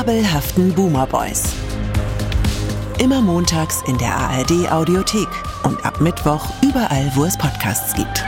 fabelhaften 0.00 0.72
Boomer 0.72 1.06
Boys. 1.06 1.42
Immer 2.98 3.20
montags 3.20 3.82
in 3.86 3.98
der 3.98 4.16
ARD 4.16 4.72
Audiothek 4.72 5.28
und 5.62 5.84
ab 5.84 6.00
Mittwoch 6.00 6.48
überall, 6.62 7.12
wo 7.14 7.26
es 7.26 7.36
Podcasts 7.36 7.92
gibt. 7.94 8.24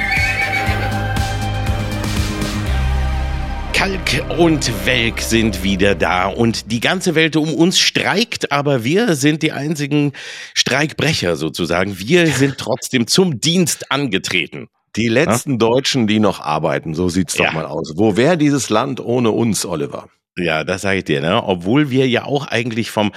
Kalk 3.72 4.39
und 4.39 4.71
Welk 4.85 5.22
sind 5.22 5.62
wieder 5.62 5.95
da 5.95 6.27
und 6.27 6.71
die 6.71 6.80
ganze 6.80 7.14
Welt 7.14 7.36
um 7.36 7.54
uns 7.54 7.79
streikt, 7.79 8.52
aber 8.52 8.84
wir 8.84 9.16
sind 9.16 9.43
die 9.43 9.52
einzigen 9.52 10.12
Streikbrecher 10.52 11.36
sozusagen. 11.36 11.98
Wir 11.98 12.27
sind 12.34 12.59
trotzdem 12.59 13.07
zum 13.07 13.41
Dienst 13.41 13.91
angetreten. 13.91 14.68
Die 14.96 15.09
letzten 15.09 15.52
ja? 15.52 15.57
Deutschen, 15.57 16.07
die 16.07 16.20
noch 16.20 16.39
arbeiten, 16.39 16.93
so 16.93 17.09
sieht's 17.09 17.32
doch 17.32 17.46
ja. 17.46 17.52
mal 17.52 17.64
aus. 17.64 17.95
Wo 17.96 18.18
wäre 18.18 18.36
dieses 18.36 18.68
Land 18.68 19.00
ohne 19.00 19.31
uns, 19.31 19.64
Oliver? 19.64 20.11
Ja, 20.36 20.64
das 20.64 20.82
sage 20.82 20.99
ich 20.99 21.04
dir, 21.04 21.21
ne? 21.21 21.43
Obwohl 21.45 21.91
wir 21.91 22.09
ja 22.09 22.25
auch 22.25 22.46
eigentlich 22.46 22.90
vom 22.90 23.13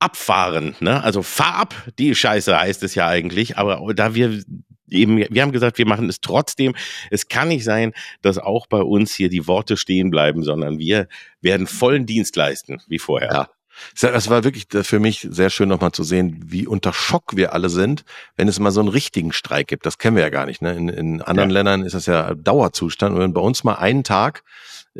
Abfahren, 0.00 0.74
ne? 0.80 1.02
Also 1.02 1.22
fahr 1.22 1.54
ab, 1.54 1.74
die 1.98 2.14
Scheiße 2.14 2.58
heißt 2.58 2.82
es 2.82 2.94
ja 2.96 3.06
eigentlich, 3.06 3.56
aber 3.56 3.94
da 3.94 4.14
wir 4.14 4.42
eben, 4.88 5.18
wir 5.18 5.42
haben 5.42 5.52
gesagt, 5.52 5.78
wir 5.78 5.86
machen 5.86 6.08
es 6.08 6.20
trotzdem. 6.20 6.74
Es 7.10 7.28
kann 7.28 7.48
nicht 7.48 7.64
sein, 7.64 7.92
dass 8.22 8.38
auch 8.38 8.66
bei 8.66 8.80
uns 8.80 9.14
hier 9.14 9.28
die 9.28 9.46
Worte 9.46 9.76
stehen 9.76 10.10
bleiben, 10.10 10.42
sondern 10.42 10.78
wir 10.78 11.08
werden 11.40 11.66
vollen 11.66 12.06
Dienst 12.06 12.36
leisten, 12.36 12.80
wie 12.88 12.98
vorher. 12.98 13.32
Ja. 13.32 13.48
Es 13.94 14.30
war 14.30 14.42
wirklich 14.42 14.66
für 14.70 15.00
mich 15.00 15.26
sehr 15.30 15.50
schön 15.50 15.68
nochmal 15.68 15.92
zu 15.92 16.02
sehen, 16.02 16.40
wie 16.46 16.66
unter 16.66 16.94
Schock 16.94 17.36
wir 17.36 17.52
alle 17.52 17.68
sind, 17.68 18.04
wenn 18.36 18.48
es 18.48 18.58
mal 18.58 18.70
so 18.70 18.80
einen 18.80 18.88
richtigen 18.88 19.32
Streik 19.32 19.68
gibt. 19.68 19.84
Das 19.84 19.98
kennen 19.98 20.16
wir 20.16 20.22
ja 20.22 20.30
gar 20.30 20.46
nicht. 20.46 20.62
Ne? 20.62 20.74
In, 20.74 20.88
in 20.88 21.22
anderen 21.22 21.50
ja. 21.50 21.54
Ländern 21.54 21.82
ist 21.82 21.94
das 21.94 22.06
ja 22.06 22.34
Dauerzustand. 22.34 23.14
Und 23.14 23.20
wenn 23.20 23.34
bei 23.34 23.40
uns 23.42 23.64
mal 23.64 23.74
einen 23.74 24.02
Tag 24.02 24.44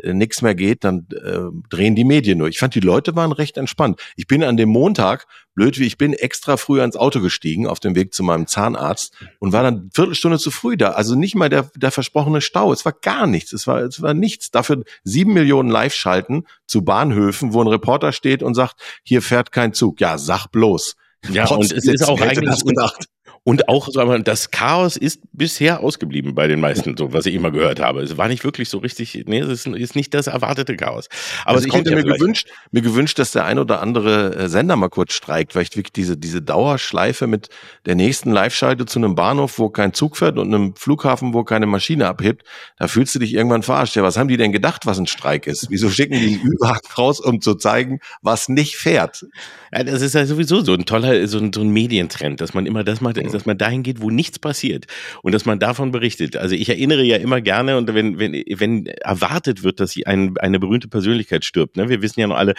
äh, 0.03 0.13
nichts 0.13 0.41
mehr 0.41 0.55
geht, 0.55 0.83
dann 0.83 1.07
äh, 1.11 1.39
drehen 1.69 1.95
die 1.95 2.03
Medien 2.03 2.37
nur. 2.37 2.47
Ich 2.47 2.59
fand, 2.59 2.75
die 2.75 2.79
Leute 2.79 3.15
waren 3.15 3.31
recht 3.31 3.57
entspannt. 3.57 3.99
Ich 4.15 4.27
bin 4.27 4.43
an 4.43 4.57
dem 4.57 4.69
Montag, 4.69 5.27
blöd 5.55 5.79
wie 5.79 5.85
ich 5.85 5.97
bin, 5.97 6.13
extra 6.13 6.57
früh 6.57 6.81
ans 6.81 6.95
Auto 6.95 7.21
gestiegen 7.21 7.67
auf 7.67 7.79
dem 7.79 7.95
Weg 7.95 8.13
zu 8.13 8.23
meinem 8.23 8.47
Zahnarzt 8.47 9.13
und 9.39 9.53
war 9.53 9.63
dann 9.63 9.89
Viertelstunde 9.93 10.37
zu 10.39 10.51
früh 10.51 10.77
da. 10.77 10.91
Also 10.91 11.15
nicht 11.15 11.35
mal 11.35 11.49
der, 11.49 11.69
der 11.75 11.91
versprochene 11.91 12.41
Stau. 12.41 12.71
Es 12.71 12.85
war 12.85 12.93
gar 12.93 13.27
nichts. 13.27 13.53
Es 13.53 13.67
war, 13.67 13.81
es 13.81 14.01
war 14.01 14.13
nichts. 14.13 14.51
Dafür 14.51 14.83
sieben 15.03 15.33
Millionen 15.33 15.69
Live-Schalten 15.69 16.45
zu 16.67 16.83
Bahnhöfen, 16.83 17.53
wo 17.53 17.61
ein 17.61 17.67
Reporter 17.67 18.11
steht 18.11 18.43
und 18.43 18.53
sagt, 18.53 18.75
hier 19.03 19.21
fährt 19.21 19.51
kein 19.51 19.73
Zug. 19.73 19.99
Ja, 19.99 20.17
sag 20.17 20.47
bloß. 20.47 20.95
Ja, 21.29 21.47
und 21.47 21.71
es 21.71 21.85
ist 21.85 22.07
auch 22.07 22.21
eigentlich 22.21 22.63
gedacht. 22.63 23.07
Und 23.47 23.69
auch, 23.69 23.87
so, 23.89 24.17
das 24.17 24.51
Chaos 24.51 24.97
ist 24.97 25.21
bisher 25.31 25.79
ausgeblieben 25.79 26.35
bei 26.35 26.47
den 26.47 26.59
meisten, 26.59 26.97
so 26.97 27.13
was 27.13 27.25
ich 27.27 27.33
immer 27.33 27.49
gehört 27.49 27.79
habe. 27.79 28.01
Es 28.01 28.17
war 28.17 28.27
nicht 28.27 28.43
wirklich 28.43 28.67
so 28.67 28.79
richtig, 28.79 29.23
nee, 29.25 29.39
es 29.39 29.47
ist, 29.47 29.67
ist 29.67 29.95
nicht 29.95 30.13
das 30.13 30.27
erwartete 30.27 30.75
Chaos. 30.75 31.07
Aber 31.45 31.55
also 31.55 31.65
ich 31.65 31.73
hätte 31.73 31.91
ja 31.91 31.95
mir 31.95 32.03
gewünscht, 32.03 32.49
mir 32.71 32.81
gewünscht, 32.81 33.17
dass 33.19 33.31
der 33.31 33.45
ein 33.45 33.57
oder 33.57 33.81
andere 33.81 34.35
äh, 34.35 34.49
Sender 34.49 34.75
mal 34.75 34.89
kurz 34.89 35.13
streikt, 35.13 35.55
weil 35.55 35.61
ich 35.61 35.77
wirklich 35.77 35.93
diese, 35.93 36.17
diese 36.17 36.41
Dauerschleife 36.41 37.25
mit 37.25 37.47
der 37.85 37.95
nächsten 37.95 38.31
Live-Schalte 38.31 38.85
zu 38.85 38.99
einem 38.99 39.15
Bahnhof, 39.15 39.59
wo 39.59 39.69
kein 39.69 39.93
Zug 39.93 40.17
fährt 40.17 40.37
und 40.37 40.53
einem 40.53 40.75
Flughafen, 40.75 41.33
wo 41.33 41.45
keine 41.45 41.67
Maschine 41.67 42.09
abhebt, 42.09 42.45
da 42.77 42.89
fühlst 42.89 43.15
du 43.15 43.19
dich 43.19 43.33
irgendwann 43.33 43.63
verarscht. 43.63 43.95
Ja, 43.95 44.03
was 44.03 44.17
haben 44.17 44.27
die 44.27 44.35
denn 44.35 44.51
gedacht, 44.51 44.85
was 44.85 44.99
ein 44.99 45.07
Streik 45.07 45.47
ist? 45.47 45.67
Wieso 45.69 45.89
schicken 45.89 46.19
die 46.19 46.35
einen 46.35 46.45
Ü-Wagen 46.45 46.85
raus, 46.97 47.21
um 47.21 47.39
zu 47.39 47.55
zeigen, 47.55 48.01
was 48.21 48.49
nicht 48.49 48.75
fährt? 48.75 49.25
Ja, 49.71 49.85
das 49.85 50.01
ist 50.01 50.15
ja 50.15 50.25
sowieso 50.25 50.59
so 50.59 50.73
ein 50.73 50.85
toller, 50.85 51.25
so 51.29 51.37
ein, 51.37 51.53
so 51.53 51.61
ein 51.61 51.69
Medientrend, 51.69 52.41
dass 52.41 52.53
man 52.53 52.65
immer 52.65 52.83
das 52.83 52.99
macht, 52.99 53.17
dass 53.37 53.45
man 53.45 53.57
dahin 53.57 53.83
geht, 53.83 54.01
wo 54.01 54.09
nichts 54.09 54.39
passiert 54.39 54.85
und 55.23 55.33
dass 55.33 55.45
man 55.45 55.59
davon 55.59 55.91
berichtet. 55.91 56.35
Also 56.35 56.55
ich 56.55 56.69
erinnere 56.69 57.03
ja 57.03 57.17
immer 57.17 57.41
gerne 57.41 57.77
und 57.77 57.93
wenn, 57.93 58.19
wenn, 58.19 58.33
wenn 58.33 58.85
erwartet 58.87 59.63
wird, 59.63 59.79
dass 59.79 59.95
ein, 60.05 60.37
eine 60.37 60.59
berühmte 60.59 60.87
Persönlichkeit 60.87 61.45
stirbt, 61.45 61.77
ne? 61.77 61.89
wir 61.89 62.01
wissen 62.01 62.19
ja 62.19 62.27
noch 62.27 62.37
alle, 62.37 62.53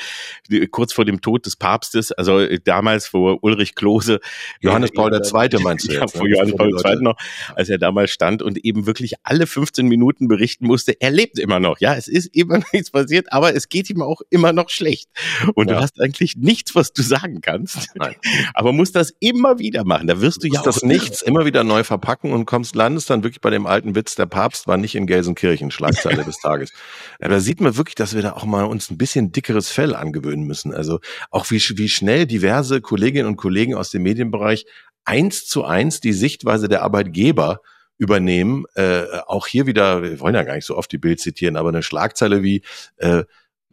kurz 0.70 0.92
vor 0.92 1.04
dem 1.04 1.20
Tod 1.20 1.46
des 1.46 1.56
Papstes, 1.56 2.12
also 2.12 2.46
damals 2.64 3.06
vor 3.06 3.38
Ulrich 3.42 3.74
Klose. 3.74 4.20
Johannes 4.60 4.92
Paul 4.92 5.12
II. 5.12 5.58
meinst 5.62 5.86
du 5.86 5.92
jetzt? 5.92 6.00
Ja, 6.00 6.08
vor 6.08 6.26
ne? 6.26 6.34
Johannes 6.34 6.56
Paul 6.56 6.70
II. 6.70 7.02
noch, 7.02 7.16
als 7.54 7.68
er 7.68 7.78
damals 7.78 8.10
stand 8.10 8.42
und 8.42 8.64
eben 8.64 8.86
wirklich 8.86 9.14
alle 9.22 9.46
15 9.46 9.86
Minuten 9.86 10.28
berichten 10.28 10.66
musste, 10.66 11.00
er 11.00 11.10
lebt 11.10 11.38
immer 11.38 11.60
noch. 11.60 11.80
Ja, 11.80 11.94
es 11.94 12.08
ist 12.08 12.34
immer 12.34 12.58
noch 12.58 12.68
nichts 12.72 12.90
passiert, 12.90 13.32
aber 13.32 13.54
es 13.54 13.68
geht 13.68 13.90
ihm 13.90 14.02
auch 14.02 14.20
immer 14.30 14.52
noch 14.52 14.70
schlecht. 14.70 15.08
Und 15.54 15.68
ja. 15.68 15.76
du 15.76 15.82
hast 15.82 16.00
eigentlich 16.00 16.36
nichts, 16.36 16.74
was 16.74 16.92
du 16.92 17.02
sagen 17.02 17.40
kannst. 17.40 17.88
Nein. 17.94 18.16
Aber 18.54 18.72
musst 18.72 18.94
das 18.94 19.12
immer 19.20 19.58
wieder 19.58 19.84
machen. 19.84 20.06
Da 20.06 20.20
wirst 20.20 20.42
du 20.42 20.48
ja 20.48 20.60
auch 20.60 20.67
das 20.68 20.82
nichts 20.82 21.22
immer 21.22 21.44
wieder 21.44 21.64
neu 21.64 21.82
verpacken 21.82 22.32
und 22.32 22.46
kommst, 22.46 22.76
landest 22.76 23.10
dann 23.10 23.22
wirklich 23.22 23.40
bei 23.40 23.50
dem 23.50 23.66
alten 23.66 23.94
Witz, 23.94 24.14
der 24.14 24.26
Papst 24.26 24.66
war 24.66 24.76
nicht 24.76 24.94
in 24.94 25.06
Gelsenkirchen, 25.06 25.70
Schlagzeile 25.70 26.24
des 26.26 26.38
Tages. 26.38 26.72
Ja, 27.20 27.28
da 27.28 27.40
sieht 27.40 27.60
man 27.60 27.76
wirklich, 27.76 27.94
dass 27.94 28.14
wir 28.14 28.22
da 28.22 28.32
auch 28.32 28.44
mal 28.44 28.64
uns 28.64 28.90
ein 28.90 28.98
bisschen 28.98 29.32
dickeres 29.32 29.70
Fell 29.70 29.94
angewöhnen 29.94 30.44
müssen. 30.44 30.74
Also 30.74 31.00
auch 31.30 31.50
wie, 31.50 31.60
wie 31.76 31.88
schnell 31.88 32.26
diverse 32.26 32.80
Kolleginnen 32.80 33.26
und 33.26 33.36
Kollegen 33.36 33.74
aus 33.74 33.90
dem 33.90 34.02
Medienbereich 34.02 34.66
eins 35.04 35.46
zu 35.46 35.64
eins 35.64 36.00
die 36.00 36.12
Sichtweise 36.12 36.68
der 36.68 36.82
Arbeitgeber 36.82 37.60
übernehmen. 37.96 38.64
Äh, 38.74 39.04
auch 39.26 39.46
hier 39.46 39.66
wieder, 39.66 40.02
wir 40.02 40.20
wollen 40.20 40.34
ja 40.34 40.44
gar 40.44 40.54
nicht 40.54 40.66
so 40.66 40.76
oft 40.76 40.92
die 40.92 40.98
Bild 40.98 41.20
zitieren, 41.20 41.56
aber 41.56 41.70
eine 41.70 41.82
Schlagzeile 41.82 42.42
wie 42.42 42.62
äh, 42.98 43.24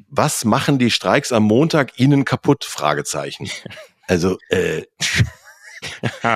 was 0.08 0.44
machen 0.46 0.78
die 0.78 0.92
Streiks 0.92 1.32
am 1.32 1.44
Montag 1.44 2.00
Ihnen 2.00 2.26
kaputt? 2.26 2.66
Fragezeichen. 2.66 3.50
Also 4.08 4.38
äh, 4.50 4.84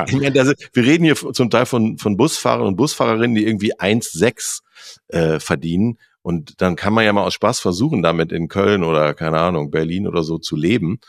ich 0.08 0.14
meine, 0.14 0.32
das, 0.32 0.54
wir 0.74 0.84
reden 0.84 1.04
hier 1.04 1.16
zum 1.16 1.50
Teil 1.50 1.66
von, 1.66 1.98
von 1.98 2.18
Busfahrern 2.18 2.68
und 2.68 2.76
Busfahrerinnen, 2.76 3.36
die 3.36 3.46
irgendwie 3.46 3.76
1,6 3.76 4.62
äh, 5.10 5.40
verdienen. 5.40 5.98
Und 6.22 6.62
dann 6.62 6.76
kann 6.76 6.94
man 6.94 7.06
ja 7.06 7.14
mal 7.14 7.24
aus 7.24 7.34
Spaß 7.34 7.60
versuchen, 7.60 8.04
damit 8.04 8.32
in 8.32 8.48
Köln 8.50 8.84
oder, 8.84 9.14
keine 9.14 9.40
Ahnung, 9.40 9.72
Berlin 9.72 10.08
oder 10.08 10.24
so 10.24 10.38
zu 10.38 10.56
leben. 10.56 11.00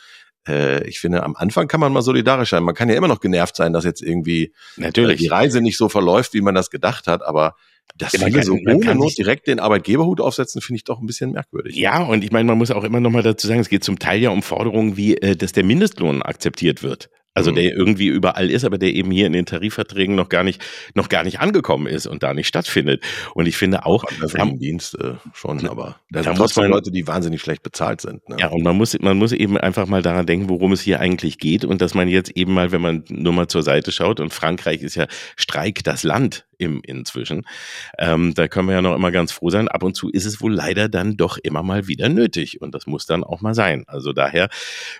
Äh, 0.47 0.87
ich 0.89 1.01
finde, 1.01 1.23
am 1.23 1.37
Anfang 1.37 1.69
kann 1.69 1.81
man 1.81 1.93
mal 1.93 2.03
solidarisch 2.03 2.51
sein. 2.51 2.63
Man 2.63 2.75
kann 2.75 2.89
ja 2.89 2.95
immer 2.95 3.09
noch 3.09 3.21
genervt 3.21 3.57
sein, 3.57 3.73
dass 3.73 3.85
jetzt 3.85 4.03
irgendwie 4.03 4.53
Natürlich. 4.77 5.21
die 5.21 5.29
Reise 5.29 5.61
nicht 5.61 5.77
so 5.77 5.89
verläuft, 5.89 6.33
wie 6.35 6.41
man 6.41 6.55
das 6.55 6.71
gedacht 6.71 7.07
hat. 7.07 7.23
Aber 7.23 7.57
das 7.97 8.13
ja, 8.13 8.25
viele 8.25 8.43
so 8.43 8.55
ohne 8.55 8.95
Not 8.95 9.19
direkt 9.19 9.47
den 9.47 9.61
Arbeitgeberhut 9.61 10.21
aufsetzen, 10.21 10.61
finde 10.61 10.77
ich 10.77 10.85
doch 10.85 11.01
ein 11.01 11.07
bisschen 11.07 11.33
merkwürdig. 11.33 11.77
Ja, 11.77 12.03
und 12.03 12.25
ich 12.25 12.31
meine, 12.31 12.47
man 12.47 12.59
muss 12.59 12.71
auch 12.71 12.85
immer 12.85 13.01
noch 13.01 13.11
mal 13.11 13.23
dazu 13.23 13.47
sagen, 13.47 13.61
es 13.61 13.69
geht 13.69 13.85
zum 13.85 13.99
Teil 13.99 14.21
ja 14.21 14.31
um 14.31 14.43
Forderungen 14.43 14.97
wie, 14.97 15.17
äh, 15.17 15.37
dass 15.37 15.53
der 15.53 15.65
Mindestlohn 15.65 16.23
akzeptiert 16.23 16.83
wird. 16.83 17.11
Also 17.33 17.53
mhm. 17.53 17.57
der 17.57 17.77
irgendwie 17.77 18.09
überall 18.09 18.51
ist, 18.51 18.65
aber 18.65 18.77
der 18.77 18.93
eben 18.93 19.11
hier 19.11 19.27
in 19.27 19.33
den 19.33 19.47
Tarifverträgen 19.47 20.17
noch 20.17 20.29
gar 20.29 20.43
nicht, 20.43 20.61
noch 20.95 21.09
gar 21.09 21.23
nicht 21.23 21.39
angekommen 21.41 21.87
ist 21.87 22.07
und 22.07 22.23
da 22.25 22.35
nicht 22.35 22.49
stattfindet. 22.49 23.03
Und 23.35 23.47
ich 23.47 23.57
finde 23.57 23.87
auch, 23.87 24.05
am 24.37 24.59
Dienst 24.59 24.99
äh, 25.01 25.15
schon, 25.33 25.65
aber 25.69 26.01
da, 26.11 26.21
da 26.21 26.23
sind 26.25 26.37
trotzdem 26.37 26.65
man, 26.65 26.73
Leute, 26.73 26.91
die 26.91 27.07
wahnsinnig 27.07 27.41
schlecht 27.41 27.63
bezahlt 27.63 28.01
sind. 28.01 28.29
Ne? 28.29 28.37
Ja, 28.41 28.49
und 28.49 28.63
man 28.65 28.77
muss, 28.77 28.99
man 28.99 29.17
muss 29.17 29.33
eben 29.33 29.57
einfach 29.57 29.87
mal 29.87 30.03
daran 30.03 30.27
denken, 30.27 30.49
worum 30.49 30.73
es 30.73 30.81
hier 30.81 30.99
eigentlich 30.99 31.39
geht 31.39 31.65
und 31.65 31.81
dass 31.81 31.95
man 31.95 32.09
jetzt 32.09 32.31
eben 32.31 32.53
mal, 32.53 32.73
wenn 32.73 32.83
man 32.83 33.05
nur 33.09 33.33
mal 33.33 33.47
zur 33.47 33.63
Seite 33.63 33.93
schaut 33.93 34.19
und 34.19 34.35
Frankreich 34.35 34.83
ist 34.83 34.97
ja 34.97 35.07
Streik 35.37 35.85
das 35.85 36.03
Land 36.03 36.47
im 36.61 36.81
inzwischen. 36.85 37.47
Ähm, 37.99 38.35
da 38.35 38.49
können 38.49 38.69
wir 38.69 38.75
ja 38.75 38.83
noch 38.83 38.95
immer 38.95 39.11
ganz 39.11 39.33
froh 39.33 39.51
sein. 39.51 39.69
Ab 39.69 39.83
und 39.83 39.97
zu 39.97 40.11
ist 40.11 40.27
es 40.27 40.41
wohl 40.41 40.53
leider 40.53 40.89
dann 40.89 41.17
doch 41.17 41.39
immer 41.39 41.63
mal 41.63 41.89
wieder 41.89 42.09
nötig 42.09 42.61
und 42.61 42.75
das 42.75 42.87
muss 42.87 43.07
dann 43.07 43.25
auch 43.25 43.41
mal 43.41 43.55
sein. 43.55 43.85
Also 43.87 44.13
daher 44.13 44.49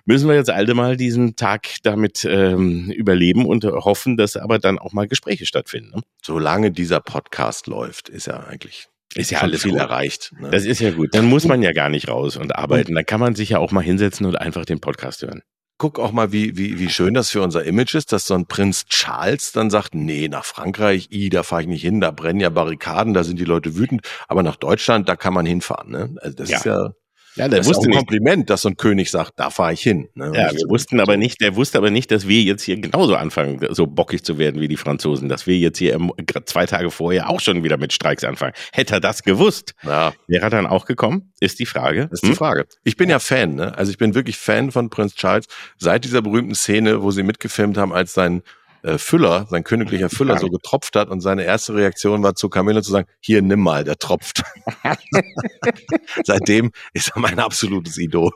müssen 0.05 0.27
wir 0.27 0.35
jetzt 0.35 0.49
alle 0.49 0.73
mal 0.73 0.97
diesen 0.97 1.35
Tag 1.35 1.67
damit 1.83 2.25
ähm, 2.25 2.91
überleben 2.91 3.45
und 3.45 3.63
hoffen, 3.63 4.17
dass 4.17 4.35
aber 4.37 4.59
dann 4.59 4.79
auch 4.79 4.93
mal 4.93 5.07
Gespräche 5.07 5.45
stattfinden. 5.45 5.91
Ne? 5.95 6.01
Solange 6.23 6.71
dieser 6.71 6.99
Podcast 6.99 7.67
läuft, 7.67 8.09
ist 8.09 8.27
ja 8.27 8.39
eigentlich 8.39 8.87
ist 9.13 9.29
ja 9.29 9.39
alles 9.39 9.63
viel 9.63 9.71
gut. 9.71 9.81
erreicht. 9.81 10.33
Ne? 10.39 10.49
Das 10.51 10.65
ist 10.65 10.79
ja 10.79 10.91
gut. 10.91 11.13
Dann 11.13 11.25
muss 11.25 11.45
man 11.45 11.61
ja 11.61 11.73
gar 11.73 11.89
nicht 11.89 12.07
raus 12.07 12.37
und 12.37 12.55
arbeiten. 12.55 12.95
Dann 12.95 13.05
kann 13.05 13.19
man 13.19 13.35
sich 13.35 13.49
ja 13.49 13.59
auch 13.59 13.71
mal 13.71 13.83
hinsetzen 13.83 14.25
und 14.25 14.37
einfach 14.37 14.63
den 14.63 14.79
Podcast 14.79 15.21
hören 15.21 15.43
guck 15.81 15.97
auch 15.97 16.11
mal, 16.11 16.31
wie, 16.31 16.57
wie, 16.57 16.77
wie 16.77 16.89
schön 16.89 17.15
das 17.15 17.31
für 17.31 17.41
unser 17.41 17.63
Image 17.63 17.95
ist, 17.95 18.11
dass 18.11 18.27
so 18.27 18.35
ein 18.35 18.45
Prinz 18.45 18.85
Charles 18.85 19.51
dann 19.51 19.71
sagt, 19.71 19.95
nee, 19.95 20.27
nach 20.27 20.45
Frankreich, 20.45 21.09
i, 21.11 21.29
da 21.29 21.41
fahre 21.41 21.63
ich 21.63 21.67
nicht 21.67 21.81
hin, 21.81 21.99
da 21.99 22.11
brennen 22.11 22.39
ja 22.39 22.51
Barrikaden, 22.51 23.15
da 23.15 23.23
sind 23.23 23.39
die 23.39 23.45
Leute 23.45 23.75
wütend, 23.75 24.07
aber 24.27 24.43
nach 24.43 24.57
Deutschland, 24.57 25.09
da 25.09 25.15
kann 25.15 25.33
man 25.33 25.47
hinfahren. 25.47 25.89
Ne? 25.89 26.15
Also 26.21 26.37
das 26.37 26.49
ja. 26.51 26.57
ist 26.57 26.65
ja 26.65 26.91
ja, 27.35 27.47
der 27.47 27.59
das 27.59 27.67
wusste 27.67 27.89
ist 27.89 27.95
ein 27.95 27.97
Kompliment, 27.97 28.49
dass 28.49 28.61
so 28.63 28.69
ein 28.69 28.77
König 28.77 29.09
sagt, 29.09 29.33
da 29.37 29.49
fahre 29.49 29.73
ich 29.73 29.81
hin. 29.81 30.09
Ne? 30.15 30.31
Ja, 30.35 30.51
wir 30.51 30.69
wussten 30.69 30.99
aber 30.99 31.17
nicht, 31.17 31.39
der 31.41 31.55
wusste 31.55 31.77
aber 31.77 31.89
nicht, 31.89 32.11
dass 32.11 32.27
wir 32.27 32.41
jetzt 32.41 32.63
hier 32.63 32.79
genauso 32.79 33.15
anfangen, 33.15 33.59
so 33.69 33.87
bockig 33.87 34.23
zu 34.23 34.37
werden 34.37 34.59
wie 34.59 34.67
die 34.67 34.77
Franzosen, 34.77 35.29
dass 35.29 35.47
wir 35.47 35.57
jetzt 35.57 35.77
hier 35.77 35.97
zwei 36.45 36.65
Tage 36.65 36.91
vorher 36.91 37.29
auch 37.29 37.39
schon 37.39 37.63
wieder 37.63 37.77
mit 37.77 37.93
Streiks 37.93 38.23
anfangen. 38.23 38.53
Hätte 38.73 38.95
er 38.95 38.99
das 38.99 39.23
gewusst, 39.23 39.73
ja. 39.83 40.13
wäre 40.27 40.43
er 40.43 40.49
dann 40.49 40.67
auch 40.67 40.85
gekommen? 40.85 41.31
Ist 41.39 41.59
die 41.59 41.65
Frage. 41.65 42.09
ist 42.11 42.23
die 42.23 42.29
hm? 42.29 42.35
Frage. 42.35 42.65
Ich 42.83 42.97
bin 42.97 43.09
ja 43.09 43.19
Fan, 43.19 43.55
ne? 43.55 43.77
Also 43.77 43.91
ich 43.91 43.97
bin 43.97 44.13
wirklich 44.13 44.37
Fan 44.37 44.71
von 44.71 44.89
Prinz 44.89 45.15
Charles 45.15 45.45
seit 45.77 46.03
dieser 46.03 46.21
berühmten 46.21 46.55
Szene, 46.55 47.01
wo 47.01 47.11
sie 47.11 47.23
mitgefilmt 47.23 47.77
haben, 47.77 47.93
als 47.93 48.13
sein 48.13 48.43
äh, 48.83 48.97
Füller, 48.97 49.47
sein 49.49 49.63
königlicher 49.63 50.09
Füller 50.09 50.37
so 50.37 50.49
getropft 50.49 50.95
hat 50.95 51.09
und 51.09 51.21
seine 51.21 51.43
erste 51.43 51.75
Reaktion 51.75 52.23
war 52.23 52.35
zu 52.35 52.49
Camilla 52.49 52.81
zu 52.81 52.91
sagen, 52.91 53.07
hier 53.19 53.41
nimm 53.41 53.61
mal, 53.61 53.83
der 53.83 53.97
tropft. 53.97 54.43
Seitdem 56.23 56.71
ist 56.93 57.11
er 57.15 57.19
mein 57.19 57.39
absolutes 57.39 57.97
Idol. 57.97 58.31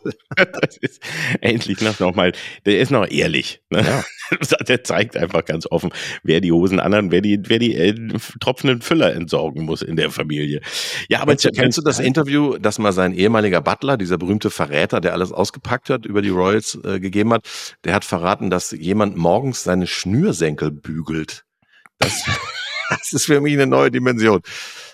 endlich 1.41 1.81
noch 1.81 2.15
mal, 2.15 2.33
der 2.65 2.79
ist 2.79 2.91
noch 2.91 3.09
ehrlich. 3.09 3.61
Ne? 3.69 3.85
Ja. 3.85 4.03
Der 4.67 4.83
zeigt 4.83 5.17
einfach 5.17 5.45
ganz 5.45 5.67
offen, 5.69 5.91
wer 6.23 6.41
die 6.41 6.51
Hosen 6.51 6.79
anderen, 6.79 7.11
wer 7.11 7.21
die, 7.21 7.39
wer 7.45 7.59
die 7.59 7.75
äh, 7.75 7.93
tropfenden 8.39 8.81
Füller 8.81 9.13
entsorgen 9.13 9.63
muss 9.63 9.81
in 9.81 9.95
der 9.95 10.11
Familie. 10.11 10.61
Ja, 11.09 11.21
aber 11.21 11.35
kennst, 11.35 11.55
kennst 11.55 11.77
du 11.77 11.81
das 11.81 11.99
Interview, 11.99 12.57
das 12.57 12.79
mal 12.79 12.91
sein 12.91 13.13
ehemaliger 13.13 13.61
Butler, 13.61 13.97
dieser 13.97 14.17
berühmte 14.17 14.49
Verräter, 14.49 15.01
der 15.01 15.13
alles 15.13 15.31
ausgepackt 15.31 15.89
hat, 15.89 16.05
über 16.05 16.21
die 16.21 16.29
Royals 16.29 16.79
äh, 16.83 16.99
gegeben 16.99 17.33
hat, 17.33 17.47
der 17.83 17.93
hat 17.93 18.05
verraten, 18.05 18.49
dass 18.49 18.71
jemand 18.71 19.17
morgens 19.17 19.63
seine 19.63 19.87
Schnürsenkel 19.87 20.71
bügelt. 20.71 21.45
Das, 21.99 22.23
das 22.89 23.13
ist 23.13 23.25
für 23.25 23.41
mich 23.41 23.53
eine 23.53 23.67
neue 23.67 23.91
Dimension. 23.91 24.41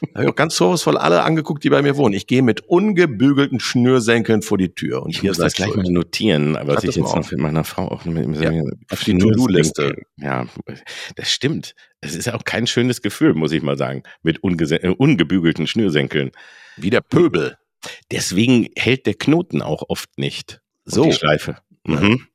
Da 0.02 0.08
habe 0.16 0.24
ich 0.24 0.30
auch 0.32 0.36
ganz 0.36 0.56
vorwurfsvoll 0.56 0.98
alle 0.98 1.24
angeguckt, 1.24 1.64
die 1.64 1.70
bei 1.70 1.82
mir 1.82 1.96
wohnen. 1.98 2.14
Ich 2.14 2.28
gehe 2.28 2.42
mit 2.42 2.62
ungebügelten 2.62 3.60
Schnürsenkeln 3.60 4.42
vor 4.42 4.58
die 4.58 4.74
Tür. 4.74 5.04
Und 5.04 5.12
ich 5.12 5.24
muss 5.24 5.38
das 5.38 5.54
gleich 5.54 5.76
mal 5.76 5.84
notieren, 5.84 6.58
was 6.64 6.84
ich 6.84 6.96
jetzt 6.96 7.14
noch 7.14 7.32
mit 7.32 7.40
meiner 7.40 7.64
Frau 7.64 7.88
auch 7.88 8.06
mit, 8.06 8.40
ja, 8.42 8.52
auf 8.90 9.04
die 9.04 9.18
To-Do-Liste. 9.18 9.96
Ja, 10.18 10.48
das 11.16 11.32
stimmt. 11.32 11.76
Es 12.02 12.16
ist 12.16 12.32
auch 12.34 12.44
kein 12.44 12.66
schönes 12.66 13.02
Gefühl, 13.02 13.36
muss 13.36 13.52
ich 13.52 13.62
mal 13.62 13.78
sagen, 13.78 14.04
mit 14.24 14.40
äh, 14.44 14.88
ungebügelten 14.90 15.68
Schnürsenkeln. 15.68 16.32
Wie 16.78 16.90
der 16.90 17.02
Pöbel. 17.02 17.58
Deswegen 18.12 18.70
hält 18.76 19.06
der 19.06 19.14
Knoten 19.16 19.62
auch 19.62 19.84
oft 19.88 20.18
nicht. 20.18 20.62
So. 20.86 21.04
Die 21.06 21.14
Schleife. 21.14 21.58
Mhm. 21.86 22.28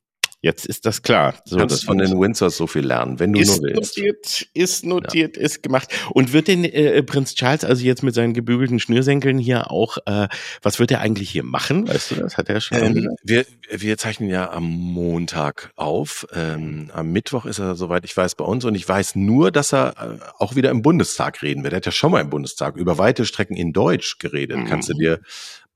Jetzt 0.47 0.65
ist 0.65 0.87
das 0.87 1.03
klar. 1.03 1.35
So, 1.45 1.57
Kannst 1.57 1.75
das 1.75 1.83
von 1.83 1.99
den 1.99 2.21
Windsors 2.21 2.57
so 2.57 2.69
viel 2.69 2.87
lernen, 2.87 3.19
wenn 3.19 3.33
du 3.33 3.41
ist 3.41 3.61
nur 3.61 3.71
willst. 3.71 3.99
Notiert, 3.99 4.49
ist 4.55 4.87
notiert, 4.87 5.37
ja. 5.37 5.43
ist 5.43 5.61
gemacht. 5.61 5.93
Und 6.11 6.33
wird 6.33 6.47
denn 6.47 6.63
äh, 6.63 7.03
Prinz 7.03 7.35
Charles 7.35 7.65
also 7.65 7.85
jetzt 7.85 8.05
mit 8.05 8.15
seinen 8.15 8.33
gebügelten 8.33 8.79
Schnürsenkeln 8.79 9.39
hier 9.39 9.73
auch, 9.73 9.99
äh, 10.07 10.29
was 10.63 10.79
wird 10.79 10.93
er 10.93 11.01
eigentlich 11.01 11.31
hier 11.31 11.43
machen? 11.43 11.89
Weißt 11.89 12.13
du 12.13 12.15
das? 12.15 12.37
Hat 12.39 12.49
er 12.49 12.61
schon? 12.61 12.79
Ähm, 12.79 13.09
wir, 13.25 13.45
wir 13.69 13.99
zeichnen 13.99 14.31
ja 14.31 14.53
am 14.53 14.63
Montag 14.71 15.73
auf. 15.75 16.29
Ähm, 16.33 16.93
am 16.95 17.11
Mittwoch 17.11 17.45
ist 17.45 17.59
er, 17.59 17.75
soweit 17.75 18.05
ich 18.05 18.17
weiß, 18.17 18.37
bei 18.37 18.45
uns. 18.45 18.65
Und 18.65 18.77
ich 18.77 18.89
weiß 18.89 19.17
nur, 19.17 19.51
dass 19.51 19.75
er 19.75 19.95
äh, 19.99 20.25
auch 20.39 20.55
wieder 20.55 20.71
im 20.71 20.81
Bundestag 20.81 21.43
reden 21.43 21.65
wird. 21.65 21.73
Er 21.73 21.79
hat 21.79 21.87
ja 21.87 21.93
schon 21.93 22.13
mal 22.13 22.21
im 22.21 22.31
Bundestag 22.31 22.77
über 22.77 22.99
weite 22.99 23.25
Strecken 23.25 23.57
in 23.57 23.73
Deutsch 23.73 24.21
geredet. 24.21 24.59
Mhm. 24.59 24.67
Kannst 24.67 24.91
du 24.91 24.93
dir 24.93 25.19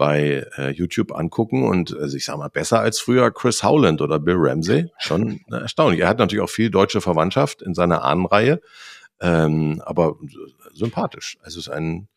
bei 0.00 0.46
äh, 0.56 0.70
YouTube 0.70 1.14
angucken 1.14 1.62
und 1.62 1.94
also 1.94 2.16
ich 2.16 2.24
sag 2.24 2.38
mal 2.38 2.48
besser 2.48 2.80
als 2.80 3.00
früher 3.00 3.30
Chris 3.30 3.62
Howland 3.62 4.00
oder 4.00 4.18
Bill 4.18 4.36
Ramsey. 4.38 4.88
Schon 4.96 5.42
äh, 5.52 5.56
erstaunlich. 5.56 6.00
Er 6.00 6.08
hat 6.08 6.18
natürlich 6.18 6.42
auch 6.42 6.48
viel 6.48 6.70
deutsche 6.70 7.02
Verwandtschaft 7.02 7.60
in 7.60 7.74
seiner 7.74 8.02
Ahnenreihe, 8.02 8.62
ähm, 9.20 9.82
aber 9.84 10.16
sympathisch. 10.72 11.36
Also 11.42 11.60
es 11.60 11.66
ist 11.66 11.72
ein 11.72 12.08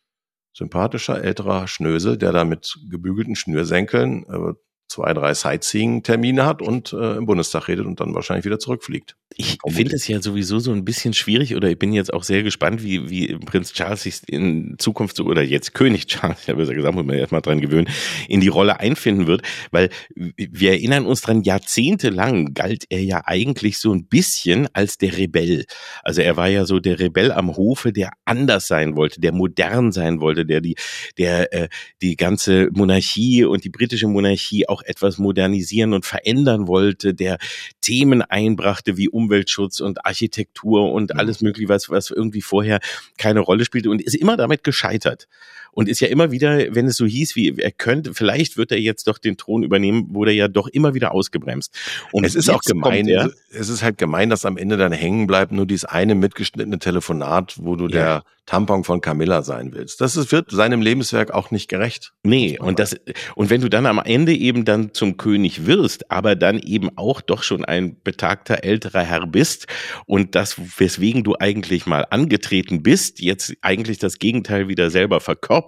sympathischer 0.54 1.22
älterer 1.22 1.68
Schnösel, 1.68 2.16
der 2.16 2.32
da 2.32 2.46
mit 2.46 2.74
gebügelten 2.88 3.36
Schnürsenkeln 3.36 4.24
äh, 4.30 4.54
zwei, 4.88 5.12
drei 5.14 5.34
Sightseeing-Termine 5.34 6.44
hat 6.44 6.62
und 6.62 6.92
äh, 6.92 7.16
im 7.16 7.26
Bundestag 7.26 7.68
redet 7.68 7.86
und 7.86 8.00
dann 8.00 8.14
wahrscheinlich 8.14 8.44
wieder 8.44 8.58
zurückfliegt. 8.58 9.16
Ich 9.36 9.58
finde 9.66 9.96
es 9.96 10.06
ja 10.06 10.22
sowieso 10.22 10.60
so 10.60 10.70
ein 10.70 10.84
bisschen 10.84 11.12
schwierig 11.12 11.56
oder 11.56 11.68
ich 11.68 11.78
bin 11.78 11.92
jetzt 11.92 12.12
auch 12.12 12.22
sehr 12.22 12.44
gespannt, 12.44 12.84
wie, 12.84 13.10
wie 13.10 13.36
Prinz 13.36 13.72
Charles 13.72 14.04
sich 14.04 14.20
in 14.28 14.76
Zukunft 14.78 15.16
so, 15.16 15.24
oder 15.24 15.42
jetzt 15.42 15.74
König 15.74 16.06
Charles, 16.06 16.42
ich 16.42 16.48
habe 16.48 16.62
ja 16.62 16.72
gesagt, 16.72 16.94
muss 16.94 17.04
man 17.04 17.16
erstmal 17.16 17.40
dran 17.40 17.60
gewöhnen, 17.60 17.88
in 18.28 18.40
die 18.40 18.48
Rolle 18.48 18.78
einfinden 18.78 19.26
wird, 19.26 19.42
weil 19.72 19.90
wir 20.14 20.70
erinnern 20.70 21.06
uns 21.06 21.22
dran, 21.22 21.42
jahrzehntelang 21.42 22.54
galt 22.54 22.84
er 22.90 23.02
ja 23.02 23.22
eigentlich 23.24 23.78
so 23.78 23.92
ein 23.92 24.06
bisschen 24.06 24.68
als 24.72 24.98
der 24.98 25.16
Rebell. 25.16 25.64
Also 26.04 26.22
er 26.22 26.36
war 26.36 26.48
ja 26.48 26.64
so 26.64 26.78
der 26.78 27.00
Rebell 27.00 27.32
am 27.32 27.56
Hofe, 27.56 27.92
der 27.92 28.10
anders 28.24 28.68
sein 28.68 28.94
wollte, 28.94 29.20
der 29.20 29.32
modern 29.32 29.90
sein 29.90 30.20
wollte, 30.20 30.46
der 30.46 30.60
die, 30.60 30.76
der 31.18 31.52
äh, 31.52 31.68
die 32.02 32.16
ganze 32.16 32.68
Monarchie 32.72 33.44
und 33.44 33.64
die 33.64 33.70
britische 33.70 34.06
Monarchie 34.06 34.68
auch 34.74 34.82
etwas 34.82 35.18
modernisieren 35.18 35.92
und 35.92 36.04
verändern 36.04 36.66
wollte, 36.66 37.14
der 37.14 37.38
Themen 37.80 38.22
einbrachte 38.22 38.96
wie 38.96 39.08
Umweltschutz 39.08 39.78
und 39.78 40.04
Architektur 40.04 40.92
und 40.92 41.14
mhm. 41.14 41.20
alles 41.20 41.40
mögliche, 41.40 41.68
was, 41.68 41.88
was 41.90 42.10
irgendwie 42.10 42.42
vorher 42.42 42.80
keine 43.16 43.40
Rolle 43.40 43.64
spielte 43.64 43.90
und 43.90 44.02
ist 44.02 44.14
immer 44.14 44.36
damit 44.36 44.64
gescheitert 44.64 45.28
und 45.74 45.88
ist 45.88 46.00
ja 46.00 46.08
immer 46.08 46.30
wieder, 46.30 46.74
wenn 46.74 46.86
es 46.86 46.96
so 46.96 47.06
hieß, 47.06 47.36
wie 47.36 47.58
er 47.58 47.72
könnte, 47.72 48.14
vielleicht 48.14 48.56
wird 48.56 48.72
er 48.72 48.80
jetzt 48.80 49.06
doch 49.06 49.18
den 49.18 49.36
Thron 49.36 49.62
übernehmen, 49.62 50.14
wurde 50.14 50.30
er 50.30 50.36
ja 50.36 50.48
doch 50.48 50.68
immer 50.68 50.94
wieder 50.94 51.12
ausgebremst. 51.12 51.74
Und 52.12 52.24
es 52.24 52.34
ist 52.34 52.48
auch 52.48 52.62
gemein, 52.62 53.06
er, 53.08 53.30
es 53.50 53.68
ist 53.68 53.82
halt 53.82 53.98
gemein, 53.98 54.30
dass 54.30 54.44
am 54.44 54.56
Ende 54.56 54.76
dann 54.76 54.92
hängen 54.92 55.26
bleibt 55.26 55.52
nur 55.52 55.66
dieses 55.66 55.84
eine 55.84 56.14
mitgeschnittene 56.14 56.78
Telefonat, 56.78 57.56
wo 57.58 57.76
du 57.76 57.84
ja. 57.84 57.90
der 57.90 58.24
Tampon 58.46 58.84
von 58.84 59.00
Camilla 59.00 59.42
sein 59.42 59.72
willst. 59.72 60.00
Das 60.02 60.16
ist, 60.16 60.30
wird 60.30 60.50
seinem 60.50 60.82
Lebenswerk 60.82 61.30
auch 61.30 61.50
nicht 61.50 61.68
gerecht. 61.68 62.12
Nee, 62.22 62.58
und 62.58 62.78
das, 62.78 62.94
und 63.34 63.48
wenn 63.48 63.62
du 63.62 63.70
dann 63.70 63.86
am 63.86 63.98
Ende 63.98 64.34
eben 64.34 64.66
dann 64.66 64.92
zum 64.92 65.16
König 65.16 65.66
wirst, 65.66 66.10
aber 66.10 66.36
dann 66.36 66.58
eben 66.58 66.90
auch 66.96 67.22
doch 67.22 67.42
schon 67.42 67.64
ein 67.64 67.96
betagter 68.02 68.62
älterer 68.62 69.02
Herr 69.02 69.26
bist 69.26 69.66
und 70.04 70.34
das, 70.34 70.56
weswegen 70.78 71.24
du 71.24 71.36
eigentlich 71.38 71.86
mal 71.86 72.06
angetreten 72.10 72.82
bist, 72.82 73.20
jetzt 73.20 73.54
eigentlich 73.62 73.98
das 73.98 74.18
Gegenteil 74.18 74.68
wieder 74.68 74.90
selber 74.90 75.20
verkörperst, 75.20 75.63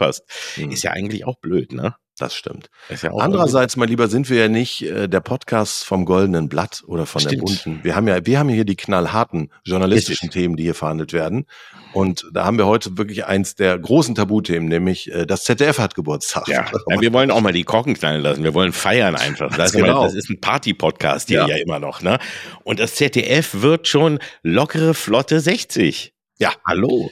mhm. 0.57 0.71
ist 0.71 0.83
ja 0.83 0.93
eigentlich 0.93 1.25
auch 1.25 1.37
blöd, 1.37 1.73
ne? 1.73 1.95
Das 2.19 2.35
stimmt. 2.35 2.71
Ja 3.03 3.13
Andererseits, 3.13 3.77
mein 3.77 3.91
Lieber, 3.91 4.09
sind 4.09 4.31
wir 4.31 4.39
ja 4.39 4.49
nicht 4.49 4.83
äh, 4.83 5.07
der 5.07 5.21
Podcast 5.21 5.85
vom 5.85 6.07
Goldenen 6.07 6.49
Blatt 6.49 6.83
oder 6.87 7.05
von 7.05 7.21
stimmt. 7.21 7.35
der 7.35 7.41
Bunten. 7.41 7.81
Wir 7.85 7.95
haben 7.95 8.09
ja, 8.09 8.25
wir 8.25 8.39
haben 8.39 8.49
hier 8.49 8.65
die 8.65 8.77
knallharten 8.77 9.53
journalistischen 9.65 10.29
Richtig. 10.29 10.43
Themen, 10.43 10.57
die 10.57 10.63
hier 10.63 10.75
verhandelt 10.75 11.13
werden. 11.13 11.45
Und 11.93 12.27
da 12.33 12.47
haben 12.47 12.57
wir 12.57 12.67
heute 12.67 12.97
wirklich 12.97 13.27
eins 13.27 13.55
der 13.55 13.79
großen 13.79 14.15
Tabuthemen, 14.15 14.67
nämlich 14.67 15.13
äh, 15.13 15.27
das 15.27 15.45
ZDF 15.45 15.79
hat 15.79 15.95
Geburtstag. 15.95 16.49
Ja. 16.49 16.65
ja, 16.89 17.01
wir 17.01 17.13
wollen 17.13 17.31
auch 17.31 17.43
mal 17.43 17.53
die 17.53 17.65
Korken 17.65 17.93
knallen 17.93 18.23
lassen. 18.23 18.45
Wir 18.45 18.55
wollen 18.55 18.73
feiern 18.73 19.15
einfach. 19.15 19.55
Das, 19.55 19.73
genau. 19.75 20.05
das 20.05 20.15
ist 20.15 20.31
ein 20.31 20.41
Party-Podcast 20.41 21.29
hier 21.29 21.41
ja. 21.41 21.49
ja 21.49 21.57
immer 21.57 21.79
noch. 21.79 22.01
Ne? 22.01 22.19
Und 22.65 22.81
das 22.81 22.95
ZDF 22.95 23.61
wird 23.61 23.89
schon 23.89 24.21
lockere, 24.43 24.95
flotte 24.95 25.39
60. 25.39 26.16
Ja, 26.39 26.53
hallo. 26.67 27.11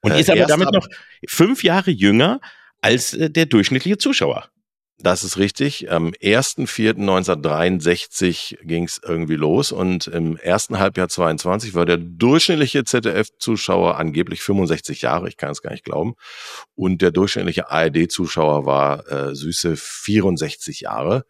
Und 0.00 0.12
äh, 0.12 0.20
ist 0.20 0.30
aber 0.30 0.46
damit 0.46 0.72
noch 0.72 0.88
fünf 1.26 1.62
Jahre 1.62 1.90
jünger 1.90 2.40
als 2.80 3.12
äh, 3.14 3.30
der 3.30 3.46
durchschnittliche 3.46 3.98
Zuschauer. 3.98 4.48
Das 5.00 5.22
ist 5.22 5.38
richtig. 5.38 5.92
Am 5.92 6.08
1.4.1963 6.08 8.64
ging 8.64 8.82
es 8.82 9.00
irgendwie 9.00 9.36
los 9.36 9.70
und 9.70 10.08
im 10.08 10.36
ersten 10.36 10.80
Halbjahr 10.80 11.08
22 11.08 11.74
war 11.74 11.86
der 11.86 11.98
durchschnittliche 11.98 12.82
ZDF-Zuschauer 12.82 13.96
angeblich 13.96 14.42
65 14.42 15.02
Jahre, 15.02 15.28
ich 15.28 15.36
kann 15.36 15.52
es 15.52 15.62
gar 15.62 15.70
nicht 15.70 15.84
glauben. 15.84 16.16
Und 16.74 17.00
der 17.00 17.12
durchschnittliche 17.12 17.70
ARD-Zuschauer 17.70 18.66
war 18.66 19.08
äh, 19.08 19.36
süße 19.36 19.76
64 19.76 20.80
Jahre. 20.80 21.26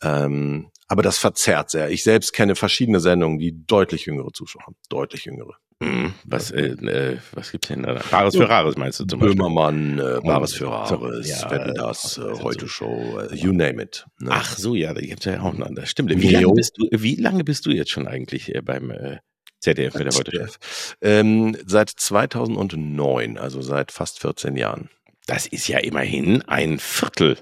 Ähm, 0.00 0.70
aber 0.88 1.02
das 1.02 1.18
verzerrt 1.18 1.68
sehr. 1.68 1.90
Ich 1.90 2.04
selbst 2.04 2.32
kenne 2.32 2.54
verschiedene 2.54 3.00
Sendungen, 3.00 3.38
die 3.38 3.66
deutlich 3.66 4.06
jüngere 4.06 4.32
Zuschauer 4.32 4.64
haben. 4.64 4.76
Deutlich 4.88 5.26
jüngere. 5.26 5.58
Hm, 5.82 6.14
was, 6.24 6.52
äh, 6.52 6.68
äh, 6.68 7.18
was 7.32 7.50
gibt's 7.50 7.66
denn 7.68 7.82
da? 7.82 8.00
Bares 8.10 8.36
für 8.36 8.48
Rares 8.48 8.76
meinst 8.76 9.00
du 9.00 9.04
zum 9.04 9.18
Beispiel? 9.18 9.36
Böhmermann, 9.36 9.98
äh, 9.98 10.20
Bares 10.22 10.54
für 10.54 10.68
Rares, 10.68 11.28
ja, 11.28 11.50
Wetten 11.50 11.74
das, 11.74 12.18
äh, 12.18 12.42
Heute 12.42 12.68
Show, 12.68 13.18
äh, 13.18 13.34
you 13.34 13.52
name 13.52 13.82
it. 13.82 14.06
Ne? 14.20 14.30
Ach 14.32 14.56
so, 14.56 14.76
ja, 14.76 14.94
da 14.94 15.00
gibt's 15.00 15.24
ja 15.24 15.40
auch 15.40 15.54
noch, 15.54 15.68
das 15.74 15.90
stimmt. 15.90 16.10
Wie 16.16 16.30
lange 16.30 16.52
bist 16.52 16.78
du, 16.78 16.86
wie 16.92 17.16
lange 17.16 17.42
bist 17.42 17.66
du 17.66 17.70
jetzt 17.70 17.90
schon 17.90 18.06
eigentlich 18.06 18.54
äh, 18.54 18.62
beim 18.62 18.92
äh, 18.92 19.18
ZDF 19.58 19.94
bei 19.94 20.04
der 20.04 20.12
Heute 20.12 20.46
Show? 20.46 20.54
Ähm, 21.00 21.56
seit 21.66 21.90
2009, 21.90 23.36
also 23.36 23.60
seit 23.60 23.90
fast 23.90 24.20
14 24.20 24.56
Jahren. 24.56 24.88
Das 25.26 25.46
ist 25.46 25.66
ja 25.66 25.78
immerhin 25.78 26.42
ein 26.42 26.78
Viertel 26.78 27.38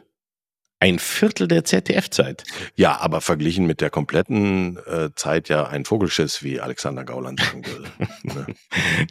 ein 0.81 0.99
Viertel 0.99 1.47
der 1.47 1.65
ZDF-Zeit. 1.65 2.45
Ja, 2.75 2.99
aber 3.01 3.21
verglichen 3.21 3.67
mit 3.67 3.83
der 3.83 3.91
kompletten 3.91 4.79
äh, 4.87 5.11
Zeit 5.15 5.51
ja 5.51 5.67
ein 5.67 5.85
Vogelschiss, 5.85 6.43
wie 6.43 6.59
Alexander 6.59 7.05
Gauland 7.05 7.39
sagen 7.39 7.65
würde. 7.67 7.89
ne? 8.23 8.47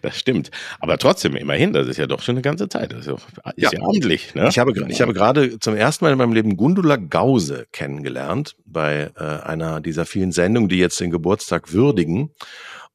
Das 0.02 0.18
stimmt. 0.18 0.50
Aber 0.80 0.98
trotzdem, 0.98 1.36
immerhin, 1.36 1.72
das 1.72 1.88
ist 1.88 1.98
ja 1.98 2.08
doch 2.08 2.24
schon 2.24 2.34
eine 2.34 2.42
ganze 2.42 2.70
Zeit. 2.70 2.92
Das 2.92 3.02
ist 3.02 3.08
ja, 3.08 3.14
ist 3.14 3.24
ja. 3.56 3.70
ja 3.72 3.82
ordentlich. 3.82 4.34
Ne? 4.34 4.48
Ich 4.50 4.58
habe, 4.58 4.74
ich 4.90 5.00
habe 5.00 5.14
gerade 5.14 5.60
zum 5.60 5.76
ersten 5.76 6.06
Mal 6.06 6.12
in 6.12 6.18
meinem 6.18 6.34
Leben 6.34 6.58
Gundula 6.58 6.96
Gause 6.96 7.68
kennengelernt 7.72 8.56
bei 8.66 9.12
äh, 9.16 9.24
einer 9.24 9.80
dieser 9.80 10.08
vielen 10.08 10.32
Sendungen, 10.32 10.70
die 10.70 10.80
jetzt 10.80 11.00
den 11.00 11.12
Geburtstag 11.12 11.72
würdigen. 11.72 12.32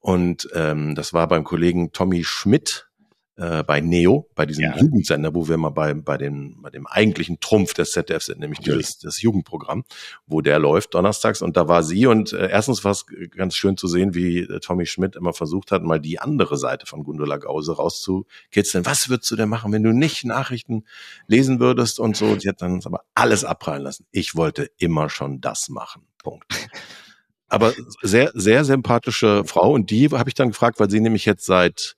Und 0.01 0.49
ähm, 0.53 0.97
das 0.97 1.13
war 1.13 1.29
beim 1.29 1.45
Kollegen 1.45 1.93
Tommy 1.93 2.25
Schmidt, 2.25 2.89
äh, 3.37 3.65
bei 3.65 3.81
Neo, 3.81 4.29
bei 4.35 4.47
diesem 4.47 4.65
ja. 4.65 4.77
Jugendsender, 4.77 5.35
wo 5.35 5.49
wir 5.49 5.57
mal 5.57 5.71
bei, 5.71 5.93
bei, 5.95 6.17
dem, 6.17 6.63
bei 6.63 6.71
dem 6.71 6.87
eigentlichen 6.87 7.41
Trumpf 7.41 7.75
des 7.75 7.93
ZDF 7.93 8.23
sind, 8.23 8.41
nämlich 8.41 8.61
dieses, 8.61 8.99
das 8.99 9.21
Jugendprogramm, 9.23 9.85
wo 10.27 10.41
der 10.41 10.59
läuft 10.59 10.95
donnerstags. 10.95 11.43
Und 11.43 11.57
da 11.57 11.69
war 11.69 11.83
sie 11.83 12.07
und 12.07 12.33
äh, 12.33 12.49
erstens 12.49 12.85
war 12.85 12.93
es 12.93 13.07
ganz 13.37 13.57
schön 13.57 13.77
zu 13.77 13.89
sehen, 13.89 14.15
wie 14.15 14.41
äh, 14.41 14.61
Tommy 14.61 14.87
Schmidt 14.87 15.17
immer 15.17 15.33
versucht 15.33 15.73
hat, 15.73 15.83
mal 15.83 16.01
die 16.01 16.21
andere 16.21 16.57
Seite 16.57 16.87
von 16.87 17.03
Gundula 17.03 17.39
Gause 17.39 17.77
rauszukitzeln. 17.77 18.87
Was 18.87 19.09
würdest 19.09 19.31
du 19.31 19.37
denn 19.37 19.49
machen, 19.49 19.73
wenn 19.73 19.83
du 19.83 19.93
nicht 19.93 20.25
Nachrichten 20.25 20.85
lesen 21.27 21.59
würdest 21.59 21.99
und 21.99 22.17
so? 22.17 22.27
Und 22.27 22.43
sie 22.43 22.49
hat 22.49 22.63
dann 22.63 22.81
aber 22.85 23.01
alles 23.15 23.45
abprallen 23.45 23.83
lassen. 23.83 24.07
Ich 24.13 24.37
wollte 24.37 24.71
immer 24.79 25.09
schon 25.09 25.41
das 25.41 25.69
machen. 25.69 26.03
Punkt. 26.23 26.47
Aber 27.49 27.73
sehr, 28.03 28.33
sehr 28.35 28.65
sympathische 28.65 29.45
Frau. 29.45 29.73
Und 29.73 29.91
die 29.91 30.09
habe 30.09 30.29
ich 30.29 30.35
dann 30.35 30.49
gefragt, 30.49 30.81
weil 30.81 30.91
sie 30.91 31.01
nämlich 31.01 31.25
jetzt 31.25 31.45
seit 31.45 31.97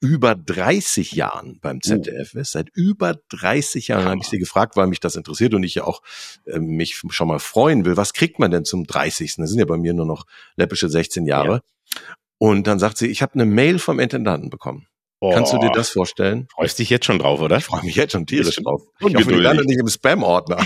über 0.00 0.34
30 0.34 1.12
Jahren 1.12 1.58
beim 1.60 1.80
ZDF 1.80 2.34
ist, 2.34 2.52
seit 2.52 2.68
über 2.74 3.16
30 3.30 3.88
Jahren 3.88 4.04
habe 4.04 4.20
ich 4.20 4.28
sie 4.28 4.38
gefragt, 4.38 4.76
weil 4.76 4.86
mich 4.86 5.00
das 5.00 5.16
interessiert 5.16 5.54
und 5.54 5.64
ich 5.64 5.74
ja 5.74 5.84
auch 5.84 6.02
äh, 6.46 6.58
mich 6.60 7.02
schon 7.08 7.28
mal 7.28 7.40
freuen 7.40 7.84
will. 7.84 7.96
Was 7.96 8.12
kriegt 8.12 8.38
man 8.38 8.50
denn 8.50 8.64
zum 8.64 8.86
30. 8.86 9.36
Das 9.36 9.50
sind 9.50 9.58
ja 9.58 9.64
bei 9.64 9.76
mir 9.76 9.94
nur 9.94 10.06
noch 10.06 10.24
läppische 10.56 10.88
16 10.88 11.26
Jahre. 11.26 11.62
Ja. 11.92 12.00
Und 12.38 12.66
dann 12.68 12.78
sagt 12.78 12.98
sie, 12.98 13.08
ich 13.08 13.22
habe 13.22 13.34
eine 13.34 13.46
Mail 13.46 13.78
vom 13.80 13.98
Intendanten 13.98 14.50
bekommen. 14.50 14.86
Oh, 15.20 15.32
Kannst 15.32 15.52
du 15.52 15.58
dir 15.58 15.72
das 15.72 15.88
vorstellen? 15.88 16.46
Freust 16.54 16.78
dich 16.78 16.90
jetzt 16.90 17.04
schon 17.04 17.18
drauf, 17.18 17.40
oder? 17.40 17.56
Ich 17.56 17.64
freue 17.64 17.82
mich 17.82 17.96
jetzt 17.96 18.12
schon 18.12 18.26
tierisch 18.26 18.56
drauf. 18.56 18.82
Ich 19.00 19.16
hoffe, 19.16 19.32
die 19.32 19.40
landen 19.40 19.66
nicht 19.66 19.80
im 19.80 19.88
Spam-Ordner. 19.88 20.64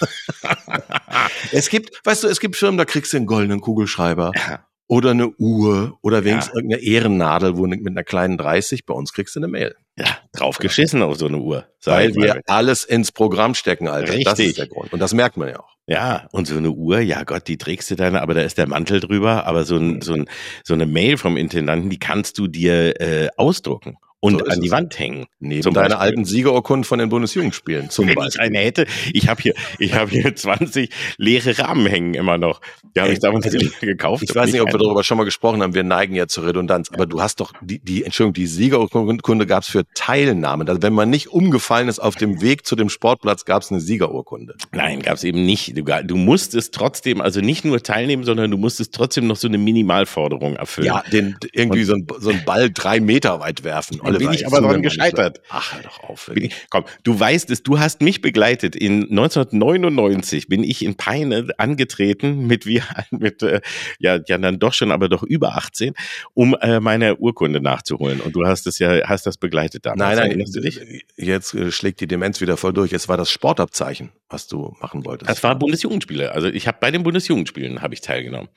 es 1.52 1.70
gibt, 1.70 1.98
weißt 2.04 2.24
du, 2.24 2.28
es 2.28 2.38
gibt 2.38 2.56
Firmen, 2.56 2.76
da 2.76 2.84
kriegst 2.84 3.14
du 3.14 3.16
einen 3.16 3.24
goldenen 3.24 3.62
Kugelschreiber. 3.62 4.32
Ja 4.36 4.67
oder 4.88 5.10
eine 5.10 5.28
Uhr 5.28 5.98
oder 6.02 6.24
wenigstens 6.24 6.54
ja. 6.54 6.58
irgendeine 6.58 6.82
Ehrennadel, 6.82 7.56
wo 7.56 7.66
mit 7.66 7.86
einer 7.86 8.04
kleinen 8.04 8.38
30, 8.38 8.86
bei 8.86 8.94
uns 8.94 9.12
kriegst 9.12 9.36
du 9.36 9.40
eine 9.40 9.48
Mail. 9.48 9.76
Ja, 9.96 10.06
drauf 10.32 10.58
geschissen 10.58 11.02
auf 11.02 11.16
so 11.16 11.26
eine 11.26 11.38
Uhr. 11.38 11.66
Weil 11.84 12.14
wir 12.14 12.40
alles 12.46 12.84
ins 12.84 13.12
Programm 13.12 13.54
stecken, 13.54 13.88
Alter. 13.88 14.14
Richtig. 14.14 14.24
Das 14.24 14.38
ist 14.38 14.58
der 14.58 14.68
Grund. 14.68 14.92
Und 14.92 15.00
das 15.00 15.12
merkt 15.12 15.36
man 15.36 15.48
ja 15.48 15.60
auch. 15.60 15.76
Ja, 15.86 16.28
und 16.32 16.46
so 16.46 16.56
eine 16.56 16.70
Uhr, 16.70 17.00
ja 17.00 17.24
Gott, 17.24 17.48
die 17.48 17.58
trägst 17.58 17.90
du 17.90 17.96
dann, 17.96 18.16
aber 18.16 18.34
da 18.34 18.42
ist 18.42 18.58
der 18.58 18.68
Mantel 18.68 19.00
drüber, 19.00 19.46
aber 19.46 19.64
so, 19.64 19.76
ein, 19.76 20.02
so, 20.02 20.14
ein, 20.14 20.28
so 20.62 20.74
eine 20.74 20.86
Mail 20.86 21.16
vom 21.16 21.36
Intendanten, 21.36 21.90
die 21.90 21.98
kannst 21.98 22.38
du 22.38 22.46
dir 22.46 23.00
äh, 23.00 23.28
ausdrucken 23.36 23.96
und 24.20 24.40
so 24.40 24.44
an 24.46 24.60
die 24.60 24.70
Wand 24.70 24.98
hängen. 24.98 25.26
Neben 25.38 25.72
deine 25.72 25.98
alten 25.98 26.24
Siegerurkunden 26.24 26.84
von 26.84 26.98
den 26.98 27.08
Bundesjugendspielen 27.08 27.90
zum 27.90 28.08
Wenn 28.08 28.16
Beispiel. 28.16 28.34
ich 28.34 28.40
eine 28.40 28.58
hätte, 28.58 28.86
ich 29.12 29.28
habe 29.28 29.40
hier, 29.40 29.54
ich 29.78 29.94
habe 29.94 30.10
hier 30.10 30.34
20 30.36 30.90
leere 31.18 31.58
Rahmen 31.58 31.86
hängen 31.86 32.14
immer 32.14 32.36
noch. 32.36 32.60
Die 32.96 33.00
habe 33.00 33.12
ich 33.12 33.20
damals 33.20 33.46
also, 33.46 33.58
gekauft. 33.80 34.24
Ich 34.24 34.34
weiß 34.34 34.50
nicht, 34.50 34.60
ob 34.60 34.72
wir 34.72 34.78
darüber 34.78 35.04
schon 35.04 35.18
mal 35.18 35.24
gesprochen 35.24 35.62
haben. 35.62 35.74
Wir 35.74 35.84
neigen 35.84 36.16
ja 36.16 36.26
zur 36.26 36.46
Redundanz. 36.46 36.90
Aber 36.92 37.06
du 37.06 37.22
hast 37.22 37.40
doch 37.40 37.52
die, 37.60 37.78
die 37.78 38.04
Entschuldigung, 38.04 38.34
die 38.34 38.46
Siegerurkunde 38.46 39.46
gab 39.46 39.62
es 39.62 39.68
für 39.68 39.84
Teilnahmen. 39.94 40.68
Also 40.68 40.82
wenn 40.82 40.94
man 40.94 41.10
nicht 41.10 41.28
umgefallen 41.28 41.88
ist 41.88 42.00
auf 42.00 42.16
dem 42.16 42.40
Weg 42.40 42.66
zu 42.66 42.74
dem 42.74 42.88
Sportplatz, 42.88 43.44
gab 43.44 43.62
es 43.62 43.70
eine 43.70 43.80
Siegerurkunde. 43.80 44.56
Nein, 44.72 45.00
gab 45.00 45.14
es 45.14 45.24
eben 45.24 45.44
nicht. 45.44 45.76
Du, 45.78 45.84
du 45.84 46.16
musstest 46.16 46.74
trotzdem, 46.74 47.20
also 47.20 47.40
nicht 47.40 47.64
nur 47.64 47.80
teilnehmen, 47.82 48.24
sondern 48.24 48.50
du 48.50 48.58
musstest 48.58 48.94
trotzdem 48.94 49.28
noch 49.28 49.36
so 49.36 49.46
eine 49.46 49.58
Minimalforderung 49.58 50.56
erfüllen. 50.56 50.86
Ja, 50.88 51.04
den 51.12 51.36
irgendwie 51.52 51.84
so 51.84 51.94
ein, 51.94 52.06
so 52.18 52.30
ein 52.30 52.42
Ball 52.44 52.70
drei 52.70 52.98
Meter 52.98 53.38
weit 53.38 53.62
werfen. 53.62 54.00
Oliver, 54.08 54.30
bin 54.30 54.38
ich 54.38 54.46
aber 54.46 54.60
daran 54.60 54.82
gescheitert. 54.82 55.40
Ach, 55.48 55.74
hör 55.74 55.82
doch 55.82 56.00
auf. 56.04 56.30
Ich, 56.34 56.54
komm, 56.70 56.84
du 57.02 57.18
weißt 57.18 57.50
es, 57.50 57.62
du 57.62 57.78
hast 57.78 58.02
mich 58.02 58.20
begleitet. 58.20 58.76
In 58.76 59.02
1999 59.10 60.48
bin 60.48 60.64
ich 60.64 60.84
in 60.84 60.96
Peine 60.96 61.48
angetreten 61.58 62.46
mit 62.46 62.66
wir 62.66 62.82
mit 63.10 63.42
äh, 63.42 63.60
ja 63.98 64.18
ja 64.26 64.38
dann 64.38 64.58
doch 64.58 64.72
schon, 64.72 64.90
aber 64.90 65.08
doch 65.08 65.22
über 65.22 65.56
18, 65.56 65.94
um 66.34 66.56
äh, 66.60 66.80
meine 66.80 67.16
Urkunde 67.16 67.60
nachzuholen. 67.60 68.20
Und 68.20 68.34
du 68.34 68.46
hast 68.46 68.66
es 68.66 68.78
ja 68.78 69.08
hast 69.08 69.26
das 69.26 69.36
begleitet 69.36 69.86
damals. 69.86 70.18
Nein, 70.18 70.38
nein, 70.38 70.50
du 70.52 70.60
dich? 70.60 70.80
jetzt 71.16 71.54
äh, 71.54 71.70
schlägt 71.70 72.00
die 72.00 72.06
Demenz 72.06 72.40
wieder 72.40 72.56
voll 72.56 72.72
durch. 72.72 72.92
Es 72.92 73.08
war 73.08 73.16
das 73.16 73.30
Sportabzeichen, 73.30 74.10
was 74.28 74.46
du 74.46 74.76
machen 74.80 75.04
wolltest. 75.04 75.30
Das 75.30 75.42
war 75.42 75.54
Bundesjugendspiele. 75.54 76.32
Also 76.32 76.48
ich 76.48 76.66
habe 76.66 76.78
bei 76.80 76.90
den 76.90 77.02
Bundesjugendspielen 77.02 77.82
habe 77.82 77.94
ich 77.94 78.00
teilgenommen. 78.00 78.48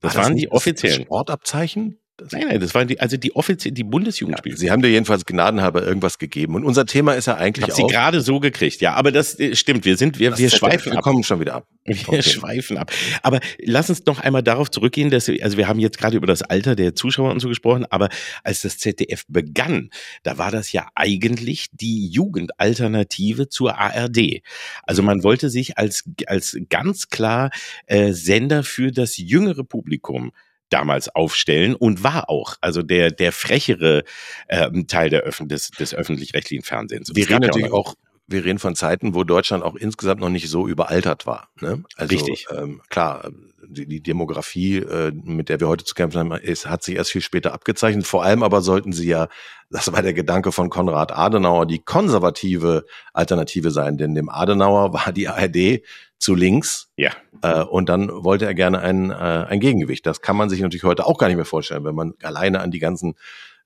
Das, 0.00 0.14
das 0.14 0.24
waren 0.24 0.36
die 0.36 0.50
offiziellen 0.50 1.02
Sportabzeichen. 1.02 1.98
Das 2.18 2.32
nein, 2.32 2.48
nein, 2.48 2.58
das 2.58 2.74
waren 2.74 2.88
die, 2.88 2.98
also 2.98 3.16
die 3.16 3.36
offiziell 3.36 3.72
die 3.72 3.84
Bundesjugendspiele. 3.84 4.56
Ja, 4.56 4.58
Sie 4.58 4.70
haben 4.72 4.82
dir 4.82 4.88
jedenfalls 4.88 5.24
gnadenhalber 5.24 5.86
irgendwas 5.86 6.18
gegeben. 6.18 6.56
Und 6.56 6.64
unser 6.64 6.84
Thema 6.84 7.12
ist 7.12 7.26
ja 7.26 7.36
eigentlich 7.36 7.66
Hab 7.66 7.70
auch. 7.70 7.76
Sie 7.76 7.86
gerade 7.86 8.20
so 8.22 8.40
gekriegt, 8.40 8.80
ja. 8.80 8.94
Aber 8.94 9.12
das 9.12 9.38
äh, 9.38 9.54
stimmt. 9.54 9.84
Wir 9.84 9.96
sind, 9.96 10.18
wir, 10.18 10.36
wir 10.36 10.50
schweifen 10.50 10.86
wir 10.86 10.98
ab. 10.98 10.98
Wir 10.98 11.02
kommen 11.02 11.22
schon 11.22 11.38
wieder 11.38 11.54
ab. 11.54 11.68
Wir 11.84 11.96
okay. 12.08 12.22
schweifen 12.22 12.76
ab. 12.76 12.90
Aber 13.22 13.38
lass 13.62 13.88
uns 13.88 14.04
noch 14.04 14.18
einmal 14.18 14.42
darauf 14.42 14.68
zurückgehen, 14.68 15.10
dass 15.10 15.28
wir, 15.28 15.42
also 15.44 15.56
wir 15.56 15.68
haben 15.68 15.78
jetzt 15.78 15.96
gerade 15.96 16.16
über 16.16 16.26
das 16.26 16.42
Alter 16.42 16.74
der 16.74 16.96
Zuschauer 16.96 17.30
und 17.30 17.38
so 17.38 17.48
gesprochen. 17.48 17.86
Aber 17.88 18.08
als 18.42 18.62
das 18.62 18.78
ZDF 18.78 19.24
begann, 19.28 19.90
da 20.24 20.38
war 20.38 20.50
das 20.50 20.72
ja 20.72 20.88
eigentlich 20.96 21.68
die 21.70 22.08
Jugendalternative 22.08 23.48
zur 23.48 23.78
ARD. 23.78 24.42
Also 24.82 25.04
man 25.04 25.22
wollte 25.22 25.50
sich 25.50 25.78
als 25.78 26.02
als 26.26 26.58
ganz 26.68 27.10
klar 27.10 27.50
äh, 27.86 28.12
Sender 28.12 28.64
für 28.64 28.90
das 28.90 29.18
jüngere 29.18 29.62
Publikum 29.62 30.32
damals 30.70 31.08
aufstellen 31.14 31.74
und 31.74 32.02
war 32.02 32.28
auch, 32.28 32.56
also 32.60 32.82
der 32.82 33.10
der 33.10 33.32
frechere 33.32 34.04
ähm, 34.48 34.86
Teil 34.86 35.10
der 35.10 35.22
Öffn 35.22 35.48
des, 35.48 35.70
des 35.70 35.94
öffentlich-rechtlichen 35.94 36.64
Fernsehens. 36.64 37.10
Wir 37.14 37.28
reden 37.28 37.40
natürlich 37.42 37.72
auch 37.72 37.94
wir 38.28 38.44
reden 38.44 38.58
von 38.58 38.74
Zeiten, 38.74 39.14
wo 39.14 39.24
Deutschland 39.24 39.64
auch 39.64 39.74
insgesamt 39.74 40.20
noch 40.20 40.28
nicht 40.28 40.50
so 40.50 40.68
überaltert 40.68 41.26
war. 41.26 41.48
Ne? 41.60 41.82
Also, 41.96 42.14
Richtig. 42.14 42.46
Ähm, 42.54 42.82
klar, 42.90 43.30
die, 43.66 43.86
die 43.86 44.02
Demografie, 44.02 44.76
äh, 44.76 45.12
mit 45.12 45.48
der 45.48 45.60
wir 45.60 45.68
heute 45.68 45.84
zu 45.84 45.94
kämpfen 45.94 46.18
haben, 46.18 46.32
ist, 46.32 46.66
hat 46.66 46.82
sich 46.82 46.96
erst 46.96 47.10
viel 47.10 47.22
später 47.22 47.54
abgezeichnet. 47.54 48.06
Vor 48.06 48.22
allem 48.22 48.42
aber 48.42 48.60
sollten 48.60 48.92
sie 48.92 49.08
ja, 49.08 49.28
das 49.70 49.90
war 49.92 50.02
der 50.02 50.12
Gedanke 50.12 50.52
von 50.52 50.68
Konrad 50.68 51.10
Adenauer, 51.12 51.66
die 51.66 51.78
konservative 51.78 52.84
Alternative 53.14 53.70
sein. 53.70 53.96
Denn 53.96 54.14
dem 54.14 54.28
Adenauer 54.28 54.92
war 54.92 55.12
die 55.12 55.28
ARD 55.28 55.82
zu 56.18 56.34
links. 56.34 56.90
Ja. 56.96 57.12
Äh, 57.42 57.62
und 57.62 57.88
dann 57.88 58.08
wollte 58.10 58.46
er 58.46 58.54
gerne 58.54 58.80
ein, 58.80 59.10
äh, 59.10 59.14
ein 59.14 59.60
Gegengewicht. 59.60 60.04
Das 60.06 60.20
kann 60.20 60.36
man 60.36 60.50
sich 60.50 60.60
natürlich 60.60 60.84
heute 60.84 61.06
auch 61.06 61.18
gar 61.18 61.28
nicht 61.28 61.36
mehr 61.36 61.44
vorstellen, 61.44 61.84
wenn 61.84 61.94
man 61.94 62.14
alleine 62.22 62.60
an 62.60 62.70
die 62.70 62.80
ganzen 62.80 63.14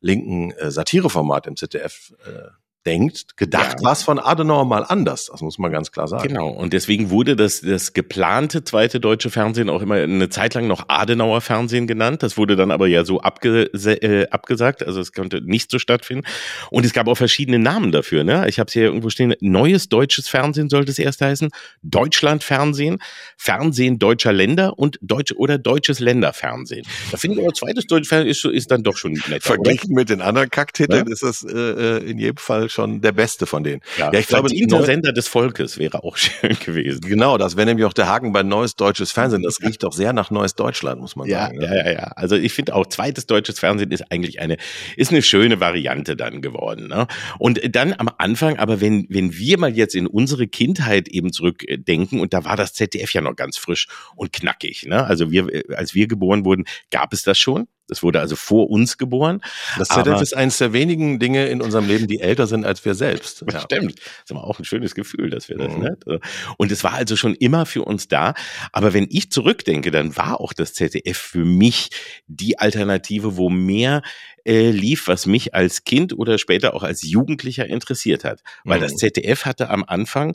linken 0.00 0.50
äh, 0.52 0.70
Satireformate 0.70 1.48
im 1.48 1.56
ZDF 1.56 2.12
äh, 2.26 2.50
denkt, 2.86 3.36
gedacht 3.36 3.78
ja. 3.80 3.88
was 3.88 4.02
von 4.02 4.18
Adenauer 4.18 4.64
mal 4.64 4.84
anders. 4.84 5.28
Das 5.30 5.40
muss 5.40 5.58
man 5.58 5.70
ganz 5.70 5.92
klar 5.92 6.08
sagen. 6.08 6.28
Genau. 6.28 6.48
Und 6.48 6.72
deswegen 6.72 7.10
wurde 7.10 7.36
das, 7.36 7.60
das 7.60 7.92
geplante 7.92 8.64
zweite 8.64 8.98
deutsche 8.98 9.30
Fernsehen 9.30 9.70
auch 9.70 9.82
immer 9.82 9.96
eine 9.96 10.28
Zeit 10.28 10.54
lang 10.54 10.66
noch 10.66 10.88
Adenauer 10.88 11.40
Fernsehen 11.40 11.86
genannt. 11.86 12.22
Das 12.22 12.36
wurde 12.36 12.56
dann 12.56 12.70
aber 12.70 12.88
ja 12.88 13.04
so 13.04 13.20
abge, 13.20 13.64
äh, 13.72 14.28
abgesagt. 14.30 14.84
Also 14.84 15.00
es 15.00 15.12
konnte 15.12 15.40
nicht 15.42 15.70
so 15.70 15.78
stattfinden. 15.78 16.26
Und 16.70 16.84
es 16.84 16.92
gab 16.92 17.06
auch 17.06 17.16
verschiedene 17.16 17.58
Namen 17.58 17.92
dafür. 17.92 18.24
Ne? 18.24 18.48
Ich 18.48 18.58
habe 18.58 18.68
es 18.68 18.72
hier 18.72 18.84
irgendwo 18.84 19.10
stehen. 19.10 19.34
Neues 19.40 19.88
deutsches 19.88 20.28
Fernsehen 20.28 20.68
sollte 20.68 20.90
es 20.90 20.98
erst 20.98 21.20
heißen. 21.20 21.50
Deutschlandfernsehen, 21.82 22.98
Fernsehen 23.36 23.98
deutscher 23.98 24.32
Länder 24.32 24.78
und 24.78 24.98
Deutsch 25.02 25.32
oder 25.32 25.58
deutsches 25.58 26.00
Länderfernsehen. 26.00 26.84
Da 27.10 27.16
finde 27.16 27.38
ich 27.38 27.44
aber 27.44 27.54
zweites 27.54 27.86
deutsches 27.86 28.08
Fernsehen 28.08 28.30
ist, 28.30 28.44
ist 28.44 28.70
dann 28.70 28.82
doch 28.82 28.96
schon 28.96 29.12
netter. 29.12 29.40
Verglichen 29.40 29.92
oder? 29.92 30.00
mit 30.00 30.08
den 30.08 30.20
anderen 30.20 30.50
Kacktiteln 30.50 31.06
ja? 31.06 31.12
ist 31.12 31.22
das 31.22 31.44
äh, 31.44 31.98
äh 31.98 32.10
in 32.10 32.18
jedem 32.18 32.36
Fall 32.36 32.68
schon 32.72 33.00
der 33.00 33.12
beste 33.12 33.46
von 33.46 33.64
denen. 33.64 33.80
Ja, 33.98 34.12
ja 34.12 34.18
ich 34.18 34.26
glaube, 34.26 34.48
der 34.48 34.82
Sender 34.84 35.12
des 35.12 35.28
Volkes 35.28 35.78
wäre 35.78 36.02
auch 36.04 36.16
schön 36.16 36.56
gewesen. 36.64 37.00
Genau, 37.02 37.38
das 37.38 37.56
wäre 37.56 37.66
nämlich 37.66 37.86
auch 37.86 37.92
der 37.92 38.08
Haken 38.08 38.32
bei 38.32 38.42
Neues 38.42 38.76
Deutsches 38.76 39.12
Fernsehen. 39.12 39.42
Das 39.42 39.60
riecht 39.60 39.82
doch 39.82 39.92
sehr 39.92 40.12
nach 40.12 40.30
Neues 40.30 40.54
Deutschland, 40.54 41.00
muss 41.00 41.16
man 41.16 41.28
ja, 41.28 41.46
sagen. 41.46 41.60
Ja, 41.60 41.74
ja, 41.74 41.92
ja. 41.92 42.04
Also 42.16 42.36
ich 42.36 42.52
finde 42.52 42.74
auch 42.74 42.86
zweites 42.86 43.26
deutsches 43.26 43.58
Fernsehen 43.58 43.90
ist 43.90 44.10
eigentlich 44.10 44.40
eine, 44.40 44.56
ist 44.96 45.10
eine 45.10 45.22
schöne 45.22 45.60
Variante 45.60 46.16
dann 46.16 46.42
geworden. 46.42 46.88
Ne? 46.88 47.06
Und 47.38 47.60
dann 47.74 47.94
am 47.96 48.10
Anfang, 48.18 48.58
aber 48.58 48.80
wenn, 48.80 49.06
wenn 49.08 49.36
wir 49.36 49.58
mal 49.58 49.74
jetzt 49.74 49.94
in 49.94 50.06
unsere 50.06 50.46
Kindheit 50.46 51.08
eben 51.08 51.32
zurückdenken, 51.32 52.20
und 52.20 52.32
da 52.32 52.44
war 52.44 52.56
das 52.56 52.72
ZDF 52.74 53.12
ja 53.12 53.20
noch 53.20 53.36
ganz 53.36 53.56
frisch 53.56 53.88
und 54.16 54.32
knackig. 54.32 54.86
Ne? 54.86 55.04
Also 55.04 55.30
wir, 55.30 55.46
als 55.76 55.94
wir 55.94 56.06
geboren 56.06 56.44
wurden, 56.44 56.64
gab 56.90 57.12
es 57.12 57.22
das 57.22 57.38
schon. 57.38 57.66
Es 57.92 58.02
wurde 58.02 58.20
also 58.20 58.36
vor 58.36 58.70
uns 58.70 58.98
geboren. 58.98 59.40
Das 59.78 59.88
ZDF 59.88 60.20
ist 60.20 60.36
eines 60.36 60.58
der 60.58 60.72
wenigen 60.72 61.18
Dinge 61.18 61.46
in 61.46 61.62
unserem 61.62 61.86
Leben, 61.86 62.08
die 62.08 62.20
älter 62.20 62.46
sind 62.46 62.64
als 62.64 62.84
wir 62.84 62.94
selbst. 62.94 63.44
Ja. 63.52 63.60
Stimmt. 63.60 63.98
Das 63.98 64.06
ist 64.24 64.30
aber 64.30 64.44
auch 64.44 64.58
ein 64.58 64.64
schönes 64.64 64.94
Gefühl, 64.94 65.28
dass 65.28 65.50
wir 65.50 65.58
das, 65.58 65.74
mhm. 65.74 65.82
ne? 65.82 66.20
Und 66.56 66.72
es 66.72 66.82
war 66.84 66.94
also 66.94 67.16
schon 67.16 67.34
immer 67.34 67.66
für 67.66 67.82
uns 67.82 68.08
da. 68.08 68.32
Aber 68.72 68.94
wenn 68.94 69.06
ich 69.10 69.30
zurückdenke, 69.30 69.90
dann 69.90 70.16
war 70.16 70.40
auch 70.40 70.54
das 70.54 70.72
ZDF 70.72 71.18
für 71.18 71.44
mich 71.44 71.90
die 72.28 72.58
Alternative, 72.58 73.36
wo 73.36 73.50
mehr 73.50 74.00
äh, 74.44 74.70
lief, 74.70 75.06
was 75.08 75.26
mich 75.26 75.54
als 75.54 75.84
Kind 75.84 76.12
oder 76.12 76.38
später 76.38 76.74
auch 76.74 76.82
als 76.82 77.02
Jugendlicher 77.02 77.66
interessiert 77.66 78.24
hat. 78.24 78.40
Weil 78.64 78.78
mhm. 78.78 78.82
das 78.84 78.96
ZDF 78.96 79.44
hatte 79.44 79.68
am 79.68 79.84
Anfang 79.84 80.34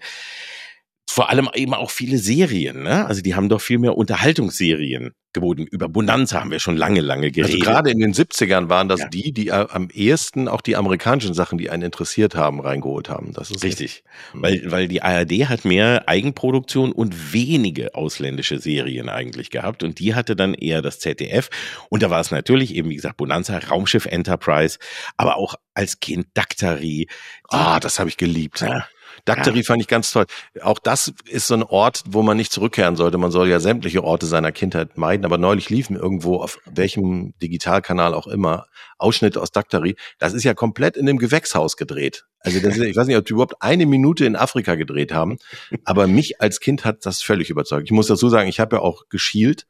vor 1.09 1.29
allem 1.29 1.49
eben 1.53 1.73
auch 1.73 1.89
viele 1.89 2.17
Serien, 2.17 2.83
ne? 2.83 3.05
Also 3.05 3.21
die 3.21 3.33
haben 3.33 3.49
doch 3.49 3.61
viel 3.61 3.79
mehr 3.79 3.97
Unterhaltungsserien 3.97 5.13
geboten. 5.33 5.65
Über 5.69 5.87
Bonanza 5.87 6.39
haben 6.39 6.51
wir 6.51 6.59
schon 6.59 6.75
lange, 6.75 7.01
lange 7.01 7.31
geredet. 7.31 7.61
Also 7.61 7.63
gerade 7.63 7.91
in 7.91 7.99
den 7.99 8.13
70ern 8.13 8.69
waren 8.69 8.89
das 8.89 9.01
ja. 9.01 9.07
die, 9.07 9.31
die 9.31 9.51
am 9.51 9.89
ehesten 9.91 10.47
auch 10.47 10.61
die 10.61 10.75
amerikanischen 10.75 11.33
Sachen, 11.33 11.57
die 11.57 11.69
einen 11.69 11.83
interessiert 11.83 12.35
haben, 12.35 12.59
reingeholt 12.59 13.09
haben. 13.09 13.33
Das 13.33 13.51
ist 13.51 13.63
richtig. 13.63 14.03
Mhm. 14.33 14.41
Weil, 14.41 14.71
weil 14.71 14.87
die 14.87 15.01
ARD 15.01 15.47
hat 15.47 15.63
mehr 15.63 16.07
Eigenproduktion 16.07 16.91
und 16.91 17.33
wenige 17.33 17.95
ausländische 17.95 18.59
Serien 18.59 19.09
eigentlich 19.09 19.49
gehabt. 19.49 19.83
Und 19.83 19.99
die 19.99 20.15
hatte 20.15 20.35
dann 20.35 20.53
eher 20.53 20.81
das 20.81 20.99
ZDF. 20.99 21.49
Und 21.89 22.03
da 22.03 22.09
war 22.09 22.19
es 22.19 22.31
natürlich 22.31 22.75
eben, 22.75 22.89
wie 22.89 22.95
gesagt, 22.95 23.17
Bonanza, 23.17 23.57
Raumschiff 23.57 24.07
Enterprise, 24.07 24.77
aber 25.15 25.37
auch 25.37 25.55
als 25.73 25.99
Kind 25.99 26.27
Daktari. 26.33 27.07
Ah, 27.49 27.79
das 27.79 27.99
habe 27.99 28.09
ich 28.09 28.17
geliebt. 28.17 28.61
Ja. 28.61 28.87
Daktari 29.27 29.57
ja. 29.57 29.63
fand 29.63 29.81
ich 29.81 29.88
ganz 29.88 30.12
toll. 30.12 30.25
Auch 30.62 30.79
das 30.79 31.13
ist 31.25 31.48
so 31.48 31.53
ein 31.53 31.63
Ort, 31.63 32.03
wo 32.07 32.22
man 32.22 32.38
nicht 32.38 32.51
zurückkehren 32.51 32.96
sollte. 32.96 33.17
Man 33.17 33.31
soll 33.31 33.50
ja 33.50 33.60
sämtliche 33.60 34.03
Orte 34.03 34.25
seiner 34.25 34.51
Kindheit 34.51 34.98
meiden. 34.98 35.25
Aber 35.25 35.38
neulich 35.38 35.69
liefen 35.69 35.96
irgendwo 35.96 36.38
auf 36.38 36.60
welchem 36.65 37.34
Digitalkanal 37.41 38.13
auch 38.13 38.27
immer 38.27 38.67
Ausschnitte 38.98 39.41
aus 39.41 39.51
Daktari. 39.51 39.96
Das 40.17 40.34
ist 40.34 40.43
ja 40.43 40.53
komplett 40.53 40.98
in 40.98 41.05
dem 41.05 41.17
Gewächshaus 41.17 41.77
gedreht. 41.77 42.25
Also 42.39 42.60
ist, 42.60 42.77
ich 42.77 42.96
weiß 42.96 43.07
nicht, 43.07 43.17
ob 43.17 43.25
die 43.25 43.34
überhaupt 43.34 43.62
eine 43.62 43.86
Minute 43.86 44.25
in 44.25 44.36
Afrika 44.36 44.75
gedreht 44.75 45.12
haben. 45.13 45.38
Aber 45.84 46.07
mich 46.07 46.39
als 46.41 46.60
Kind 46.60 46.86
hat 46.86 47.05
das 47.05 47.22
völlig 47.22 47.50
überzeugt. 47.50 47.84
Ich 47.86 47.91
muss 47.91 48.07
dazu 48.07 48.29
sagen, 48.29 48.48
ich 48.48 48.60
habe 48.60 48.77
ja 48.77 48.81
auch 48.81 49.03
geschielt 49.10 49.67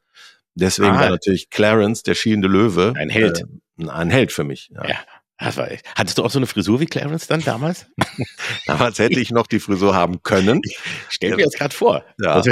Deswegen 0.59 0.95
Ah. 0.95 1.01
war 1.01 1.09
natürlich 1.11 1.51
Clarence, 1.51 2.01
der 2.01 2.15
schielende 2.15 2.47
Löwe, 2.47 2.93
Ein 2.97 3.09
Held. 3.09 3.43
Äh, 3.77 3.89
ein 3.89 4.09
Held 4.09 4.31
für 4.31 4.43
mich. 4.43 4.69
Ja. 4.73 4.87
Ja. 4.89 4.95
War, 5.39 5.69
hattest 5.95 6.17
du 6.17 6.23
auch 6.23 6.31
so 6.31 6.39
eine 6.39 6.47
Frisur 6.47 6.79
wie 6.79 6.85
Clarence 6.87 7.27
dann 7.27 7.41
damals? 7.43 7.85
Damals 8.65 8.97
hätte 8.99 9.19
ich 9.19 9.31
noch 9.31 9.45
die 9.47 9.59
Frisur 9.59 9.93
haben 9.95 10.23
können. 10.23 10.61
Stell 11.09 11.35
mir 11.35 11.45
das 11.45 11.53
gerade 11.53 11.75
vor. 11.75 12.03
Ja, 12.19 12.33
Also, 12.33 12.51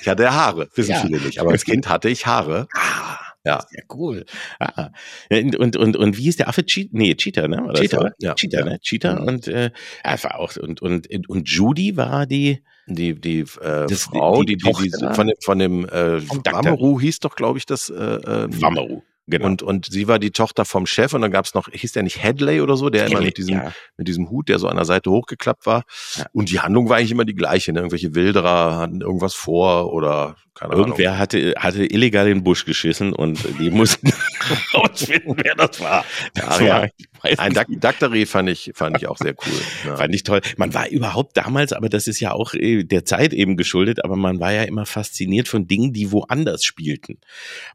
ich 0.00 0.08
hatte 0.08 0.30
Haare, 0.32 0.68
wissen 0.74 0.90
Ja. 0.92 1.00
viele 1.00 1.18
nicht. 1.20 1.40
Aber 1.40 1.52
als 1.52 1.64
Kind 1.64 1.88
hatte 1.88 2.08
ich 2.10 2.26
Haare. 2.26 2.68
ah, 2.74 3.18
Ja. 3.44 3.64
Ja, 3.72 3.82
cool. 3.94 4.26
Ah. 4.58 4.90
Und, 5.30 5.76
und, 5.76 5.96
und, 5.96 6.18
wie 6.18 6.28
ist 6.28 6.38
der 6.38 6.48
Affe? 6.48 6.66
Cheetah? 6.66 6.90
Nee, 6.92 7.14
Cheetah, 7.14 7.48
ne? 7.48 7.62
Das 7.70 7.80
Cheetah, 7.80 8.10
ja. 8.18 8.34
Cheetah, 8.34 8.64
ne? 8.64 8.80
Cheetah. 8.80 9.20
Mhm. 9.20 9.28
Und 9.28 9.48
äh, 9.48 9.70
war 10.04 10.38
auch, 10.38 10.56
und, 10.56 10.82
und, 10.82 11.08
und 11.28 11.48
Judy 11.48 11.96
war 11.96 12.26
die, 12.26 12.62
Die, 12.86 13.18
die 13.18 13.40
äh, 13.40 13.86
Das- 13.86 14.02
Frau, 14.04 14.42
die- 14.42 14.56
die, 14.56 14.72
die, 14.72 14.90
die, 14.90 15.14
von 15.14 15.26
dem, 15.28 15.36
von 15.42 15.58
dem 15.58 15.84
äh. 15.88 16.20
Wammeru 16.28 17.00
hieß 17.00 17.20
doch, 17.20 17.34
glaube 17.34 17.58
ich, 17.58 17.64
das. 17.66 17.88
Äh, 17.88 17.94
äh, 17.94 18.48
Wammeru. 18.60 19.02
Genau. 19.28 19.46
Und, 19.46 19.62
und 19.62 19.86
sie 19.86 20.06
war 20.06 20.18
die 20.18 20.30
Tochter 20.30 20.64
vom 20.64 20.86
Chef 20.86 21.12
und 21.12 21.20
dann 21.20 21.32
gab 21.32 21.44
es 21.44 21.54
noch, 21.54 21.68
hieß 21.68 21.92
der 21.92 22.04
nicht 22.04 22.22
Headley 22.22 22.60
oder 22.60 22.76
so, 22.76 22.90
der 22.90 23.06
immer 23.06 23.20
mit 23.20 23.38
diesem, 23.38 23.54
ja. 23.54 23.72
mit 23.96 24.06
diesem 24.06 24.30
Hut, 24.30 24.48
der 24.48 24.60
so 24.60 24.68
an 24.68 24.76
der 24.76 24.84
Seite 24.84 25.10
hochgeklappt 25.10 25.66
war. 25.66 25.82
Ja. 26.16 26.26
Und 26.32 26.50
die 26.50 26.60
Handlung 26.60 26.88
war 26.88 26.98
eigentlich 26.98 27.10
immer 27.10 27.24
die 27.24 27.34
gleiche. 27.34 27.72
Ne? 27.72 27.80
Irgendwelche 27.80 28.14
Wilderer 28.14 28.76
hatten 28.76 29.00
irgendwas 29.00 29.34
vor 29.34 29.92
oder 29.92 30.36
keine 30.58 30.72
Ahnung. 30.72 30.86
Irgendwer 30.86 31.18
hatte, 31.18 31.54
hatte 31.58 31.84
illegal 31.84 32.26
in 32.28 32.38
den 32.38 32.44
Busch 32.44 32.64
geschissen 32.64 33.12
und 33.12 33.38
die 33.60 33.70
mussten 33.70 34.12
rausfinden, 34.74 35.36
wer 35.42 35.54
das 35.54 35.80
war. 35.80 36.04
Das 36.34 36.60
Ja, 36.60 36.68
war 36.68 36.84
ja. 36.84 36.90
Ein 37.38 37.54
Daktari 37.80 38.24
fand 38.26 38.48
ich, 38.48 38.72
fand 38.74 38.96
ich 38.98 39.08
auch 39.08 39.18
sehr 39.18 39.34
cool. 39.46 39.60
Ja. 39.84 39.96
Fand 39.96 40.14
ich 40.14 40.22
toll. 40.22 40.40
Man 40.56 40.74
war 40.74 40.88
überhaupt 40.88 41.36
damals, 41.36 41.72
aber 41.72 41.88
das 41.88 42.06
ist 42.06 42.20
ja 42.20 42.32
auch 42.32 42.54
äh, 42.54 42.84
der 42.84 43.04
Zeit 43.04 43.32
eben 43.32 43.56
geschuldet, 43.56 44.04
aber 44.04 44.16
man 44.16 44.38
war 44.38 44.52
ja 44.52 44.62
immer 44.62 44.86
fasziniert 44.86 45.48
von 45.48 45.66
Dingen, 45.66 45.92
die 45.92 46.12
woanders 46.12 46.64
spielten. 46.64 47.18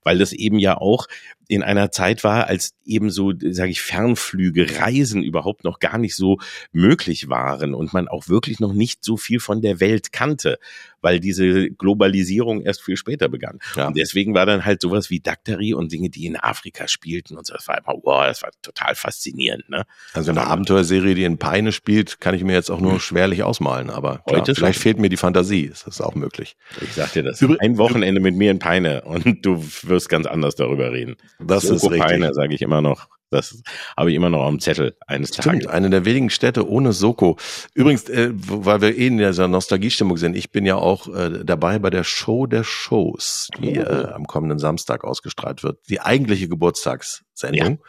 Weil 0.04 0.18
das 0.18 0.32
eben 0.32 0.58
ja 0.58 0.78
auch 0.78 1.08
in 1.52 1.64
einer 1.64 1.92
Zeit 1.92 2.24
war, 2.24 2.48
als 2.48 2.76
eben 2.86 3.10
so, 3.10 3.34
sage 3.38 3.72
ich, 3.72 3.82
Fernflüge, 3.82 4.80
Reisen 4.80 5.22
überhaupt 5.22 5.66
noch 5.66 5.80
gar 5.80 5.98
nicht 5.98 6.16
so 6.16 6.40
möglich 6.72 7.28
waren 7.28 7.74
und 7.74 7.92
man 7.92 8.08
auch 8.08 8.30
wirklich 8.30 8.62
noch 8.62 8.72
nicht 8.72 9.04
so 9.04 9.18
viel 9.18 9.42
von 9.42 9.62
der 9.62 9.82
Welt 9.82 10.14
kannte, 10.14 10.60
weil 11.02 11.20
diese 11.20 11.70
Globalisierung 11.72 12.62
erst 12.62 12.82
viel 12.82 12.98
später 12.98 13.30
begann. 13.30 13.60
Ja. 13.76 13.88
Und 13.88 13.98
deswegen 13.98 14.34
war 14.34 14.46
dann 14.46 14.66
halt 14.66 14.82
sowas 14.82 15.10
wie 15.10 15.20
Daktari 15.20 15.74
und 15.74 15.92
Dinge, 15.92 16.10
die 16.10 16.26
in 16.26 16.38
Afrika 16.38 16.88
spielten 16.88 17.38
und 17.38 17.46
so. 17.46 17.54
Das 17.54 17.68
war 17.68 17.78
immer, 17.78 18.00
wow, 18.04 18.26
das 18.26 18.42
war 18.42 18.52
total 18.62 18.96
faszinierend, 18.96 19.70
ne? 19.70 19.84
Also 20.14 20.32
eine 20.32 20.48
Abenteuerserie, 20.48 21.16
die 21.16 21.24
in 21.24 21.38
Peine 21.38 21.72
spielt, 21.72 22.20
kann 22.20 22.36
ich 22.36 22.44
mir 22.44 22.54
jetzt 22.54 22.70
auch 22.70 22.80
nur 22.80 23.00
schwerlich 23.00 23.44
ausmalen. 23.44 23.90
Aber 23.90 24.20
klar, 24.26 24.42
Heute 24.42 24.56
vielleicht 24.56 24.76
schon. 24.76 24.84
fehlt 24.84 25.00
mir 25.00 25.10
die 25.10 25.18
Fantasie. 25.18 25.66
Ist 25.66 25.88
das 25.88 26.02
auch 26.02 26.16
möglich? 26.16 26.56
Ich 26.82 26.94
sag 26.94 27.12
dir 27.14 27.24
das. 27.24 27.42
Übr- 27.42 27.60
Ein 27.60 27.78
Wochenende 27.78 28.22
mit 28.22 28.36
mir 28.36 28.52
in 28.52 28.60
Peine 28.60 29.02
und 29.04 29.46
du 29.46 29.64
wirst 29.84 30.10
ganz 30.10 30.28
anders 30.28 30.56
darüber 30.56 30.92
reden. 30.92 31.16
Das 31.40 31.64
ist 31.64 31.82
Soko 31.82 31.94
richtig. 31.94 32.08
Peine, 32.10 32.34
sage 32.34 32.54
ich 32.56 32.62
immer 32.62 32.82
noch. 32.82 33.08
Das 33.32 33.62
habe 33.96 34.10
ich 34.12 34.16
immer 34.18 34.30
noch 34.30 34.46
am 34.46 34.60
Zettel 34.60 34.96
eines 35.08 35.30
Stimmt, 35.30 35.46
Tages. 35.64 35.68
eine 35.68 35.90
der 35.90 36.04
wenigen 36.04 36.30
Städte 36.30 36.68
ohne 36.70 36.92
Soko. 36.92 37.38
Übrigens, 37.74 38.10
äh, 38.10 38.30
weil 38.34 38.82
wir 38.82 38.98
eh 38.98 39.08
in 39.08 39.18
dieser 39.18 39.48
Nostalgiestimmung 39.48 40.18
sind, 40.18 40.36
ich 40.36 40.52
bin 40.52 40.66
ja 40.66 40.76
auch 40.76 41.08
äh, 41.08 41.44
dabei 41.46 41.80
bei 41.80 41.90
der 41.90 42.04
Show 42.04 42.46
der 42.46 42.64
Shows, 42.66 43.48
die 43.58 43.80
Oh. 43.80 43.84
äh, 43.84 44.08
am 44.14 44.28
kommenden 44.28 44.60
Samstag 44.60 45.06
ausgestrahlt 45.06 45.64
wird. 45.64 45.80
Die 45.90 46.02
eigentliche 46.02 46.50
Geburtstagssendung, 46.50 47.82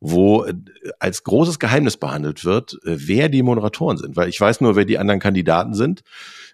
wo 0.00 0.44
äh, 0.44 0.54
als 0.98 1.22
großes 1.22 1.60
Geheimnis 1.60 1.96
behandelt 1.96 2.44
wird, 2.44 2.74
äh, 2.84 2.96
wer 2.98 3.28
die 3.28 3.42
Moderatoren 3.44 3.98
sind. 3.98 4.16
Weil 4.16 4.28
ich 4.28 4.40
weiß 4.40 4.60
nur, 4.60 4.74
wer 4.74 4.84
die 4.84 4.98
anderen 4.98 5.20
Kandidaten 5.20 5.74
sind. 5.74 6.02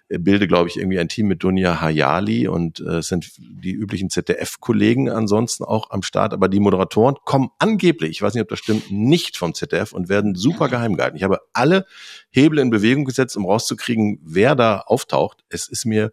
Äh, 0.09 0.19
Bilde, 0.19 0.47
glaube 0.47 0.69
ich, 0.69 0.77
irgendwie 0.77 0.99
ein 0.99 1.09
Team 1.09 1.27
mit 1.27 1.43
Dunja 1.43 1.81
Hayali 1.81 2.47
und 2.47 2.79
äh, 2.79 3.01
sind 3.01 3.31
die 3.37 3.71
üblichen 3.71 4.09
ZDF-Kollegen 4.09 5.09
ansonsten 5.09 5.63
auch 5.63 5.89
am 5.91 6.03
Start. 6.03 6.33
Aber 6.33 6.47
die 6.47 6.59
Moderatoren 6.59 7.15
kommen 7.25 7.49
angeblich, 7.59 8.11
ich 8.11 8.21
weiß 8.21 8.33
nicht, 8.33 8.43
ob 8.43 8.49
das 8.49 8.59
stimmt, 8.59 8.91
nicht 8.91 9.37
vom 9.37 9.53
ZDF 9.53 9.93
und 9.93 10.09
werden 10.09 10.35
super 10.35 10.69
geheim 10.69 10.95
gehalten. 10.95 11.17
Ich 11.17 11.23
habe 11.23 11.39
alle 11.53 11.85
Hebel 12.29 12.59
in 12.59 12.69
Bewegung 12.69 13.05
gesetzt, 13.05 13.35
um 13.37 13.45
rauszukriegen, 13.45 14.19
wer 14.23 14.55
da 14.55 14.79
auftaucht. 14.79 15.43
Es 15.49 15.67
ist 15.67 15.85
mir 15.85 16.11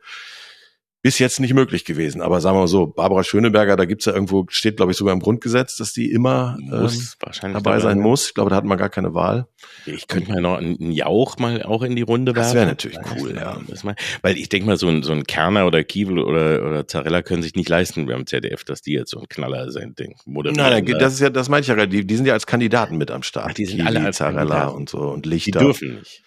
bis 1.02 1.18
jetzt 1.18 1.40
nicht 1.40 1.52
möglich 1.52 1.84
gewesen. 1.84 2.20
Aber 2.22 2.40
sagen 2.40 2.56
wir 2.56 2.60
mal 2.60 2.68
so, 2.68 2.86
Barbara 2.86 3.24
Schöneberger, 3.24 3.76
da 3.76 3.84
gibt's 3.86 4.04
ja 4.04 4.12
irgendwo, 4.14 4.46
steht 4.48 4.76
glaube 4.76 4.92
ich 4.92 4.98
sogar 4.98 5.12
im 5.12 5.18
Grundgesetz, 5.20 5.76
dass 5.76 5.92
die 5.92 6.10
immer 6.12 6.56
ähm, 6.60 6.82
Muss 6.82 7.16
wahrscheinlich 7.20 7.60
dabei 7.60 7.80
sein 7.80 7.98
muss. 7.98 8.28
Ich 8.28 8.34
glaube, 8.34 8.50
da 8.50 8.56
hat 8.56 8.64
man 8.64 8.78
gar 8.78 8.88
keine 8.88 9.12
Wahl. 9.12 9.48
Ich 9.84 10.06
könnte 10.06 10.30
mal 10.30 10.40
noch 10.40 10.58
einen 10.58 10.92
Jauch 10.92 11.38
mal 11.38 11.62
auch 11.64 11.82
in 11.82 11.96
die 11.96 12.02
Runde 12.02 12.36
werfen. 12.36 12.46
Das 12.48 12.54
wäre 12.54 12.66
natürlich 12.66 12.98
cool, 13.18 13.34
ja. 13.34 13.60
mal- 13.82 13.96
Weil 14.22 14.38
ich 14.38 14.48
denke 14.48 14.66
mal, 14.66 14.76
so 14.76 14.88
ein, 14.88 15.02
so 15.02 15.12
ein 15.12 15.24
Kerner 15.24 15.66
oder 15.66 15.82
Kiewel 15.82 16.20
oder, 16.20 16.64
oder 16.64 16.86
Zarella 16.86 17.22
können 17.22 17.42
sich 17.42 17.56
nicht 17.56 17.68
leisten 17.68 18.06
beim 18.06 18.26
ZDF, 18.26 18.62
dass 18.62 18.80
die 18.80 18.92
jetzt 18.92 19.10
so 19.10 19.18
ein 19.20 19.28
Knaller 19.28 19.70
sind. 19.72 20.00
Moderieren, 20.24 20.70
Nein, 20.70 20.84
ne? 20.84 20.98
das 20.98 21.14
ist 21.14 21.20
ja, 21.20 21.30
das 21.30 21.48
meine 21.48 21.62
ich 21.62 21.66
ja 21.66 21.74
gerade. 21.74 21.88
Die, 21.88 22.06
die 22.06 22.16
sind 22.16 22.26
ja 22.26 22.32
als 22.34 22.46
Kandidaten 22.46 22.96
mit 22.96 23.10
am 23.10 23.22
Start. 23.24 23.48
Ach, 23.50 23.54
die 23.54 23.66
sind 23.66 23.78
Kiwi, 23.78 23.88
alle 23.88 24.04
als 24.04 24.18
Zarella 24.18 24.68
und 24.68 24.88
so 24.88 24.98
und 25.00 25.24
die 25.26 25.30
Lichter. 25.30 25.58
dürfen 25.60 25.96
nicht 25.98 26.22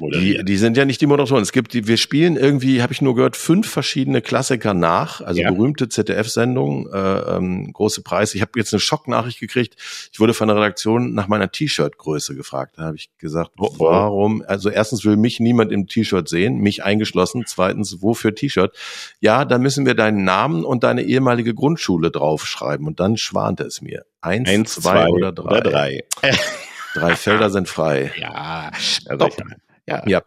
Die, 0.00 0.44
die 0.44 0.56
sind 0.56 0.76
ja 0.76 0.84
nicht 0.84 1.00
die 1.00 1.06
Moderatoren. 1.06 1.42
Es 1.42 1.52
gibt, 1.52 1.72
die, 1.72 1.86
wir 1.86 1.96
spielen 1.96 2.36
irgendwie, 2.36 2.82
habe 2.82 2.92
ich 2.92 3.00
nur 3.02 3.14
gehört, 3.14 3.36
fünf 3.36 3.68
verschiedene 3.68 4.20
Klassiker 4.22 4.74
nach, 4.74 5.20
also 5.20 5.40
Ja. 5.40 5.50
berühmte 5.50 5.88
ZDF-Sendungen, 5.88 6.88
äh, 6.92 7.36
ähm, 7.36 7.72
große 7.72 8.02
Preise. 8.02 8.36
Ich 8.36 8.42
habe 8.42 8.52
jetzt 8.56 8.72
eine 8.72 8.80
Schocknachricht 8.80 9.40
gekriegt. 9.40 9.76
Ich 10.12 10.20
wurde 10.20 10.34
von 10.34 10.48
der 10.48 10.56
Redaktion 10.56 11.14
nach 11.14 11.28
meiner 11.28 11.50
T-Shirt-Größe 11.50 12.34
gefragt. 12.34 12.74
Da 12.76 12.84
habe 12.84 12.96
ich 12.96 13.10
gesagt, 13.18 13.50
Oh, 13.58 13.68
oh. 13.78 13.84
warum? 13.84 14.42
Also 14.46 14.68
erstens 14.70 15.04
will 15.04 15.16
mich 15.16 15.40
niemand 15.40 15.72
im 15.72 15.86
T-Shirt 15.86 16.28
sehen, 16.28 16.58
mich 16.58 16.84
eingeschlossen. 16.84 17.44
Zweitens, 17.46 18.02
wofür 18.02 18.34
T-Shirt? 18.34 18.76
Ja, 19.20 19.44
da 19.44 19.58
müssen 19.58 19.86
wir 19.86 19.94
deinen 19.94 20.24
Namen 20.24 20.64
und 20.64 20.84
deine 20.84 21.02
ehemalige 21.02 21.54
Grundschule 21.54 22.10
draufschreiben. 22.10 22.86
Und 22.86 23.00
dann 23.00 23.16
schwante 23.16 23.64
es 23.64 23.80
mir. 23.82 24.04
Eins, 24.20 24.48
Eins, 24.48 24.74
zwei, 24.74 25.08
oder 25.08 25.32
drei. 25.32 25.44
Oder 25.44 25.60
drei. 25.62 26.04
Drei 26.94 27.16
Felder 27.16 27.50
sind 27.50 27.68
frei. 27.68 28.12
Ja, 28.16 28.70
ich 28.78 29.00
mal. 29.06 29.30
ja. 29.86 30.02
Ja. 30.06 30.22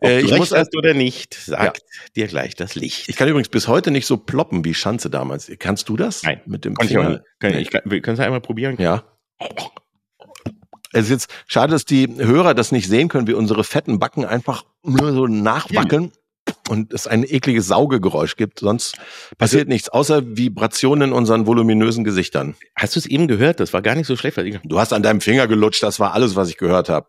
Ob 0.00 0.08
Äh, 0.08 0.20
ich 0.20 0.36
muss 0.36 0.52
hast 0.52 0.76
oder 0.76 0.92
nicht, 0.94 1.34
sagt 1.34 1.82
dir 2.16 2.26
gleich 2.26 2.54
das 2.56 2.74
Licht. 2.74 3.08
Ich 3.08 3.16
kann 3.16 3.28
übrigens 3.28 3.48
bis 3.48 3.68
heute 3.68 3.90
nicht 3.90 4.06
so 4.06 4.16
ploppen 4.16 4.64
wie 4.64 4.74
Schanze 4.74 5.08
damals. 5.10 5.50
Kannst 5.58 5.88
du 5.88 5.96
das? 5.96 6.22
Nein. 6.24 6.40
Mit 6.46 6.64
dem 6.64 6.74
Kann 6.74 6.88
ich, 6.88 6.96
auch 6.98 7.02
Finger? 7.02 7.10
nicht. 7.10 7.24
kann, 7.38 7.54
ich 7.54 7.70
kann, 7.70 7.82
wir 7.84 8.00
können 8.00 8.18
es 8.18 8.20
einmal 8.24 8.40
probieren. 8.40 8.76
Ja. 8.78 9.04
Es 10.92 11.04
ist 11.04 11.10
jetzt 11.10 11.30
schade, 11.46 11.70
dass 11.72 11.84
die 11.84 12.08
Hörer 12.16 12.54
das 12.54 12.72
nicht 12.72 12.88
sehen 12.88 13.08
können, 13.08 13.26
wie 13.28 13.34
unsere 13.34 13.62
fetten 13.62 13.98
Backen 13.98 14.24
einfach 14.24 14.64
nur 14.82 15.12
so 15.12 15.26
nachwackeln 15.26 16.12
und 16.68 16.92
es 16.92 17.06
ein 17.06 17.24
ekliges 17.24 17.66
Saugegeräusch 17.66 18.36
gibt. 18.36 18.60
Sonst 18.60 18.96
passiert 19.38 19.68
nichts, 19.68 19.88
außer 19.88 20.22
Vibrationen 20.36 21.10
in 21.10 21.14
unseren 21.14 21.46
voluminösen 21.46 22.04
Gesichtern. 22.04 22.54
Hast 22.76 22.94
du 22.96 23.00
es 23.00 23.06
eben 23.06 23.28
gehört? 23.28 23.60
Das 23.60 23.72
war 23.72 23.82
gar 23.82 23.94
nicht 23.94 24.06
so 24.06 24.16
schlecht. 24.16 24.36
Was 24.36 24.44
ich, 24.44 24.58
Du 24.64 24.78
hast 24.78 24.92
an 24.92 25.02
deinem 25.02 25.20
Finger 25.20 25.46
gelutscht, 25.46 25.82
das 25.82 25.98
war 26.00 26.12
alles, 26.14 26.36
was 26.36 26.48
ich 26.50 26.56
gehört 26.58 26.88
habe. 26.88 27.06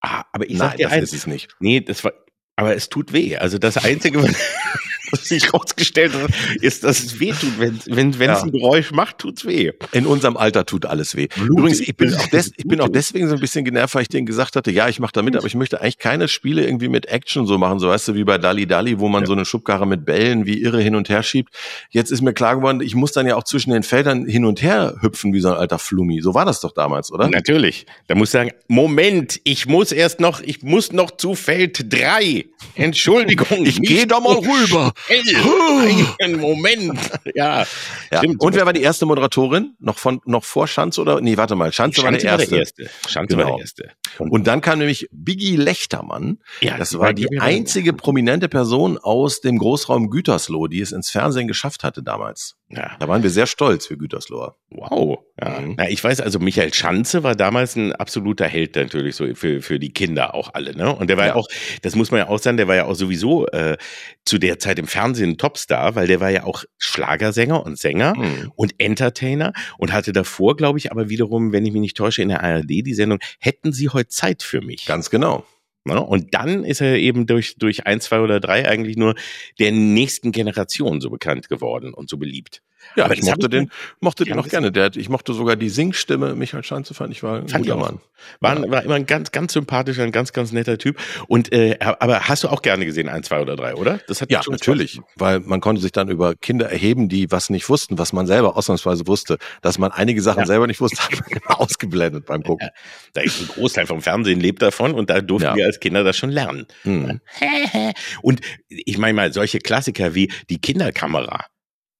ah, 0.00 0.24
aber 0.32 0.44
ich 0.48 0.56
Nein, 0.58 0.68
sag 0.70 0.76
dir 0.76 0.84
das 0.84 0.92
eins. 0.92 1.12
ist 1.12 1.18
es 1.20 1.26
nicht. 1.26 1.48
Nee, 1.60 1.80
das 1.80 2.02
war, 2.04 2.12
aber 2.56 2.74
es 2.74 2.88
tut 2.88 3.12
weh. 3.12 3.36
Also 3.36 3.58
das 3.58 3.76
Einzige, 3.76 4.22
was 4.22 4.34
sich 5.24 5.52
rausgestellt 5.54 6.12
hat, 6.14 6.30
ist, 6.60 6.84
dass 6.84 7.00
es 7.00 7.18
weh 7.20 7.32
tut. 7.32 7.58
Wenn, 7.58 7.78
wenn, 7.86 8.18
wenn 8.18 8.30
es 8.30 8.38
Ja. 8.40 8.44
ein 8.44 8.52
Geräusch 8.52 8.90
macht, 8.92 9.18
tut's 9.18 9.44
weh. 9.46 9.72
In 9.92 10.06
unserem 10.06 10.36
Alter 10.36 10.66
tut 10.66 10.86
alles 10.86 11.16
weh. 11.16 11.28
Blutig. 11.34 11.48
Übrigens, 11.58 11.80
ich 11.80 11.96
bin, 11.96 12.14
auch 12.14 12.26
des, 12.28 12.52
ich 12.56 12.64
bin 12.66 12.80
auch 12.80 12.88
deswegen 12.88 13.28
so 13.28 13.34
ein 13.34 13.40
bisschen 13.40 13.64
genervt, 13.64 13.94
weil 13.94 14.02
ich 14.02 14.08
denen 14.08 14.26
gesagt 14.26 14.56
hatte, 14.56 14.70
ja, 14.70 14.88
ich 14.88 15.00
mache 15.00 15.12
da 15.12 15.22
mit, 15.22 15.36
aber 15.36 15.46
ich 15.46 15.54
möchte 15.54 15.80
eigentlich 15.80 15.98
keine 15.98 16.28
Spiele 16.28 16.64
irgendwie 16.66 16.88
mit 16.88 17.06
Action 17.06 17.46
so 17.46 17.58
machen, 17.58 17.78
so 17.78 17.88
weißt 17.88 18.08
du, 18.08 18.14
wie 18.14 18.24
bei 18.24 18.38
Dali 18.38 18.66
Dali, 18.66 18.98
wo 18.98 19.08
man 19.08 19.22
Ja. 19.22 19.26
so 19.26 19.32
eine 19.32 19.44
Schubkarre 19.44 19.86
mit 19.86 20.04
Bällen 20.04 20.46
wie 20.46 20.60
irre 20.62 20.80
hin 20.80 20.94
und 20.94 21.08
her 21.08 21.22
schiebt. 21.22 21.54
Jetzt 21.90 22.10
ist 22.10 22.20
mir 22.22 22.32
klar 22.34 22.56
geworden, 22.56 22.80
ich 22.80 22.94
muss 22.94 23.12
dann 23.12 23.26
ja 23.26 23.36
auch 23.36 23.44
zwischen 23.44 23.70
den 23.70 23.82
Feldern 23.82 24.26
hin 24.26 24.44
und 24.44 24.62
her 24.62 24.96
hüpfen 25.00 25.32
wie 25.32 25.40
so 25.40 25.48
ein 25.48 25.54
alter 25.54 25.78
Flummi. 25.78 26.20
So 26.20 26.34
war 26.34 26.44
das 26.44 26.60
doch 26.60 26.72
damals, 26.72 27.10
oder? 27.12 27.28
Natürlich. 27.28 27.86
Da 28.08 28.14
muss 28.14 28.28
ich 28.28 28.32
sagen, 28.32 28.50
Moment, 28.68 29.40
ich 29.44 29.66
muss 29.66 29.92
erst 29.92 30.20
noch, 30.20 30.40
ich 30.40 30.62
muss 30.62 30.92
noch 30.92 31.10
zu 31.10 31.34
Feld 31.34 31.92
drei. 31.92 32.46
Entschuldigung. 32.74 33.64
Ich 33.66 33.80
gehe 33.80 34.06
da 34.06 34.20
mal 34.20 34.34
rüber. 34.36 34.92
Schnell. 35.06 36.06
Einen 36.20 36.40
Moment. 36.40 36.98
Ja. 37.34 37.66
Ja. 38.10 38.18
Stimmt. 38.18 38.40
Und 38.40 38.54
wer 38.54 38.64
war 38.66 38.72
die 38.72 38.82
erste 38.82 39.04
Moderatorin? 39.04 39.74
Noch 39.78 39.98
von, 39.98 40.20
noch 40.24 40.44
vor 40.44 40.66
Schanze 40.68 41.00
oder? 41.00 41.20
Nee, 41.20 41.36
warte 41.36 41.54
mal, 41.56 41.72
Schanze, 41.72 42.02
war, 42.02 42.12
der 42.12 42.22
erste. 42.22 42.88
Schanze 43.08 43.36
war 43.36 43.44
Genau. 43.44 43.56
der 43.56 43.64
erste. 43.64 43.90
Und 44.18 44.46
dann 44.46 44.60
kam 44.60 44.78
nämlich 44.78 45.08
Biggie 45.12 45.56
Lechtermann. 45.56 46.38
ja, 46.60 46.78
Das 46.78 46.98
war 46.98 47.12
die 47.12 47.38
einzige 47.40 47.92
prominente 47.92 48.48
Person 48.48 48.96
aus 48.98 49.40
dem 49.40 49.58
Großraum 49.58 50.08
Gütersloh, 50.10 50.66
die 50.68 50.80
es 50.80 50.92
ins 50.92 51.10
Fernsehen 51.10 51.48
geschafft 51.48 51.84
hatte 51.84 52.02
damals. 52.02 52.56
Ja. 52.68 52.96
Da 52.98 53.06
waren 53.06 53.22
wir 53.22 53.30
sehr 53.30 53.46
stolz 53.46 53.86
für 53.86 53.96
Gütersloher. 53.96 54.56
Wow. 54.70 55.20
Ja. 55.40 55.60
Mhm. 55.60 55.74
Na, 55.78 55.88
ich 55.88 56.02
weiß, 56.02 56.20
also 56.20 56.40
Michael 56.40 56.74
Schanze 56.74 57.22
war 57.22 57.36
damals 57.36 57.76
ein 57.76 57.92
absoluter 57.92 58.46
Held 58.46 58.74
natürlich 58.74 59.14
so 59.14 59.32
für, 59.34 59.62
für 59.62 59.78
die 59.78 59.92
Kinder 59.92 60.34
auch 60.34 60.52
alle, 60.52 60.76
ne? 60.76 60.94
Und 60.94 61.08
der 61.08 61.16
war 61.16 61.26
ja. 61.26 61.30
Ja. 61.30 61.36
auch, 61.36 61.46
das 61.82 61.94
muss 61.94 62.10
man 62.10 62.18
ja 62.18 62.28
auch 62.28 62.40
sagen, 62.40 62.56
der 62.56 62.66
war 62.66 62.74
ja 62.74 62.86
auch 62.86 62.94
sowieso 62.94 63.46
äh, 63.48 63.76
zu 64.24 64.38
der 64.38 64.58
Zeit 64.58 64.80
im 64.80 64.88
Fernsehen 64.88 65.30
ein 65.30 65.38
Topstar, 65.38 65.94
weil 65.94 66.08
der 66.08 66.20
war 66.20 66.30
ja 66.30 66.42
auch 66.42 66.64
Schlagersänger 66.78 67.64
und 67.64 67.78
Sänger 67.78 68.14
Hm. 68.16 68.52
und 68.56 68.74
Entertainer 68.78 69.52
und 69.78 69.92
hatte 69.92 70.12
davor, 70.12 70.56
glaube 70.56 70.78
ich, 70.78 70.90
aber 70.90 71.08
wiederum, 71.08 71.52
wenn 71.52 71.64
ich 71.66 71.72
mich 71.72 71.80
nicht 71.80 71.96
täusche, 71.96 72.22
in 72.22 72.28
der 72.30 72.42
ARD 72.42 72.68
die 72.68 72.94
Sendung, 72.94 73.20
hätten 73.38 73.72
Sie 73.72 73.90
heute 73.90 74.08
Zeit 74.08 74.42
für 74.42 74.60
mich? 74.60 74.86
Ganz 74.86 75.10
genau. 75.10 75.44
Ne? 75.86 76.00
Und 76.00 76.34
dann 76.34 76.64
ist 76.64 76.80
er 76.80 76.96
eben 76.96 77.26
durch, 77.26 77.56
durch 77.58 77.86
ein, 77.86 78.00
zwei 78.00 78.20
oder 78.20 78.40
drei 78.40 78.68
eigentlich 78.68 78.96
nur 78.96 79.14
der 79.58 79.72
nächsten 79.72 80.32
Generation 80.32 81.00
so 81.00 81.10
bekannt 81.10 81.48
geworden 81.48 81.94
und 81.94 82.10
so 82.10 82.18
beliebt. 82.18 82.62
Ja, 82.94 83.04
aber 83.04 83.14
ich 83.14 83.22
mochte 83.22 83.48
den, 83.48 83.70
mochte 84.00 84.24
den 84.24 84.38
auch 84.38 84.48
gerne. 84.48 84.72
Der, 84.72 84.94
ich 84.94 85.08
mochte 85.08 85.32
sogar 85.34 85.56
die 85.56 85.68
Singstimme. 85.68 86.34
Michael 86.34 86.64
Schanze 86.64 86.94
fand 86.94 87.12
ich 87.12 87.22
war 87.22 87.40
ein 87.40 87.48
fand 87.48 87.64
guter 87.64 87.76
Mann. 87.76 88.00
War, 88.40 88.70
war 88.70 88.82
immer 88.82 88.94
ein 88.94 89.06
ganz, 89.06 89.32
ganz 89.32 89.52
sympathischer, 89.52 90.02
ein 90.02 90.12
ganz, 90.12 90.32
ganz 90.32 90.52
netter 90.52 90.78
Typ. 90.78 90.98
Und 91.28 91.52
äh, 91.52 91.78
aber 91.80 92.28
hast 92.28 92.44
du 92.44 92.48
auch 92.48 92.62
gerne 92.62 92.84
gesehen, 92.86 93.08
ein, 93.08 93.22
zwei 93.22 93.40
oder 93.40 93.56
drei, 93.56 93.74
oder? 93.74 93.98
Das 94.08 94.20
hat 94.20 94.30
ja 94.30 94.40
natürlich, 94.48 95.00
weil 95.16 95.40
man 95.40 95.60
konnte 95.60 95.82
sich 95.82 95.92
dann 95.92 96.08
über 96.08 96.34
Kinder 96.34 96.70
erheben, 96.70 97.08
die 97.08 97.30
was 97.30 97.50
nicht 97.50 97.68
wussten, 97.68 97.98
was 97.98 98.12
man 98.12 98.26
selber 98.26 98.56
ausnahmsweise 98.56 99.06
wusste, 99.06 99.38
dass 99.62 99.78
man 99.78 99.92
einige 99.92 100.22
Sachen 100.22 100.40
ja. 100.40 100.46
selber 100.46 100.66
nicht 100.66 100.80
wusste, 100.80 100.98
hat 101.02 101.12
man 101.12 101.28
immer 101.30 101.60
ausgeblendet 101.60 102.26
beim 102.26 102.42
Gucken. 102.42 102.68
Ja, 102.68 102.72
da 103.14 103.20
ist 103.22 103.40
ein 103.40 103.48
Großteil 103.48 103.86
vom 103.86 104.02
Fernsehen 104.02 104.40
lebt 104.40 104.62
davon 104.62 104.94
und 104.94 105.10
da 105.10 105.20
durften 105.20 105.48
ja. 105.48 105.56
wir 105.56 105.66
als 105.66 105.80
Kinder 105.80 106.04
das 106.04 106.16
schon 106.16 106.30
lernen. 106.30 106.66
Hm. 106.82 107.20
Und 108.22 108.40
ich 108.68 108.98
meine 108.98 109.14
mal 109.14 109.32
solche 109.32 109.58
Klassiker 109.58 110.14
wie 110.14 110.30
die 110.50 110.60
Kinderkamera 110.60 111.46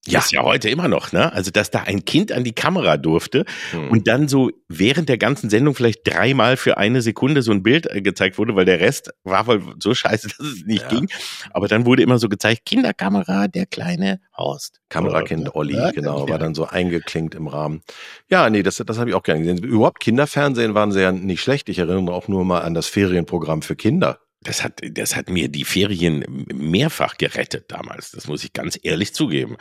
ja. 0.06 0.20
Ist 0.20 0.32
ja 0.32 0.42
heute 0.42 0.68
immer 0.68 0.88
noch, 0.88 1.12
ne? 1.12 1.32
Also, 1.32 1.50
dass 1.50 1.70
da 1.70 1.82
ein 1.82 2.04
Kind 2.04 2.32
an 2.32 2.44
die 2.44 2.54
Kamera 2.54 2.96
durfte 2.96 3.44
mhm. 3.72 3.90
und 3.90 4.08
dann 4.08 4.28
so 4.28 4.50
während 4.68 5.08
der 5.08 5.18
ganzen 5.18 5.50
Sendung 5.50 5.74
vielleicht 5.74 6.06
dreimal 6.06 6.56
für 6.56 6.76
eine 6.76 7.02
Sekunde 7.02 7.42
so 7.42 7.52
ein 7.52 7.62
Bild 7.62 7.86
äh, 7.90 8.02
gezeigt 8.02 8.38
wurde, 8.38 8.56
weil 8.56 8.64
der 8.64 8.80
Rest 8.80 9.10
war 9.24 9.46
wohl 9.46 9.62
so 9.80 9.94
scheiße, 9.94 10.28
dass 10.38 10.46
es 10.46 10.64
nicht 10.64 10.82
ja. 10.82 10.88
ging. 10.88 11.08
Aber 11.50 11.68
dann 11.68 11.86
wurde 11.86 12.02
immer 12.02 12.18
so 12.18 12.28
gezeigt, 12.28 12.64
Kinderkamera, 12.64 13.48
der 13.48 13.66
kleine 13.66 14.20
Horst. 14.36 14.80
Kamerakind 14.88 15.54
Olli, 15.54 15.74
ja, 15.74 15.90
genau, 15.90 16.28
war 16.28 16.38
dann 16.38 16.54
so 16.54 16.66
eingeklinkt 16.66 17.34
im 17.34 17.48
Rahmen. 17.48 17.82
Ja, 18.28 18.50
nee, 18.50 18.62
das, 18.62 18.76
das 18.76 18.98
habe 18.98 19.10
ich 19.10 19.16
auch 19.16 19.22
gerne 19.22 19.42
gesehen. 19.42 19.58
Überhaupt 19.58 20.00
Kinderfernsehen 20.00 20.74
waren 20.74 20.92
sehr 20.92 21.12
nicht 21.12 21.40
schlecht. 21.40 21.68
Ich 21.68 21.78
erinnere 21.78 22.14
auch 22.14 22.28
nur 22.28 22.44
mal 22.44 22.60
an 22.60 22.74
das 22.74 22.86
Ferienprogramm 22.86 23.62
für 23.62 23.76
Kinder. 23.76 24.20
Das 24.42 24.62
hat, 24.62 24.80
das 24.82 25.16
hat 25.16 25.28
mir 25.28 25.48
die 25.48 25.64
Ferien 25.64 26.24
mehrfach 26.52 27.16
gerettet 27.16 27.72
damals. 27.72 28.12
Das 28.12 28.28
muss 28.28 28.44
ich 28.44 28.52
ganz 28.52 28.78
ehrlich 28.82 29.14
zugeben. 29.14 29.56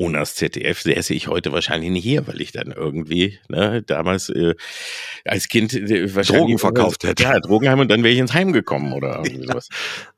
Ohne 0.00 0.16
das 0.16 0.34
ZDF 0.34 0.80
säße 0.80 1.12
ich 1.12 1.28
heute 1.28 1.52
wahrscheinlich 1.52 1.90
nicht 1.90 2.04
hier, 2.04 2.26
weil 2.26 2.40
ich 2.40 2.52
dann 2.52 2.72
irgendwie 2.72 3.38
ne, 3.48 3.82
damals 3.82 4.30
äh, 4.30 4.54
als 5.26 5.48
Kind 5.48 5.74
äh, 5.74 6.14
wahrscheinlich 6.14 6.44
Drogen 6.44 6.58
verkauft 6.58 7.04
hätte. 7.04 7.22
Ja, 7.22 7.38
Drogenheim 7.38 7.80
und 7.80 7.88
dann 7.90 8.02
wäre 8.02 8.14
ich 8.14 8.18
ins 8.18 8.32
Heim 8.32 8.54
gekommen 8.54 8.94
oder 8.94 9.16
irgendwie 9.22 9.46
sowas. 9.46 9.68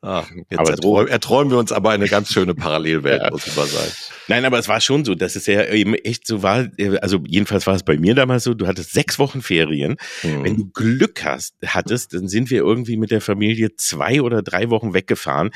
Ah, 0.00 0.22
jetzt 0.50 0.60
aber 0.60 0.70
erträumen, 0.70 1.08
erträumen 1.08 1.50
wir 1.50 1.58
uns 1.58 1.72
aber 1.72 1.90
eine 1.90 2.06
ganz 2.06 2.32
schöne 2.32 2.54
Parallelwelt, 2.54 3.22
ja. 3.22 3.30
muss 3.30 3.44
ich 3.48 3.56
mal 3.56 3.66
sagen. 3.66 3.90
Nein, 4.28 4.44
aber 4.44 4.60
es 4.60 4.68
war 4.68 4.80
schon 4.80 5.04
so, 5.04 5.16
dass 5.16 5.34
es 5.34 5.46
ja 5.46 5.64
eben 5.64 5.94
echt 5.94 6.28
so 6.28 6.44
war. 6.44 6.68
Äh, 6.78 6.98
also 6.98 7.18
jedenfalls 7.26 7.66
war 7.66 7.74
es 7.74 7.82
bei 7.82 7.98
mir 7.98 8.14
damals 8.14 8.44
so. 8.44 8.54
Du 8.54 8.68
hattest 8.68 8.92
sechs 8.92 9.18
Wochen 9.18 9.42
Ferien. 9.42 9.96
Mhm. 10.22 10.44
Wenn 10.44 10.56
du 10.58 10.70
Glück 10.72 11.24
hast, 11.24 11.56
hattest, 11.66 12.14
dann 12.14 12.28
sind 12.28 12.50
wir 12.50 12.58
irgendwie 12.58 12.96
mit 12.96 13.10
der 13.10 13.20
Familie 13.20 13.74
zwei 13.74 14.22
oder 14.22 14.42
drei 14.42 14.70
Wochen 14.70 14.94
weggefahren. 14.94 15.50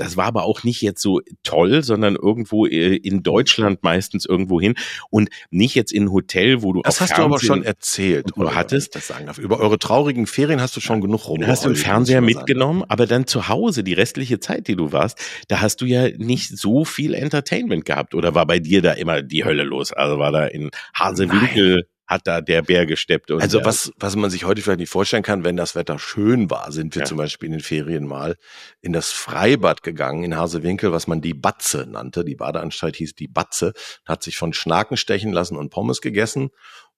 Das 0.00 0.16
war 0.16 0.24
aber 0.24 0.44
auch 0.44 0.64
nicht 0.64 0.80
jetzt 0.80 1.02
so 1.02 1.20
toll, 1.42 1.82
sondern 1.82 2.16
irgendwo 2.16 2.64
äh, 2.64 2.96
in 2.96 3.22
Deutschland 3.22 3.82
meistens 3.82 4.24
irgendwo 4.24 4.58
hin 4.58 4.74
und 5.10 5.28
nicht 5.50 5.74
jetzt 5.74 5.92
in 5.92 6.04
ein 6.04 6.12
Hotel, 6.12 6.62
wo 6.62 6.72
du 6.72 6.80
Das 6.80 7.02
hast 7.02 7.08
Fernsehen 7.08 7.28
du 7.28 7.34
aber 7.34 7.40
schon 7.40 7.62
erzählt. 7.62 8.36
Oder 8.38 8.54
hattest. 8.54 8.96
Das 8.96 9.08
sagen 9.08 9.26
darf. 9.26 9.36
Über 9.36 9.60
eure 9.60 9.78
traurigen 9.78 10.26
Ferien 10.26 10.62
hast 10.62 10.74
du 10.74 10.80
schon 10.80 11.02
genug 11.02 11.28
rum. 11.28 11.46
Hast 11.46 11.64
du 11.64 11.68
einen 11.68 11.76
Fernseher 11.76 12.22
mitgenommen, 12.22 12.82
aber 12.88 13.06
dann 13.06 13.26
zu 13.26 13.48
Hause, 13.48 13.84
die 13.84 13.92
restliche 13.92 14.40
Zeit, 14.40 14.68
die 14.68 14.76
du 14.76 14.90
warst, 14.90 15.18
da 15.48 15.60
hast 15.60 15.82
du 15.82 15.84
ja 15.84 16.08
nicht 16.16 16.56
so 16.56 16.86
viel 16.86 17.12
Entertainment 17.12 17.84
gehabt. 17.84 18.14
Oder 18.14 18.34
war 18.34 18.46
bei 18.46 18.58
dir 18.58 18.80
da 18.80 18.92
immer 18.92 19.20
die 19.20 19.44
Hölle 19.44 19.64
los? 19.64 19.92
Also 19.92 20.18
war 20.18 20.32
da 20.32 20.46
in 20.46 20.70
Hasewinkel 20.94 21.74
Nein 21.74 21.84
hat 22.10 22.26
da 22.26 22.40
der 22.40 22.62
Bär 22.62 22.86
gesteppt. 22.86 23.30
also 23.30 23.64
was, 23.64 23.92
was 23.96 24.16
man 24.16 24.30
sich 24.30 24.44
heute 24.44 24.60
vielleicht 24.62 24.80
nicht 24.80 24.90
vorstellen 24.90 25.22
kann, 25.22 25.44
wenn 25.44 25.56
das 25.56 25.76
Wetter 25.76 26.00
schön 26.00 26.50
war, 26.50 26.72
sind 26.72 26.96
wir 26.96 27.02
ja. 27.02 27.06
zum 27.06 27.16
Beispiel 27.16 27.46
in 27.46 27.52
den 27.52 27.60
Ferien 27.60 28.04
mal 28.04 28.36
in 28.80 28.92
das 28.92 29.12
Freibad 29.12 29.84
gegangen 29.84 30.24
in 30.24 30.36
Hasewinkel, 30.36 30.90
was 30.90 31.06
man 31.06 31.20
die 31.20 31.34
Batze 31.34 31.86
nannte. 31.88 32.24
Die 32.24 32.34
Badeanstalt 32.34 32.96
hieß 32.96 33.14
die 33.14 33.28
Batze, 33.28 33.74
hat 34.04 34.24
sich 34.24 34.36
von 34.36 34.52
Schnaken 34.52 34.96
stechen 34.96 35.32
lassen 35.32 35.56
und 35.56 35.70
Pommes 35.70 36.00
gegessen 36.00 36.50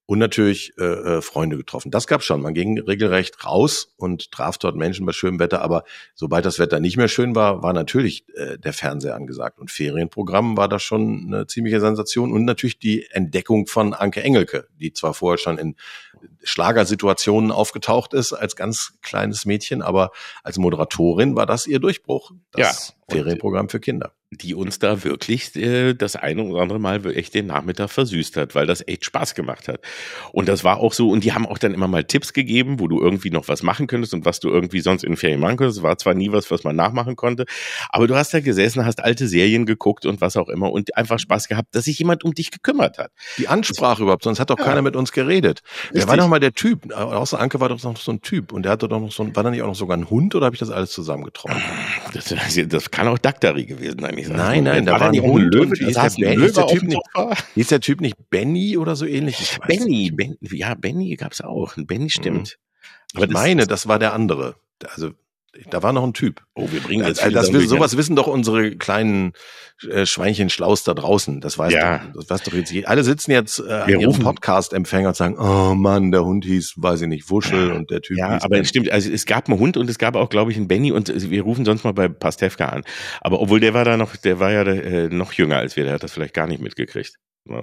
und 0.07 0.19
natürlich 0.19 0.73
äh, 0.79 0.85
äh, 0.85 1.23
Freunde 1.23 1.57
getroffen. 1.57 1.91
Das 1.91 2.07
gab's 2.07 2.25
schon. 2.25 2.43
Man 2.43 2.55
ging 2.55 2.79
regelrecht 2.79 3.45
raus 3.45 3.95
und 3.97 4.33
traf 4.33 4.59
dort 4.59 4.77
Menschen 4.77 5.07
bei 5.07 5.13
schönem 5.13 5.39
Wetter. 5.39 5.63
Aber 5.63 5.85
sobald 6.15 6.45
das 6.45 6.59
Wetter 6.59 6.81
nicht 6.81 6.97
mehr 6.97 7.09
schön 7.09 7.35
war, 7.35 7.63
war 7.63 7.73
natürlich 7.73 8.27
äh, 8.35 8.59
der 8.59 8.73
Fernseher 8.73 9.15
angesagt. 9.15 9.59
Und 9.59 9.71
Ferienprogramm 9.71 10.57
war 10.57 10.69
das 10.69 10.83
schon 10.83 11.25
eine 11.27 11.47
ziemliche 11.47 11.81
Sensation. 11.81 12.33
Und 12.33 12.45
natürlich 12.45 12.79
die 12.79 13.07
Entdeckung 13.11 13.67
von 13.67 13.95
Anke 13.95 14.23
Engelke, 14.23 14.67
die 14.79 14.93
zwar 14.93 15.15
vorher 15.15 15.39
schon 15.39 15.59
in 15.59 15.77
Schlagersituationen 16.43 17.51
aufgetaucht 17.51 18.13
ist 18.13 18.33
als 18.33 18.57
ganz 18.57 18.95
kleines 19.03 19.45
Mädchen, 19.45 19.83
aber 19.83 20.11
als 20.43 20.59
Moderatorin 20.59 21.37
war 21.37 21.47
das 21.47 21.67
ihr 21.67 21.79
Durchbruch. 21.79 22.33
Das 22.53 22.95
ja, 23.09 23.15
Ferienprogramm 23.17 23.69
für 23.69 23.81
Kinder 23.81 24.13
die 24.41 24.55
uns 24.55 24.79
da 24.79 25.05
wirklich 25.05 25.55
äh, 25.57 25.93
das 25.93 26.17
eine 26.17 26.43
oder 26.45 26.63
andere 26.63 26.79
Mal 26.79 27.05
echt 27.15 27.35
den 27.35 27.47
Nachmittag 27.47 27.91
versüßt 27.91 28.37
hat, 28.39 28.55
weil 28.55 28.67
das 28.67 28.87
echt 28.87 29.05
Spaß 29.05 29.35
gemacht 29.35 29.69
hat. 29.69 29.81
Und 30.33 30.49
das 30.49 30.65
war 30.65 30.79
auch 30.79 30.95
so, 30.95 31.11
und 31.11 31.23
die 31.23 31.33
haben 31.33 31.47
auch 31.47 31.59
dann 31.59 31.75
immer 31.75 31.87
mal 31.87 32.05
Tipps 32.05 32.33
gegeben, 32.33 32.81
wo 32.81 32.89
du 32.89 33.01
irgendwie 33.01 33.31
noch 33.31 33.49
was 33.49 33.63
machen 33.63 33.87
könntest 33.87 34.15
und 34.15 34.25
was 34.25 34.41
du 34.41 34.49
irgendwie 34.49 34.81
sonst 34.81 35.05
in 35.05 35.17
Ferien 35.17 35.41
machen 35.41 35.59
könntest. 35.59 35.83
War 35.83 35.99
zwar 35.99 36.15
nie 36.15 36.33
was, 36.33 36.51
was 36.51 36.65
man 36.65 36.75
nachmachen 36.75 37.15
konnte, 37.15 37.45
aber 37.91 38.07
du 38.07 38.17
hast 38.17 38.33
da 38.33 38.41
gesessen, 38.41 38.87
hast 38.87 39.05
alte 39.05 39.29
Serien 39.29 39.67
geguckt 39.67 40.07
und 40.07 40.21
was 40.21 40.37
auch 40.37 40.49
immer 40.49 40.73
und 40.73 40.97
einfach 40.97 41.19
Spaß 41.19 41.49
gehabt, 41.49 41.75
dass 41.75 41.85
sich 41.85 41.99
jemand 41.99 42.25
um 42.25 42.33
dich 42.33 42.51
gekümmert 42.51 42.99
hat. 42.99 43.13
Die 43.37 43.49
Ansprache 43.49 43.97
das, 43.97 44.01
überhaupt, 44.01 44.25
sonst 44.25 44.41
hat 44.41 44.49
doch 44.49 44.59
ja. 44.59 44.65
keiner 44.65 44.81
mit 44.81 44.97
uns 44.97 45.13
geredet. 45.13 45.63
Richtig. 45.85 46.01
Der 46.01 46.09
war 46.09 46.17
doch 46.17 46.29
mal 46.29 46.41
der 46.41 46.55
Typ, 46.55 46.91
außer 46.93 47.39
Anke 47.39 47.61
war 47.61 47.69
doch 47.69 47.83
noch 47.83 47.97
so 47.99 48.13
ein 48.13 48.23
Typ 48.23 48.53
und 48.53 48.63
der 48.63 48.73
hatte 48.73 48.89
doch 48.89 49.01
noch 49.01 49.13
so 49.13 49.23
ein, 49.23 49.37
war 49.37 49.43
da 49.43 49.51
nicht 49.51 49.63
auch 49.63 49.69
noch 49.69 49.75
sogar 49.75 49.97
ein 49.97 50.09
Hund 50.09 50.35
oder 50.35 50.47
habe 50.47 50.55
ich 50.55 50.61
das 50.61 50.71
alles 50.71 50.91
zusammengetroffen? 50.93 51.61
Das, 52.15 52.35
das 52.69 52.91
kann 52.91 53.09
auch 53.09 53.19
Daktari 53.19 53.67
gewesen 53.67 54.01
sein. 54.01 54.22
Nein, 54.29 54.65
nein, 54.65 54.87
da 54.87 55.01
war, 55.01 55.11
ein 55.11 55.23
Hund. 55.23 55.55
Löwe, 55.55 55.75
hieß, 55.75 55.95
der, 55.95 56.33
hieß, 56.33 56.53
der 56.55 56.67
typ 56.67 56.83
nicht, 56.83 57.01
hieß 57.55 57.69
der 57.69 57.81
Typ 57.81 58.01
nicht 58.01 58.17
Benny 58.31 58.77
oder 58.77 58.97
so 58.97 59.07
ähnlich? 59.07 59.59
Benny, 59.67 60.11
ben, 60.11 60.37
ja, 60.41 60.75
Benny 60.75 61.15
gab's 61.17 61.41
auch. 61.41 61.75
Benny 61.77 62.11
stimmt. 62.11 62.59
Mhm. 62.59 63.17
Aber 63.17 63.27
ich 63.27 63.33
meine, 63.33 63.67
das 63.67 63.89
war 63.89 63.99
der 63.99 64.13
andere. 64.13 64.57
Also 64.95 65.13
da 65.71 65.83
war 65.83 65.93
noch 65.93 66.05
ein 66.05 66.15
Typ. 66.15 66.43
Oh, 66.55 66.69
wir 66.71 66.81
bringen 66.81 67.07
jetzt 67.07 67.23
also, 67.23 67.53
das, 67.53 67.69
sowas 67.69 67.97
wissen 67.97 68.17
doch 68.17 68.27
unsere 68.27 68.77
kleinen 68.77 69.33
äh, 69.89 70.07
Schweinchen 70.07 70.49
Schlaus 70.49 70.83
da 70.83 70.95
draußen. 70.95 71.41
Das 71.41 71.59
weiß 71.59 71.73
ja. 71.73 71.99
doch, 71.99 72.23
das 72.23 72.31
weiß 72.31 72.43
doch 72.45 72.55
jetzt. 72.55 72.73
Alle 72.87 73.05
sitzen 73.05 73.33
jetzt 73.33 73.59
äh, 73.59 73.71
an 73.71 74.01
ihrem 74.01 74.19
Podcast-Empfänger 74.19 75.09
und 75.09 75.17
sagen, 75.17 75.37
oh 75.39 75.75
Mann, 75.75 76.11
der 76.11 76.25
Hund 76.25 76.45
hieß, 76.45 76.75
weiß 76.77 77.03
ich 77.03 77.09
nicht, 77.09 77.31
Wuschel 77.31 77.69
ja. 77.69 77.75
und 77.75 77.91
der 77.91 78.01
Typ. 78.01 78.17
Ja, 78.17 78.39
aber 78.43 78.61
es 78.61 78.69
stimmt. 78.69 78.91
Also 78.91 79.11
es 79.11 79.27
gab 79.27 79.49
einen 79.49 79.59
Hund 79.59 79.77
und 79.77 79.91
es 79.91 79.99
gab 79.99 80.17
auch, 80.17 80.31
glaube 80.31 80.51
ich, 80.51 80.57
einen 80.57 80.69
Benny 80.69 80.93
und 80.93 81.13
wir 81.31 81.43
rufen 81.43 81.65
sonst 81.65 81.85
mal 81.85 81.93
bei 81.93 82.09
Pastewka 82.09 82.67
an. 82.67 82.83
Aber 83.21 83.41
obwohl 83.41 83.61
der 83.61 83.75
war 83.75 83.85
da 83.85 83.97
noch, 83.97 84.17
der 84.17 84.41
war 84.41 84.53
ja 84.53 84.63
äh, 84.63 85.09
noch 85.09 85.33
jünger 85.33 85.59
als 85.59 85.77
wir, 85.77 85.85
der 85.85 85.95
hat 85.95 86.03
das 86.03 86.13
vielleicht 86.13 86.35
gar 86.35 86.47
nicht 86.47 86.63
mitgekriegt. 86.63 87.17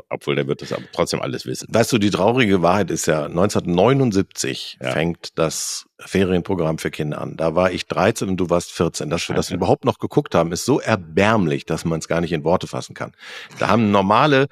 Obwohl 0.10 0.36
der 0.36 0.48
wird 0.48 0.62
das 0.62 0.74
aber 0.74 0.84
trotzdem 0.92 1.22
alles 1.22 1.46
wissen. 1.46 1.68
Weißt 1.72 1.92
du, 1.94 2.00
die 2.00 2.10
traurige 2.10 2.62
Wahrheit 2.62 2.92
ist 2.92 3.06
ja, 3.06 3.26
1979 3.26 4.78
ja. 4.82 4.92
fängt 4.92 5.38
das 5.38 5.88
Ferienprogramm 6.00 6.78
für 6.80 6.92
Kinder 6.92 7.22
an. 7.22 7.38
Da 7.38 7.56
war 7.56 7.72
ich 7.72 7.88
13 7.88 8.28
und 8.30 8.38
du 8.38 8.50
warst 8.50 8.72
14. 8.72 9.10
Dass 9.10 9.30
wir 9.30 9.36
das 9.36 9.52
überhaupt 9.52 9.86
noch 9.86 10.00
geguckt 10.00 10.36
haben, 10.36 10.52
ist 10.52 10.66
so 10.66 10.82
erbärmlich, 10.82 11.66
dass 11.66 11.86
man 11.86 12.00
es 12.00 12.10
gar 12.10 12.20
nicht 12.20 12.34
in 12.34 12.44
Worte 12.44 12.68
fassen 12.68 12.94
kann. 12.94 13.14
Da 13.58 13.70
haben 13.70 13.92
normale 13.92 14.48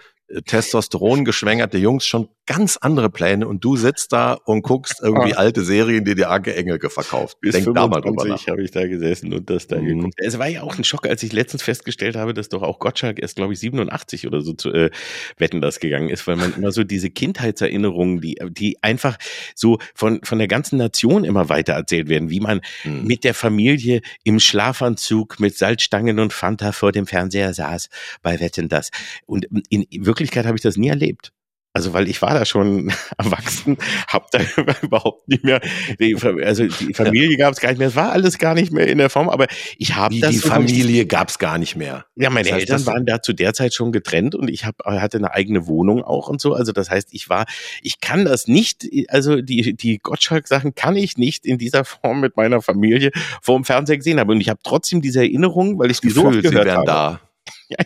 Testosteron 0.46 1.26
geschwängerte 1.26 1.78
Jungs 1.78 2.06
schon 2.06 2.30
ganz 2.48 2.78
andere 2.78 3.10
Pläne 3.10 3.48
und 3.48 3.64
du 3.64 3.76
sitzt 3.76 4.14
da 4.14 4.34
und 4.46 4.64
guckst 4.64 5.02
irgendwie 5.04 5.36
ah. 5.36 5.40
alte 5.40 5.64
Serien, 5.64 6.06
die 6.06 6.16
dir 6.16 6.32
Anke 6.32 6.56
Engelke 6.56 6.90
verkauft. 6.90 7.40
Bis 7.42 7.54
Denk 7.54 7.76
da 7.76 7.88
mal 7.88 8.02
drüber 8.02 8.26
nach. 8.26 8.48
habe 8.48 8.64
ich 8.64 8.72
da 8.72 8.88
gesessen 8.88 9.34
und 9.34 9.50
das 9.50 9.68
da 9.68 9.78
mhm. 9.78 9.86
geguckt. 9.86 10.16
Es 10.18 10.40
war 10.40 10.48
ja 10.48 10.64
auch 10.64 10.78
ein 10.78 10.84
Schock, 10.84 11.08
als 11.08 11.22
ich 11.24 11.34
letztens 11.34 11.62
festgestellt 11.62 12.16
habe, 12.16 12.34
dass 12.34 12.50
doch 12.50 12.64
auch 12.64 12.80
Gottschalk 12.80 13.20
erst, 13.20 13.36
glaube 13.36 13.54
ich, 13.54 13.60
87 13.60 14.26
oder 14.26 14.42
so 14.42 14.54
zu 14.54 14.72
äh, 14.72 14.90
Wetten 15.38 15.62
das 15.62 15.80
gegangen 15.80 16.10
ist, 16.10 16.26
weil 16.26 16.38
man 16.38 16.54
immer 16.56 16.72
so 16.72 16.84
diese 16.84 17.10
Kindheitserinnerungen, 17.10 18.22
die, 18.22 18.40
die 18.50 18.82
einfach 18.82 19.18
so 19.54 19.78
von, 19.94 20.22
von 20.24 20.40
der 20.40 20.48
ganzen 20.48 20.78
Nation 20.78 21.26
immer 21.26 21.50
weiter 21.50 21.74
erzählt 21.74 22.08
werden, 22.08 22.30
wie 22.30 22.40
man 22.40 22.62
mhm. 22.86 23.04
mit 23.04 23.26
der 23.26 23.34
Familie 23.34 24.02
im 24.24 24.40
Schlafanzug 24.40 25.40
mit 25.40 25.58
Salzstangen 25.58 26.20
und 26.20 26.32
Fanta 26.32 26.72
vor 26.72 26.94
dem 26.94 27.06
Fernseher 27.08 27.54
saß 27.54 27.90
bei 28.24 28.40
Wetten 28.40 28.70
das. 28.70 28.90
Und 29.26 29.48
in 29.70 29.86
Wirklichkeit 29.92 30.46
habe 30.46 30.56
ich 30.56 30.64
das 30.64 30.78
nie 30.78 30.88
erlebt. 30.88 31.34
Also 31.78 31.94
weil 31.94 32.10
ich 32.10 32.24
war 32.24 32.34
da 32.34 32.44
schon 32.44 32.92
erwachsen, 33.20 33.78
habe 34.08 34.26
da 34.32 34.40
überhaupt 34.82 35.28
nicht 35.28 35.44
mehr, 35.44 35.62
also 36.44 36.66
die 36.66 36.96
Familie 36.96 37.38
gab 37.38 37.54
es 37.54 37.60
gar 37.60 37.70
nicht 37.70 37.78
mehr, 37.78 37.90
es 37.90 37.96
war 37.96 38.12
alles 38.12 38.40
gar 38.40 38.56
nicht 38.56 38.74
mehr 38.74 38.88
in 38.88 38.98
der 38.98 39.12
Form, 39.12 39.30
aber 39.30 39.46
ich 39.78 39.96
habe 39.96 40.20
das. 40.20 40.32
Die 40.32 40.40
Familie 40.40 41.06
gab 41.06 41.30
es 41.30 41.38
gar 41.38 41.60
nicht 41.60 41.76
mehr. 41.76 42.06
Ja, 42.16 42.32
meine 42.32 42.50
das 42.50 42.58
heißt, 42.58 42.70
Eltern 42.72 42.86
waren 42.88 43.06
da 43.06 43.22
zu 43.22 43.32
der 43.32 43.54
Zeit 43.54 43.76
schon 43.76 43.92
getrennt 43.92 44.34
und 44.34 44.50
ich 44.50 44.66
hab, 44.66 44.84
hatte 44.86 45.20
eine 45.20 45.36
eigene 45.36 45.68
Wohnung 45.68 46.04
auch 46.04 46.30
und 46.30 46.42
so. 46.42 46.56
Also 46.56 46.72
das 46.72 46.90
heißt, 46.90 47.10
ich 47.12 47.30
war, 47.30 47.46
ich 47.84 48.02
kann 48.02 48.26
das 48.26 48.48
nicht, 48.48 48.84
also 49.10 49.40
die, 49.44 49.78
die 49.78 50.00
Gottschalk-Sachen 50.00 50.74
kann 50.74 50.96
ich 50.96 51.18
nicht 51.18 51.46
in 51.46 51.60
dieser 51.60 51.86
Form 51.86 52.22
mit 52.22 52.38
meiner 52.38 52.64
Familie 52.64 53.12
vor 53.44 53.56
dem 53.56 53.66
Fernseher 53.66 53.98
gesehen 53.98 54.20
haben. 54.20 54.32
Und 54.32 54.42
ich 54.42 54.50
habe 54.50 54.62
trotzdem 54.64 55.04
diese 55.04 55.20
Erinnerung, 55.20 55.78
weil 55.78 55.92
ich 55.92 56.02
die 56.02 56.10
so 56.10 56.26
oft 56.26 56.42
gehört 56.42 56.72
habe. 56.72 56.86
Da. 56.88 57.22
Ja, 57.70 57.86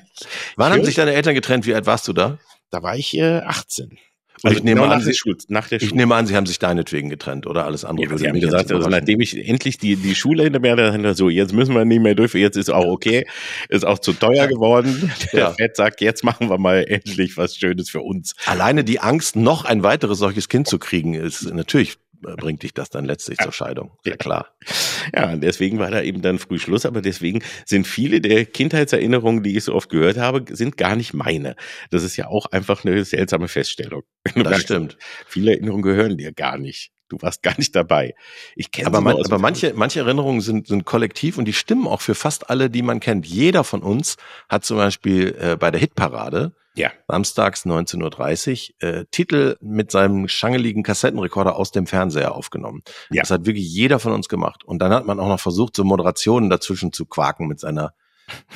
Wann 0.56 0.74
haben 0.74 0.84
sich 0.86 0.96
deine 0.96 1.14
Eltern 1.14 1.34
getrennt? 1.34 1.66
Wie 1.66 1.74
alt 1.74 1.86
warst 1.86 2.08
du 2.08 2.14
da? 2.14 2.40
Da 2.72 2.82
war 2.82 2.96
ich 2.98 3.16
äh, 3.18 3.40
18. 3.42 3.98
Also 4.44 4.58
ich 4.58 4.64
nehme, 4.64 4.82
genau 4.82 4.92
an, 4.92 4.98
nach, 4.98 5.04
der 5.06 5.14
Sie, 5.14 5.20
Schule, 5.20 5.38
nach 5.50 5.68
der 5.68 5.80
ich 5.82 5.90
Schule. 5.90 6.00
nehme 6.00 6.16
an, 6.16 6.26
Sie 6.26 6.36
haben 6.36 6.48
sich 6.48 6.58
deinetwegen 6.58 7.10
getrennt 7.10 7.46
oder 7.46 7.66
alles 7.66 7.86
andere 7.86 8.08
Ja, 8.10 8.18
sie 8.18 8.28
haben 8.28 8.40
gesagt, 8.40 8.72
also 8.72 8.90
nachdem 8.90 9.20
ich 9.22 9.38
endlich 9.38 9.78
die, 9.78 9.98
die 9.98 10.16
Schule 10.16 10.44
hinter 10.44 10.60
mir 10.60 10.72
hatte, 10.76 11.14
so, 11.14 11.30
jetzt 11.30 11.54
müssen 11.54 11.76
wir 11.76 11.86
nicht 11.86 12.02
mehr 12.02 12.16
durch, 12.16 12.34
jetzt 12.34 12.58
ist 12.58 12.72
auch 12.72 12.86
okay, 12.86 13.28
ist 13.70 13.86
auch 13.86 14.00
zu 14.00 14.14
teuer 14.14 14.48
geworden. 14.48 15.12
Der 15.34 15.40
Ja. 15.40 15.52
Fett 15.52 15.76
sagt, 15.76 16.02
jetzt 16.02 16.24
machen 16.24 16.50
wir 16.50 16.58
mal 16.58 16.84
endlich 16.88 17.38
was 17.38 17.56
Schönes 17.56 17.92
für 17.92 18.02
uns. 18.02 18.34
Alleine 18.46 18.84
die 18.84 19.00
Angst, 19.00 19.36
noch 19.36 19.66
ein 19.66 19.84
weiteres 19.84 20.18
solches 20.18 20.50
Kind 20.50 20.68
zu 20.68 20.80
kriegen, 20.80 21.14
ist 21.14 21.44
natürlich 21.54 21.98
bringt 22.22 22.64
dich 22.64 22.74
das 22.74 22.90
dann 22.90 23.06
letztlich 23.06 23.40
zur 23.40 23.52
Scheidung. 23.52 23.92
Ja. 24.06 24.16
klar. 24.16 24.56
Ja, 25.16 25.32
und 25.32 25.42
deswegen 25.42 25.80
war 25.80 25.90
da 25.90 26.04
eben 26.04 26.22
dann 26.22 26.38
früh 26.38 26.60
Schluss, 26.60 26.86
aber 26.86 27.02
deswegen 27.02 27.42
sind 27.66 27.88
viele 27.88 28.22
der 28.22 28.46
Kindheitserinnerungen, 28.46 29.42
die 29.42 29.58
ich 29.58 29.64
so 29.64 29.74
oft 29.74 29.90
gehört 29.90 30.18
habe, 30.18 30.46
sind 30.56 30.78
gar 30.78 30.96
nicht 30.96 31.16
meine. 31.16 31.56
Das 31.90 32.04
ist 32.04 32.18
ja 32.18 32.28
auch 32.28 32.46
einfach 32.46 32.86
eine 32.86 33.04
seltsame 33.04 33.48
Feststellung. 33.48 34.04
Das 34.36 34.62
stimmt. 34.62 34.98
Viele 35.28 35.54
Erinnerungen 35.54 35.82
gehören 35.82 36.18
dir 36.18 36.32
gar 36.32 36.60
nicht. 36.60 36.92
Du 37.10 37.18
warst 37.22 37.42
gar 37.44 37.58
nicht 37.58 37.76
dabei. 37.76 38.14
Ich 38.56 38.72
kenne 38.72 38.88
Aber, 38.88 39.02
man, 39.02 39.18
aber 39.18 39.38
manche, 39.40 39.74
manche 39.76 40.00
Erinnerungen 40.00 40.40
sind, 40.40 40.68
sind 40.68 40.86
kollektiv 40.86 41.38
und 41.38 41.46
die 41.46 41.54
stimmen 41.54 41.88
auch 41.88 42.02
für 42.02 42.16
fast 42.16 42.50
alle, 42.50 42.70
die 42.70 42.84
man 42.84 43.00
kennt. 43.00 43.26
Jeder 43.26 43.64
von 43.64 43.82
uns 43.82 44.16
hat 44.48 44.64
zum 44.64 44.78
Beispiel 44.78 45.36
äh, 45.40 45.58
bei 45.58 45.72
der 45.72 45.82
Hitparade 45.82 46.54
Ja. 46.76 46.92
samstags 47.08 47.66
19.30 47.66 48.72
Uhr 48.72 48.90
äh, 48.90 49.06
Titel 49.12 49.58
mit 49.62 49.92
seinem 49.92 50.28
schangeligen 50.28 50.84
Kassettenrekorder 50.84 51.56
aus 51.56 51.72
dem 51.72 51.86
Fernseher 51.86 52.34
aufgenommen. 52.34 52.84
Ja. 53.10 53.24
Das 53.24 53.32
hat 53.32 53.46
wirklich 53.46 53.72
jeder 53.72 54.00
von 54.00 54.14
uns 54.14 54.30
gemacht. 54.30 54.64
Und 54.64 54.80
dann 54.80 54.94
hat 54.94 55.06
man 55.06 55.20
auch 55.20 55.28
noch 55.28 55.40
versucht, 55.40 55.76
so 55.76 55.84
Moderationen 55.84 56.50
dazwischen 56.50 56.94
zu 56.94 57.06
quaken 57.06 57.48
mit 57.48 57.60
seiner 57.60 57.94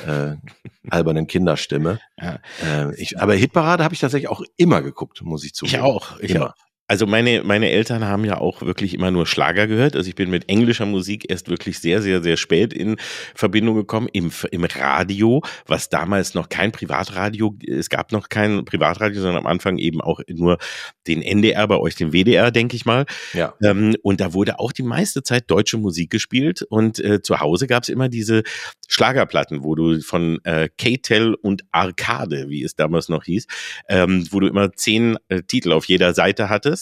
äh, 0.08 0.36
albernen 0.90 1.28
Kinderstimme. 1.28 2.00
Ja. 2.20 2.40
Äh, 2.64 2.96
ich, 2.96 3.20
aber 3.20 3.36
Hitparade 3.36 3.84
habe 3.84 3.94
ich 3.94 4.00
tatsächlich 4.00 4.30
auch 4.30 4.44
immer 4.58 4.82
geguckt, 4.82 5.22
muss 5.22 5.44
ich 5.44 5.54
zugeben. 5.54 5.78
Ich 5.78 5.84
auch. 5.84 6.20
Ich 6.20 6.32
Immer. 6.32 6.52
auch. 6.52 6.56
Also 6.88 7.08
meine, 7.08 7.44
meine 7.44 7.72
Eltern 7.72 8.06
haben 8.06 8.26
ja 8.26 8.38
auch 8.38 8.62
wirklich 8.62 8.94
immer 8.94 9.10
nur 9.10 9.26
Schlager 9.26 9.66
gehört. 9.66 9.96
Also 9.96 10.08
ich 10.08 10.16
bin 10.16 10.30
mit 10.30 10.50
englischer 10.50 10.86
Musik 10.86 11.30
erst 11.30 11.50
wirklich 11.50 11.80
sehr, 11.80 12.02
sehr, 12.04 12.22
sehr 12.22 12.38
spät 12.38 12.74
in 12.74 12.98
Verbindung 13.34 13.76
gekommen. 13.76 14.08
Im, 14.14 14.32
im 14.52 14.64
Radio, 14.64 15.42
was 15.66 15.90
damals 15.90 16.36
noch 16.36 16.48
kein 16.48 16.72
Privatradio, 16.72 17.58
es 17.68 17.90
gab 17.90 18.12
noch 18.12 18.30
kein 18.30 18.66
Privatradio, 18.66 19.20
sondern 19.20 19.46
am 19.46 19.48
Anfang 19.48 19.80
eben 19.80 20.00
auch 20.00 20.20
nur 20.28 20.60
den 21.08 21.24
NDR, 21.24 21.68
bei 21.68 21.78
euch 21.78 21.96
den 21.96 22.14
WDR, 22.14 22.52
denke 22.52 22.76
ich 22.76 22.86
mal. 22.86 23.06
Ja. 23.34 23.56
Ähm, 23.64 23.96
und 24.04 24.22
da 24.22 24.34
wurde 24.34 24.60
auch 24.60 24.72
die 24.72 24.84
meiste 24.84 25.24
Zeit 25.24 25.50
deutsche 25.50 25.78
Musik 25.78 26.12
gespielt. 26.12 26.62
Und 26.70 27.00
äh, 27.00 27.22
zu 27.22 27.40
Hause 27.40 27.66
gab 27.66 27.82
es 27.82 27.90
immer 27.90 28.10
diese 28.10 28.44
Schlagerplatten, 28.88 29.64
wo 29.64 29.74
du 29.74 30.02
von 30.02 30.40
äh, 30.44 30.70
K-Tel 30.78 31.34
und 31.34 31.64
Arcade, 31.72 32.46
wie 32.50 32.64
es 32.64 32.76
damals 32.76 33.10
noch 33.10 33.24
hieß, 33.24 33.48
ähm, 33.90 34.28
wo 34.30 34.40
du 34.40 34.48
immer 34.48 34.72
zehn 34.74 35.18
äh, 35.30 35.42
Titel 35.42 35.72
auf 35.72 35.86
jeder 35.86 36.14
Seite 36.14 36.50
hattest. 36.50 36.75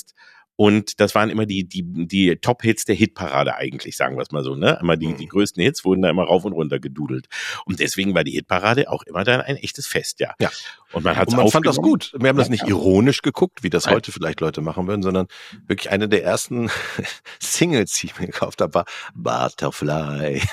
Und 0.55 0.99
das 0.99 1.15
waren 1.15 1.31
immer 1.31 1.47
die, 1.47 1.67
die, 1.67 1.81
die 1.83 2.35
Top-Hits 2.35 2.85
der 2.85 2.93
Hitparade 2.93 3.55
eigentlich, 3.55 3.97
sagen 3.97 4.17
wir 4.17 4.21
es 4.21 4.31
mal 4.31 4.43
so, 4.43 4.55
ne? 4.55 4.77
Immer 4.81 4.97
die, 4.97 5.07
Mhm. 5.07 5.17
die 5.17 5.25
größten 5.27 5.63
Hits 5.63 5.83
wurden 5.83 6.03
da 6.03 6.11
immer 6.11 6.25
rauf 6.25 6.45
und 6.45 6.53
runter 6.53 6.79
gedudelt. 6.79 7.27
Und 7.65 7.79
deswegen 7.79 8.13
war 8.13 8.23
die 8.23 8.33
Hitparade 8.33 8.91
auch 8.91 9.01
immer 9.03 9.23
dann 9.23 9.41
ein 9.41 9.55
echtes 9.57 9.87
Fest, 9.87 10.19
ja. 10.19 10.35
Ja. 10.39 10.51
Und 10.93 11.03
man 11.03 11.15
hat 11.17 11.27
Und 11.29 11.35
man 11.37 11.49
fand 11.49 11.65
das 11.65 11.77
gut. 11.77 12.13
Wir 12.17 12.29
haben 12.29 12.37
das 12.37 12.47
Ja, 12.47 12.51
nicht 12.51 12.61
ja. 12.63 12.69
ironisch 12.69 13.21
geguckt, 13.21 13.63
wie 13.63 13.69
das 13.69 13.87
heute 13.87 14.11
vielleicht 14.11 14.39
Leute 14.41 14.61
machen 14.61 14.87
würden, 14.87 15.01
sondern 15.03 15.27
wirklich 15.67 15.89
eine 15.91 16.07
der 16.07 16.23
ersten 16.23 16.69
Singles, 17.39 17.93
die 17.93 18.07
ich 18.07 18.19
mir 18.19 18.27
gekauft 18.27 18.61
habe, 18.61 18.73
war 18.73 18.85
Butterfly. 19.15 20.41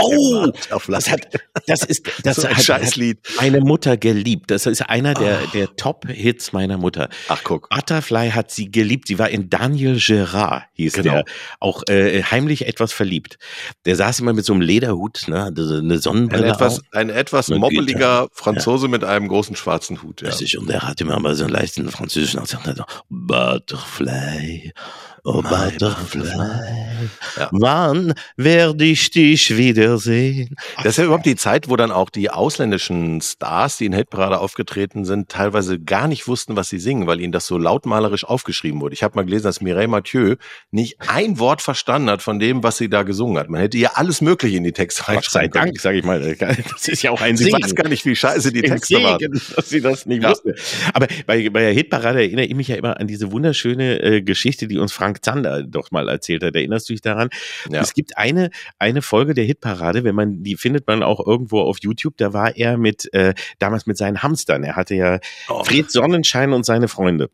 Oh, 0.00 0.46
Butterfly. 0.46 0.94
Das 0.94 1.10
hat, 1.10 1.26
das 1.66 1.82
ist, 1.82 2.02
das 2.24 2.36
so 2.36 2.46
ein 2.46 2.56
hat, 2.56 2.64
Scheißlied. 2.64 3.18
hat 3.26 3.36
meine 3.42 3.60
Mutter 3.60 3.96
geliebt. 3.96 4.50
Das 4.50 4.66
ist 4.66 4.82
einer 4.82 5.14
der, 5.14 5.38
Ah. 5.38 5.50
der 5.52 5.74
Top-Hits 5.76 6.52
meiner 6.52 6.78
Mutter. 6.78 7.08
Ach, 7.28 7.40
guck. 7.44 7.68
Butterfly 7.68 8.30
hat 8.30 8.50
sie 8.50 8.70
geliebt. 8.70 9.08
Sie 9.08 9.18
war 9.18 9.28
in 9.28 9.50
Daniel 9.50 9.98
Gerard, 10.00 10.64
hieß 10.74 10.94
Genau. 10.94 11.12
der, 11.14 11.24
auch 11.60 11.82
äh, 11.88 12.22
heimlich 12.22 12.66
etwas 12.66 12.92
verliebt. 12.92 13.38
Der 13.84 13.96
saß 13.96 14.20
immer 14.20 14.32
mit 14.32 14.44
so 14.44 14.52
einem 14.52 14.62
Lederhut, 14.62 15.24
ne, 15.28 15.44
hatte 15.44 15.64
so 15.64 15.74
eine 15.76 15.94
Ein 15.94 16.00
Sonnenbrille 16.00 16.46
etwas, 16.48 16.78
auf. 16.78 16.84
ein 16.92 17.10
etwas 17.10 17.48
moppeliger 17.48 18.28
Franzose 18.32 18.88
mit 18.88 19.04
einem 19.04 19.28
großen 19.28 19.56
schwarzen 19.56 19.75
Hut. 20.02 20.22
Ja. 20.22 20.58
Und 20.58 20.68
der 20.68 20.82
hatte 20.82 21.04
immer 21.04 21.18
mal 21.18 21.34
so 21.34 21.44
einen 21.44 21.52
leichten 21.52 21.88
französischen 21.90 22.40
Akzent. 22.40 22.82
Butterfly, 23.08 24.72
oh 25.26 25.42
Butterfly, 25.42 26.28
Ja. 27.36 27.48
wann 27.52 28.14
werde 28.36 28.84
ich 28.84 29.10
dich 29.10 29.56
wiedersehen? 29.56 30.54
Das 30.78 30.86
ist 30.86 30.96
ja 30.98 31.04
überhaupt 31.04 31.26
die 31.26 31.36
Zeit, 31.36 31.68
wo 31.68 31.76
dann 31.76 31.90
auch 31.90 32.08
die 32.10 32.30
ausländischen 32.30 33.20
Stars, 33.20 33.76
die 33.76 33.86
in 33.86 33.92
Hitparade 33.92 34.38
aufgetreten 34.38 35.04
sind, 35.04 35.28
teilweise 35.28 35.78
gar 35.78 36.08
nicht 36.08 36.26
wussten, 36.28 36.56
was 36.56 36.68
sie 36.68 36.78
singen, 36.78 37.06
weil 37.06 37.20
ihnen 37.20 37.32
das 37.32 37.46
so 37.46 37.58
lautmalerisch 37.58 38.24
aufgeschrieben 38.24 38.80
wurde. 38.80 38.94
Ich 38.94 39.02
habe 39.02 39.16
mal 39.16 39.24
gelesen, 39.24 39.44
dass 39.44 39.60
Mireille 39.60 39.88
Mathieu 39.88 40.36
nicht 40.70 40.96
ein 41.08 41.38
Wort 41.38 41.60
verstanden 41.60 42.08
hat 42.10 42.22
von 42.22 42.38
dem, 42.38 42.62
was 42.62 42.78
sie 42.78 42.88
da 42.88 43.02
gesungen 43.02 43.38
hat. 43.38 43.50
Man 43.50 43.60
hätte 43.60 43.76
ihr 43.76 43.98
alles 43.98 44.20
Mögliche 44.20 44.56
in 44.56 44.64
die 44.64 44.72
Texte 44.72 45.06
reinschreiben 45.08 45.50
können. 45.50 45.66
Dank, 45.66 45.80
sage 45.80 45.98
ich 45.98 46.04
mal. 46.04 46.34
Das 46.72 46.88
ist 46.88 47.02
ja 47.02 47.10
auch 47.10 47.20
ein 47.20 47.36
Sie 47.36 47.44
Segen. 47.44 47.62
weiß 47.62 47.74
gar 47.74 47.88
nicht, 47.88 48.04
wie 48.06 48.16
scheiße 48.16 48.52
die 48.52 48.62
Texte 48.62 49.02
waren. 49.02 49.18
Segen, 49.18 49.40
dass 49.54 49.68
sie 49.68 49.80
das 49.80 50.06
nicht 50.06 50.22
Ja. 50.22 50.30
wusste. 50.30 50.54
Aber 50.94 51.06
bei, 51.26 51.48
bei 51.50 51.60
der 51.60 51.72
Hitparade 51.72 52.20
erinnere 52.22 52.46
ich 52.46 52.54
mich 52.54 52.68
ja 52.68 52.76
immer 52.76 52.98
an 52.98 53.06
diese 53.06 53.32
wunderschöne 53.32 54.00
äh, 54.02 54.22
Geschichte, 54.22 54.66
die 54.68 54.78
uns 54.78 54.92
Frank 54.92 55.15
Zander 55.22 55.62
doch 55.62 55.90
mal 55.90 56.08
erzählt 56.08 56.42
hat. 56.42 56.54
Erinnerst 56.54 56.88
du 56.88 56.92
dich 56.92 57.00
daran? 57.00 57.28
Ja. 57.70 57.80
Es 57.80 57.94
gibt 57.94 58.16
eine, 58.16 58.50
eine 58.78 59.02
Folge 59.02 59.34
der 59.34 59.44
Hitparade, 59.44 60.04
wenn 60.04 60.14
man, 60.14 60.42
die 60.42 60.56
findet 60.56 60.86
man 60.86 61.02
auch 61.02 61.24
irgendwo 61.26 61.60
auf 61.60 61.78
YouTube, 61.80 62.16
da 62.16 62.32
war 62.32 62.56
er 62.56 62.76
mit, 62.78 63.12
äh, 63.12 63.34
damals 63.58 63.86
mit 63.86 63.96
seinen 63.96 64.22
Hamstern. 64.22 64.64
Er 64.64 64.76
hatte 64.76 64.94
ja 64.94 65.18
Oh. 65.48 65.64
Fred 65.64 65.90
Sonnenschein 65.90 66.52
und 66.52 66.64
seine 66.64 66.88
Freunde. 66.88 67.30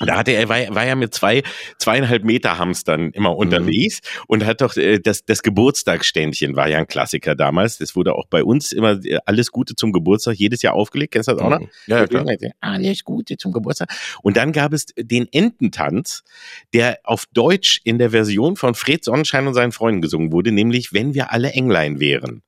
Da 0.00 0.16
hatte 0.16 0.32
er, 0.32 0.48
war, 0.48 0.58
war 0.74 0.86
ja 0.86 0.94
mit 0.94 1.14
zwei, 1.14 1.42
zweieinhalb 1.78 2.24
Meter 2.24 2.58
Hamstern 2.58 3.10
immer 3.10 3.36
unterwegs 3.36 4.00
und 4.26 4.44
hat 4.44 4.60
doch 4.60 4.76
äh, 4.76 4.98
das, 4.98 5.24
das 5.24 5.42
Geburtstagsständchen 5.42 6.56
war 6.56 6.68
ja 6.68 6.78
ein 6.78 6.86
Klassiker 6.86 7.34
damals. 7.34 7.78
Das 7.78 7.96
wurde 7.96 8.14
auch 8.14 8.26
bei 8.28 8.44
uns 8.44 8.72
immer 8.72 9.04
äh, 9.04 9.18
alles 9.26 9.50
Gute 9.50 9.74
zum 9.74 9.92
Geburtstag 9.92 10.34
jedes 10.36 10.62
Jahr 10.62 10.74
aufgelegt. 10.74 11.14
Kennst 11.14 11.28
du 11.28 11.32
das 11.32 11.42
auch 11.42 11.50
noch? 11.50 11.60
Ja, 11.86 11.98
ja, 11.98 12.06
klar. 12.06 12.24
Alles 12.60 13.04
Gute 13.04 13.36
zum 13.36 13.52
Geburtstag. 13.52 13.90
Und 14.22 14.36
dann 14.36 14.52
gab 14.52 14.72
es 14.72 14.86
den 14.96 15.28
Ententanz, 15.32 16.24
der 16.72 16.98
auf 17.04 17.24
Deutsch 17.32 17.80
in 17.84 17.98
der 17.98 18.10
Version 18.10 18.56
von 18.56 18.74
Fred 18.74 19.04
Sonnenschein 19.04 19.46
und 19.46 19.54
seinen 19.54 19.72
Freunden 19.72 20.00
gesungen 20.00 20.32
wurde, 20.32 20.52
nämlich 20.52 20.92
Wenn 20.92 21.14
wir 21.14 21.32
alle 21.32 21.52
Englein 21.52 22.00
wären. 22.00 22.42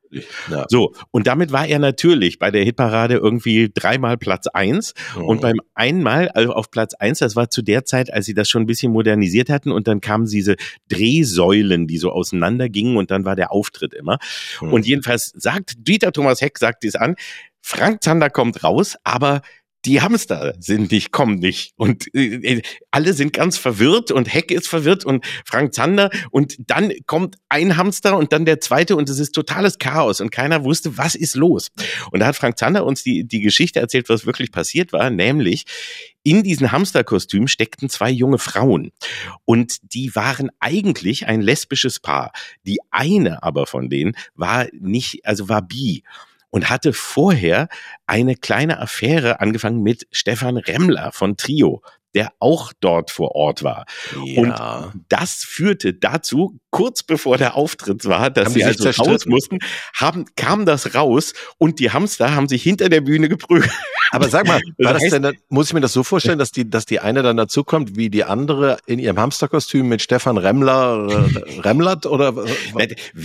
Ja. 0.51 0.66
So, 0.69 0.95
und 1.11 1.27
damit 1.27 1.53
war 1.53 1.66
er 1.66 1.79
natürlich 1.79 2.38
bei 2.38 2.51
der 2.51 2.64
Hitparade 2.64 3.14
irgendwie 3.14 3.71
dreimal 3.73 4.16
Platz 4.16 4.47
eins 4.47 4.95
und 5.16 5.40
beim 5.40 5.57
einmal 5.75 6.29
also 6.29 6.53
auf 6.53 6.71
Platz 6.71 6.95
eins, 6.95 7.19
das 7.19 7.37
war 7.37 7.51
zu 7.51 7.62
der 7.62 7.85
Zeit, 7.85 8.12
als 8.12 8.27
sie 8.27 8.35
das 8.35 8.49
schon 8.49 8.62
ein 8.62 8.66
bisschen 8.66 8.92
modernisiert 8.92 9.51
hatten 9.51 9.73
und 9.73 9.88
dann 9.88 10.01
kamen 10.01 10.27
diese 10.27 10.57
Drehsäulen, 10.88 11.87
die 11.87 11.99
so 11.99 12.11
auseinander 12.11 12.69
gingen 12.69 12.97
und 12.97 13.11
dann 13.11 13.25
war 13.25 13.37
der 13.37 13.53
Auftritt 13.53 13.95
immer. 13.95 14.19
Mhm. 14.61 14.73
Und 14.73 14.87
jedenfalls 14.87 15.33
sagt 15.35 15.75
Dieter 15.79 16.12
Thomas 16.12 16.40
Heck 16.40 16.59
sagt 16.59 16.83
dies 16.83 16.95
an, 16.95 17.16
Frank 17.61 18.03
Zander 18.03 18.31
kommt 18.31 18.62
raus, 18.62 18.97
aber 19.03 19.42
die 19.87 20.01
Hamster 20.01 20.55
sind 20.59 20.90
nicht, 20.90 21.12
kommen 21.12 21.38
nicht. 21.38 21.72
Und 21.77 22.12
äh, 22.14 22.61
alle 22.90 23.12
sind 23.12 23.33
ganz 23.33 23.57
verwirrt 23.57 24.11
und 24.11 24.33
Heck 24.33 24.51
ist 24.51 24.66
verwirrt 24.66 25.05
und 25.05 25.25
Frank 25.44 25.75
Zander 25.75 26.11
und 26.31 26.57
dann 26.59 26.92
kommt 27.07 27.37
ein 27.49 27.77
Hamster 27.77 28.16
und 28.16 28.33
dann 28.33 28.44
der 28.44 28.61
zweite 28.61 28.96
und 28.96 29.09
es 29.09 29.20
ist 29.20 29.33
totales 29.33 29.79
Chaos 29.79 30.20
und 30.20 30.31
keiner 30.31 30.64
wusste, 30.64 30.99
was 30.99 31.14
ist 31.14 31.37
los. 31.37 31.68
Und 32.11 32.20
da 32.20 32.27
hat 32.27 32.37
Frank 32.37 32.59
Zander 32.59 32.85
uns 32.85 33.05
die, 33.05 33.25
die 33.25 33.40
Geschichte 33.40 33.79
erzählt, 33.79 34.09
was 34.09 34.27
wirklich 34.27 34.51
passiert 34.51 34.92
war, 34.92 35.09
nämlich 35.09 35.64
in 36.25 36.42
diesen 36.42 36.72
Hamsterkostüm 36.72 37.46
steckten 37.46 37.88
zwei 37.88 38.11
junge 38.11 38.38
Frauen 38.38 38.90
und 39.44 39.94
die 39.94 40.16
waren 40.16 40.51
eigentlich 40.59 41.29
ein 41.29 41.40
lesbisches 41.40 42.01
Paar. 42.01 42.33
Die 42.66 42.79
eine 42.90 43.44
aber 43.44 43.68
von 43.68 43.88
denen 43.88 44.16
war 44.35 44.66
nicht, 44.72 45.25
also 45.25 45.49
war 45.49 45.62
bi 45.62 46.03
und 46.57 46.71
hatte 46.71 46.95
vorher 46.95 47.69
eine 48.07 48.35
kleine 48.35 48.81
Affäre 48.81 49.40
angefangen 49.40 49.83
mit 49.83 50.09
Stefan 50.11 50.57
Remmler 50.57 51.12
von 51.12 51.37
Trio, 51.37 51.83
der 52.14 52.33
auch 52.38 52.73
dort 52.81 53.11
vor 53.11 53.35
Ort 53.35 53.62
war. 53.62 53.85
Ja. 54.25 54.92
Das 55.09 55.45
führte 55.47 55.92
dazu, 55.95 56.59
kurz 56.71 57.03
bevor 57.03 57.37
der 57.38 57.57
Auftritt 57.57 58.05
war, 58.07 58.31
dass 58.31 58.47
Haben 58.47 58.55
sie 58.55 58.64
also 58.64 58.85
raus 58.85 58.97
zerstritten? 58.97 59.31
mussten, 59.33 59.59
haben, 59.95 60.25
kam 60.37 60.64
das 60.66 60.95
raus 60.95 61.35
und 61.59 61.79
die 61.79 61.90
Hamster 61.90 62.35
haben 62.35 62.49
sich 62.49 62.62
hinter 62.62 62.88
der 62.88 63.01
Bühne 63.03 63.29
geprügelt. 63.29 63.71
Aber 64.12 64.29
sag 64.29 64.47
mal, 64.47 64.61
Das 64.79 65.03
heißt- 65.03 65.19
denn, 65.19 65.37
muss 65.49 65.66
ich 65.66 65.73
mir 65.75 65.81
das 65.81 65.92
so 65.92 66.03
vorstellen, 66.05 66.38
dass 66.38 66.53
die, 66.53 66.71
dass 66.71 66.87
die 66.87 67.01
eine 67.01 67.23
dann 67.23 67.37
dazukommt, 67.37 67.97
wie 67.97 68.09
die 68.09 68.25
andere 68.25 68.79
in 68.87 68.99
ihrem 68.99 69.19
Hamsterkostüm 69.19 69.88
mit 69.88 70.01
Stefan 70.01 70.38
Remmler, 70.38 71.09
äh, 71.35 71.61
Remmlert 71.61 72.07
oder? 72.07 72.33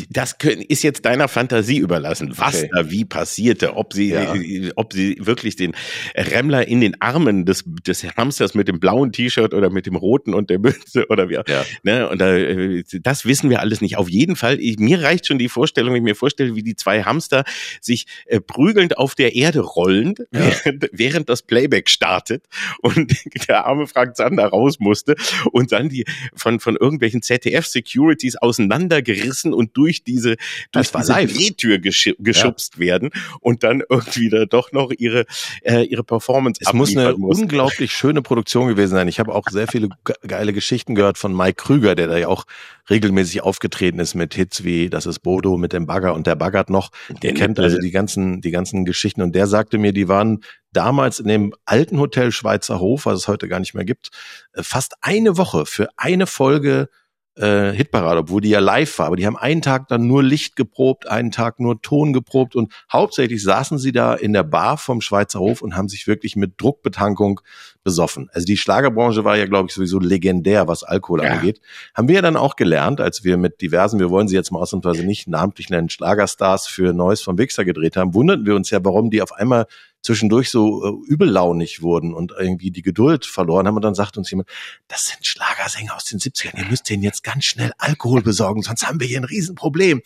Das 0.09 0.35
ist 0.67 0.83
jetzt 0.83 1.05
deiner 1.05 1.27
Fantasie 1.27 1.77
überlassen, 1.77 2.33
was 2.37 2.55
Okay. 2.55 2.69
da 2.73 2.89
wie 2.89 3.05
passierte, 3.05 3.75
ob 3.77 3.93
sie, 3.93 4.09
Ja. 4.09 4.33
ob 4.75 4.91
sie 4.93 5.17
wirklich 5.19 5.55
den 5.55 5.75
Remmler 6.15 6.67
in 6.67 6.81
den 6.81 6.99
Armen 7.01 7.45
des, 7.45 7.63
des 7.65 8.03
Hamsters 8.17 8.53
mit 8.55 8.67
dem 8.67 8.80
blauen 8.81 9.13
T-Shirt 9.13 9.53
oder 9.53 9.69
mit 9.69 9.85
dem 9.85 9.95
roten 9.95 10.33
und 10.33 10.49
der 10.49 10.59
Mütze 10.59 11.07
oder 11.07 11.29
wie. 11.29 11.35
Ja. 11.35 11.43
Ne? 11.83 12.09
Und 12.09 12.19
da, 12.19 12.35
äh, 12.35 12.83
das 13.01 13.25
wissen 13.25 13.49
wir 13.49 13.61
alles 13.61 13.79
nicht. 13.79 13.97
Auf 13.97 14.09
jeden 14.09 14.35
Fall, 14.35 14.59
ich, 14.59 14.77
mir 14.77 15.01
reicht 15.01 15.27
schon 15.27 15.39
die 15.39 15.47
Vorstellung, 15.47 15.93
wenn 15.93 16.01
ich 16.01 16.03
mir 16.03 16.15
vorstelle, 16.15 16.55
wie 16.55 16.63
die 16.63 16.75
zwei 16.75 17.03
Hamster 17.03 17.45
sich 17.79 18.07
äh, 18.25 18.41
prügelnd 18.41 18.97
auf 18.97 19.15
der 19.15 19.35
Erde 19.35 19.61
rollen, 19.61 20.15
ja. 20.33 20.51
während, 20.65 20.89
während 20.91 21.29
das 21.29 21.43
Playback 21.43 21.89
startet 21.89 22.45
und 22.81 23.13
der 23.47 23.65
arme 23.65 23.87
Frank 23.87 24.17
Zander 24.17 24.47
raus 24.47 24.79
musste 24.79 25.15
und 25.51 25.71
dann 25.71 25.89
die 25.89 26.05
von, 26.35 26.59
von 26.59 26.75
irgendwelchen 26.75 27.21
ZDF-Securities 27.21 28.37
auseinandergerissen 28.37 29.53
und 29.53 29.77
durch 29.77 30.03
diese, 30.03 30.35
durch 30.71 30.91
diese 30.91 31.13
Drehtür 31.27 31.79
geschubst 31.79 32.75
ja. 32.75 32.79
werden 32.79 33.11
und 33.39 33.63
dann 33.63 33.83
irgendwie 33.87 34.29
da 34.29 34.45
doch 34.45 34.71
noch 34.71 34.91
ihre, 34.97 35.25
äh, 35.61 35.83
ihre 35.83 36.03
Performance 36.03 36.59
Es 36.63 36.73
muss 36.73 36.95
eine 36.95 37.15
mussten. 37.15 37.43
unglaublich 37.43 37.91
schöne 37.91 38.21
Produktion 38.21 38.60
gewesen 38.67 38.93
sein. 38.93 39.07
Ich 39.07 39.19
habe 39.19 39.33
auch 39.33 39.43
sehr 39.49 39.67
viele 39.67 39.89
geile 40.27 40.53
Geschichten 40.53 40.95
gehört 40.95 41.17
von 41.17 41.35
Mike 41.35 41.63
Krüger, 41.63 41.95
der 41.95 42.07
da 42.07 42.17
ja 42.17 42.27
auch 42.27 42.45
regelmäßig 42.89 43.43
aufgetreten 43.43 43.99
ist 43.99 44.15
mit 44.15 44.33
Hits 44.33 44.63
wie 44.63 44.89
Das 44.89 45.05
ist 45.05 45.19
Bodo 45.19 45.57
mit 45.57 45.73
dem 45.73 45.85
Bagger 45.85 46.13
und 46.13 46.27
der 46.27 46.35
baggert 46.35 46.69
noch. 46.69 46.91
Der 47.21 47.33
kennt 47.33 47.59
also 47.59 47.77
die 47.77 47.91
ganzen, 47.91 48.41
die 48.41 48.51
ganzen 48.51 48.85
Geschichten 48.85 49.21
und 49.21 49.33
der 49.33 49.47
sagte 49.47 49.77
mir, 49.77 49.93
die 49.93 50.07
waren 50.07 50.43
damals 50.73 51.19
in 51.19 51.27
dem 51.27 51.53
alten 51.65 51.99
Hotel 51.99 52.31
Schweizer 52.31 52.79
Hof, 52.79 53.05
was 53.05 53.19
es 53.19 53.27
heute 53.27 53.47
gar 53.47 53.59
nicht 53.59 53.73
mehr 53.73 53.85
gibt, 53.85 54.09
äh, 54.53 54.63
fast 54.63 54.95
eine 55.01 55.37
Woche 55.37 55.65
für 55.65 55.89
eine 55.97 56.27
Folge 56.27 56.89
äh, 57.35 57.71
Hitparade, 57.71 58.19
obwohl 58.19 58.41
die 58.41 58.49
ja 58.49 58.59
live 58.59 58.99
war. 58.99 59.07
Aber 59.07 59.15
die 59.15 59.25
haben 59.25 59.37
einen 59.37 59.61
Tag 59.61 59.87
dann 59.87 60.07
nur 60.07 60.23
Licht 60.23 60.55
geprobt, 60.55 61.07
einen 61.07 61.31
Tag 61.31 61.59
nur 61.59 61.81
Ton 61.81 62.13
geprobt 62.13 62.55
und 62.55 62.71
hauptsächlich 62.91 63.41
saßen 63.43 63.77
sie 63.77 63.91
da 63.91 64.13
in 64.13 64.33
der 64.33 64.43
Bar 64.43 64.77
vom 64.77 65.01
Schweizer 65.01 65.39
Hof 65.39 65.61
und 65.61 65.75
haben 65.75 65.87
sich 65.87 66.07
wirklich 66.07 66.35
mit 66.35 66.53
Druckbetankung 66.57 67.41
besoffen. 67.83 68.29
Also 68.33 68.45
die 68.45 68.57
Schlagerbranche 68.57 69.23
war 69.23 69.37
ja, 69.37 69.45
glaube 69.45 69.69
ich, 69.69 69.75
sowieso 69.75 69.99
legendär, 69.99 70.67
was 70.67 70.83
Alkohol 70.83 71.23
ja. 71.23 71.31
angeht. 71.31 71.61
Haben 71.95 72.07
wir 72.07 72.15
ja 72.15 72.21
dann 72.21 72.35
auch 72.35 72.55
gelernt, 72.55 73.01
als 73.01 73.23
wir 73.23 73.37
mit 73.37 73.61
diversen, 73.61 73.99
wir 73.99 74.09
wollen 74.09 74.27
sie 74.27 74.35
jetzt 74.35 74.51
mal 74.51 74.59
ausnahmsweise 74.59 75.03
nicht 75.03 75.27
namentlich 75.27 75.69
nennen, 75.69 75.89
Schlagerstars 75.89 76.67
für 76.67 76.93
Neues 76.93 77.21
vom 77.21 77.37
Wichser 77.37 77.65
gedreht 77.65 77.95
haben, 77.97 78.13
wunderten 78.13 78.45
wir 78.45 78.55
uns 78.55 78.69
ja, 78.69 78.79
warum 78.83 79.09
die 79.09 79.21
auf 79.21 79.33
einmal 79.33 79.65
zwischendurch 80.01 80.49
so 80.49 80.83
äh, 80.83 81.11
übellaunig 81.11 81.81
wurden 81.81 82.13
und 82.13 82.33
irgendwie 82.37 82.71
die 82.71 82.81
Geduld 82.81 83.25
verloren 83.25 83.67
haben. 83.67 83.75
Und 83.75 83.83
dann 83.83 83.95
sagt 83.95 84.17
uns 84.17 84.29
jemand, 84.31 84.49
das 84.87 85.07
sind 85.07 85.25
Schlagersänger 85.25 85.95
aus 85.95 86.05
den 86.05 86.19
70ern, 86.19 86.57
ihr 86.57 86.65
müsst 86.65 86.89
denen 86.89 87.03
jetzt 87.03 87.23
ganz 87.23 87.45
schnell 87.45 87.71
Alkohol 87.77 88.21
besorgen, 88.21 88.61
sonst 88.61 88.87
haben 88.87 88.99
wir 88.99 89.07
hier 89.07 89.19
ein 89.19 89.25
Riesenproblem. 89.25 90.01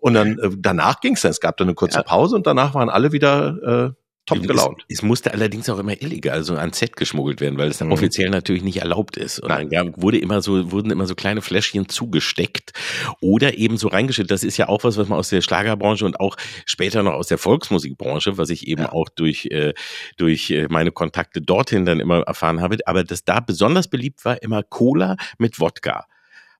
Und 0.00 0.14
dann 0.14 0.38
äh, 0.38 0.50
danach 0.56 1.00
ging 1.00 1.14
es 1.14 1.22
dann. 1.22 1.30
Es 1.30 1.40
gab 1.40 1.56
dann 1.56 1.68
eine 1.68 1.74
kurze. 1.74 2.02
Pause 2.02 2.36
und 2.36 2.46
danach 2.46 2.74
waren 2.74 2.88
alle 2.88 3.12
wieder 3.12 3.94
äh, 3.94 4.00
top 4.26 4.42
gelaunt. 4.42 4.84
Es, 4.88 4.98
es, 4.98 5.02
musste 5.02 5.32
allerdings 5.32 5.68
auch 5.68 5.78
immer 5.78 6.00
illegal, 6.00 6.42
so 6.42 6.54
an 6.54 6.72
Set 6.72 6.96
geschmuggelt 6.96 7.40
werden, 7.40 7.58
weil 7.58 7.68
es 7.68 7.80
mhm. 7.80 7.92
offiziell 7.92 8.30
natürlich 8.30 8.62
nicht 8.62 8.78
erlaubt 8.78 9.16
ist. 9.16 9.40
Und 9.40 9.48
Nein. 9.48 9.70
dann 9.70 9.94
wurde 9.96 10.18
immer 10.18 10.42
so, 10.42 10.70
wurden 10.72 10.90
immer 10.90 11.06
so 11.06 11.14
kleine 11.14 11.42
Fläschchen 11.42 11.88
zugesteckt 11.88 12.72
oder 13.20 13.58
eben 13.58 13.76
so 13.76 13.88
reingeschüttet. 13.88 14.30
Das 14.30 14.44
ist 14.44 14.56
ja 14.56 14.68
auch 14.68 14.84
was, 14.84 14.96
was 14.96 15.08
man 15.08 15.18
aus 15.18 15.28
der 15.30 15.40
Schlagerbranche 15.40 16.04
und 16.04 16.20
auch 16.20 16.36
später 16.66 17.02
noch 17.02 17.14
aus 17.14 17.28
der 17.28 17.38
Volksmusikbranche, 17.38 18.38
was 18.38 18.50
ich 18.50 18.66
eben 18.66 18.82
ja. 18.82 18.92
auch 18.92 19.08
durch, 19.08 19.46
äh, 19.46 19.74
durch 20.16 20.50
äh, 20.50 20.66
meine 20.68 20.92
Kontakte 20.92 21.40
dorthin 21.40 21.84
dann 21.84 22.00
immer 22.00 22.20
erfahren 22.22 22.60
habe. 22.60 22.78
Aber 22.86 23.04
das 23.04 23.24
da 23.24 23.40
besonders 23.40 23.88
beliebt 23.88 24.24
war 24.24 24.42
immer 24.42 24.62
Cola 24.62 25.16
mit 25.38 25.60
Wodka. 25.60 26.06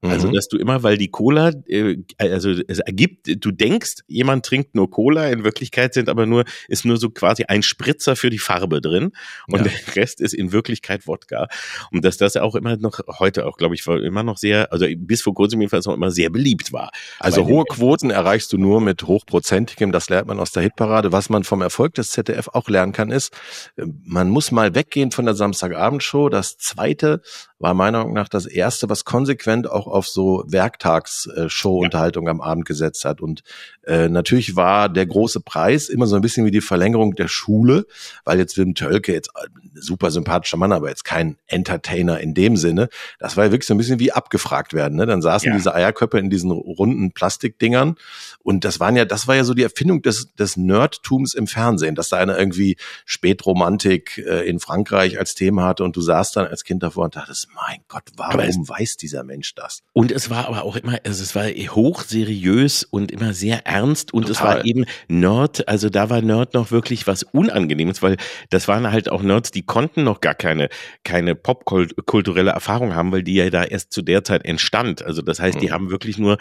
Also, 0.02 0.28
mhm. 0.28 0.32
dass 0.32 0.48
du 0.48 0.56
immer, 0.56 0.82
weil 0.82 0.96
die 0.96 1.10
Cola, 1.10 1.52
äh, 1.66 1.96
also 2.16 2.50
es 2.50 2.78
ergibt, 2.78 3.44
du 3.44 3.50
denkst, 3.50 3.96
jemand 4.06 4.46
trinkt 4.46 4.74
nur 4.74 4.90
Cola, 4.90 5.28
in 5.28 5.44
Wirklichkeit 5.44 5.92
sind 5.92 6.08
aber 6.08 6.24
nur, 6.24 6.44
ist 6.68 6.86
nur 6.86 6.96
so 6.96 7.10
quasi 7.10 7.44
ein 7.44 7.62
Spritzer 7.62 8.16
für 8.16 8.30
die 8.30 8.38
Farbe 8.38 8.80
drin 8.80 9.12
und 9.48 9.58
ja. 9.58 9.64
der 9.64 9.96
Rest 9.96 10.22
ist 10.22 10.32
in 10.32 10.52
Wirklichkeit 10.52 11.06
Wodka. 11.06 11.48
Und 11.92 12.02
dass 12.04 12.16
das 12.16 12.36
auch 12.38 12.54
immer 12.54 12.78
noch, 12.78 13.00
heute 13.18 13.44
auch, 13.44 13.58
glaube 13.58 13.74
ich, 13.74 13.86
war 13.86 14.00
immer 14.02 14.22
noch 14.22 14.38
sehr, 14.38 14.72
also 14.72 14.86
bis 14.96 15.20
vor 15.20 15.34
kurzem 15.34 15.60
jedenfalls 15.60 15.84
noch 15.84 15.94
immer 15.94 16.10
sehr 16.10 16.30
beliebt 16.30 16.72
war. 16.72 16.92
Also 17.18 17.46
hohe 17.46 17.64
Quoten 17.64 18.08
erreichst 18.08 18.54
du 18.54 18.58
nur 18.58 18.80
mit 18.80 19.02
hochprozentigem, 19.02 19.92
das 19.92 20.08
lernt 20.08 20.28
man 20.28 20.40
aus 20.40 20.50
der 20.52 20.62
Hitparade. 20.62 21.12
Was 21.12 21.28
man 21.28 21.44
vom 21.44 21.60
Erfolg 21.60 21.92
des 21.94 22.10
ZDF 22.10 22.48
auch 22.48 22.70
lernen 22.70 22.92
kann, 22.92 23.10
ist, 23.10 23.36
man 23.76 24.30
muss 24.30 24.50
mal 24.50 24.74
weggehen 24.74 25.10
von 25.10 25.26
der 25.26 25.34
Samstagabendshow. 25.34 26.30
Das 26.30 26.56
zweite 26.56 27.20
war 27.60 27.74
meiner 27.74 27.98
Meinung 27.98 28.14
nach 28.14 28.28
das 28.28 28.46
erste, 28.46 28.88
was 28.88 29.04
konsequent 29.04 29.70
auch 29.70 29.86
auf 29.86 30.08
so 30.08 30.44
Werktagsshow-Unterhaltung 30.48 32.24
ja. 32.24 32.30
am 32.30 32.40
Abend 32.40 32.64
gesetzt 32.64 33.04
hat. 33.04 33.20
Und 33.20 33.42
äh, 33.84 34.08
natürlich 34.08 34.56
war 34.56 34.88
der 34.88 35.04
große 35.04 35.40
Preis 35.40 35.90
immer 35.90 36.06
so 36.06 36.16
ein 36.16 36.22
bisschen 36.22 36.46
wie 36.46 36.50
die 36.50 36.62
Verlängerung 36.62 37.14
der 37.14 37.28
Schule, 37.28 37.86
weil 38.24 38.38
jetzt 38.38 38.56
Wim 38.56 38.74
Tölke 38.74 39.12
jetzt 39.12 39.30
ein 39.36 39.44
äh, 39.44 39.80
super 39.80 40.10
sympathischer 40.10 40.56
Mann, 40.56 40.72
aber 40.72 40.88
jetzt 40.88 41.04
kein 41.04 41.36
Entertainer 41.46 42.18
in 42.20 42.32
dem 42.32 42.56
Sinne. 42.56 42.88
Das 43.18 43.36
war 43.36 43.44
ja 43.44 43.52
wirklich 43.52 43.66
so 43.66 43.74
ein 43.74 43.78
bisschen 43.78 43.98
wie 43.98 44.12
abgefragt 44.12 44.72
werden. 44.72 44.96
Ne? 44.96 45.04
Dann 45.04 45.20
saßen 45.20 45.50
ja. 45.50 45.56
diese 45.56 45.74
Eierköpfe 45.74 46.18
in 46.18 46.30
diesen 46.30 46.50
runden 46.50 47.12
Plastikdingern 47.12 47.96
und 48.42 48.64
das 48.64 48.80
waren 48.80 48.96
ja, 48.96 49.04
das 49.04 49.28
war 49.28 49.36
ja 49.36 49.44
so 49.44 49.52
die 49.52 49.64
Erfindung 49.64 50.00
des, 50.00 50.32
des 50.34 50.56
Nerdtums 50.56 51.34
im 51.34 51.46
Fernsehen, 51.46 51.94
dass 51.94 52.08
da 52.08 52.16
einer 52.16 52.38
irgendwie 52.38 52.76
Spätromantik 53.04 54.16
äh, 54.16 54.48
in 54.48 54.60
Frankreich 54.60 55.18
als 55.18 55.34
Thema 55.34 55.64
hatte 55.64 55.84
und 55.84 55.94
du 55.94 56.00
saßt 56.00 56.36
dann 56.36 56.46
als 56.46 56.64
Kind 56.64 56.82
davor 56.82 57.04
und 57.04 57.16
dachtest, 57.16 57.49
mein 57.54 57.80
Gott, 57.88 58.04
warum 58.16 58.40
es, 58.40 58.56
weiß 58.56 58.96
dieser 58.96 59.24
Mensch 59.24 59.54
das? 59.54 59.82
Und 59.92 60.12
es 60.12 60.30
war 60.30 60.48
aber 60.48 60.64
auch 60.64 60.76
immer, 60.76 60.98
also 61.04 61.22
es 61.22 61.34
war 61.34 61.46
hochseriös 61.46 62.84
und 62.84 63.10
immer 63.10 63.34
sehr 63.34 63.66
ernst 63.66 64.12
und 64.12 64.26
Total. 64.26 64.32
es 64.32 64.42
war 64.42 64.64
eben 64.64 64.84
Nerd, 65.08 65.68
also 65.68 65.90
da 65.90 66.10
war 66.10 66.22
Nerd 66.22 66.54
noch 66.54 66.70
wirklich 66.70 67.06
was 67.06 67.22
Unangenehmes, 67.22 68.02
weil 68.02 68.16
das 68.50 68.68
waren 68.68 68.90
halt 68.90 69.10
auch 69.10 69.22
Nerds, 69.22 69.50
die 69.50 69.62
konnten 69.62 70.04
noch 70.04 70.20
gar 70.20 70.34
keine, 70.34 70.68
keine 71.04 71.34
popkulturelle 71.34 72.50
Erfahrung 72.50 72.94
haben, 72.94 73.12
weil 73.12 73.22
die 73.22 73.34
ja 73.34 73.50
da 73.50 73.64
erst 73.64 73.92
zu 73.92 74.02
der 74.02 74.24
Zeit 74.24 74.44
entstand. 74.44 75.02
Also 75.02 75.22
das 75.22 75.40
heißt, 75.40 75.60
die 75.60 75.68
mhm. 75.68 75.72
haben 75.72 75.90
wirklich 75.90 76.18
nur 76.18 76.38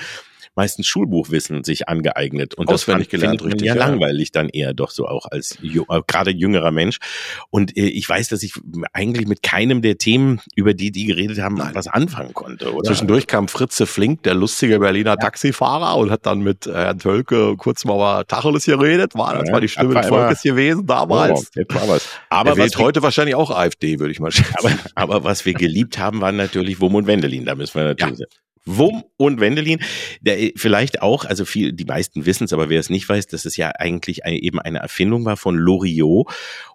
meistens 0.55 0.87
Schulbuchwissen 0.87 1.63
sich 1.63 1.87
angeeignet 1.87 2.55
und 2.55 2.67
Auswendig 2.69 3.09
das 3.09 3.19
gelernt, 3.19 3.43
richtig, 3.43 3.67
ja, 3.67 3.75
ja, 3.75 3.79
langweilig 3.79 4.31
dann 4.31 4.49
eher 4.49 4.73
doch 4.73 4.91
so 4.91 5.07
auch 5.07 5.25
als 5.25 5.57
äh, 5.63 6.01
gerade 6.07 6.31
jüngerer 6.31 6.71
Mensch. 6.71 6.97
Und 7.49 7.75
äh, 7.77 7.85
ich 7.85 8.07
weiß, 8.07 8.29
dass 8.29 8.43
ich 8.43 8.53
eigentlich 8.93 9.27
mit 9.27 9.43
keinem 9.43 9.81
der 9.81 9.97
Themen, 9.97 10.41
über 10.55 10.73
die 10.73 10.91
die 10.91 11.05
geredet 11.05 11.39
haben, 11.39 11.55
Nein. 11.55 11.71
was 11.73 11.87
anfangen 11.87 12.33
konnte. 12.33 12.73
Oder? 12.73 12.87
Zwischendurch 12.87 13.27
kam 13.27 13.47
Fritze 13.47 13.85
Flink, 13.85 14.23
der 14.23 14.33
lustige 14.33 14.79
Berliner 14.79 15.11
ja. 15.11 15.15
Taxifahrer, 15.15 15.97
und 15.97 16.11
hat 16.11 16.25
dann 16.25 16.39
mit 16.41 16.67
äh, 16.67 16.73
Herrn 16.73 16.99
Tölke 16.99 17.55
kurz 17.57 17.85
mal 17.85 18.23
Tacheles 18.25 18.65
geredet. 18.65 19.15
War, 19.15 19.37
das 19.37 19.51
war 19.51 19.61
die 19.61 19.67
Stimme 19.67 19.95
des 19.95 20.07
Volkes 20.07 20.41
gewesen 20.41 20.85
damals. 20.85 21.51
Oh, 21.57 21.97
aber 22.29 22.51
er 22.51 22.57
wählt 22.57 22.77
heute 22.77 23.01
wahrscheinlich 23.01 23.35
auch 23.35 23.51
AfD, 23.51 23.99
würde 23.99 24.11
ich 24.11 24.19
mal 24.19 24.31
schätzen. 24.31 24.55
Aber, 24.95 25.15
aber 25.15 25.23
was 25.23 25.45
wir 25.45 25.53
geliebt 25.53 25.97
haben, 25.97 26.21
waren 26.21 26.35
natürlich 26.35 26.79
Wum 26.81 26.95
und 26.95 27.07
Wendelin. 27.07 27.45
Da 27.45 27.55
müssen 27.55 27.75
wir 27.75 27.85
natürlich. 27.85 28.19
Ja. 28.19 28.25
Wum 28.65 29.03
und 29.17 29.39
Wendelin, 29.39 29.79
der 30.21 30.39
äh, 30.39 30.53
vielleicht 30.55 31.01
auch, 31.01 31.25
also 31.25 31.45
viel, 31.45 31.73
die 31.73 31.85
meisten 31.85 32.25
wissen 32.25 32.43
es, 32.43 32.53
aber 32.53 32.69
wer 32.69 32.79
es 32.79 32.89
nicht 32.89 33.07
weiß, 33.07 33.27
dass 33.27 33.45
es 33.45 33.57
ja 33.57 33.71
eigentlich 33.71 34.25
eine, 34.25 34.41
eben 34.41 34.59
eine 34.59 34.79
Erfindung 34.79 35.25
war 35.25 35.37
von 35.37 35.55
Loriot. 35.57 36.27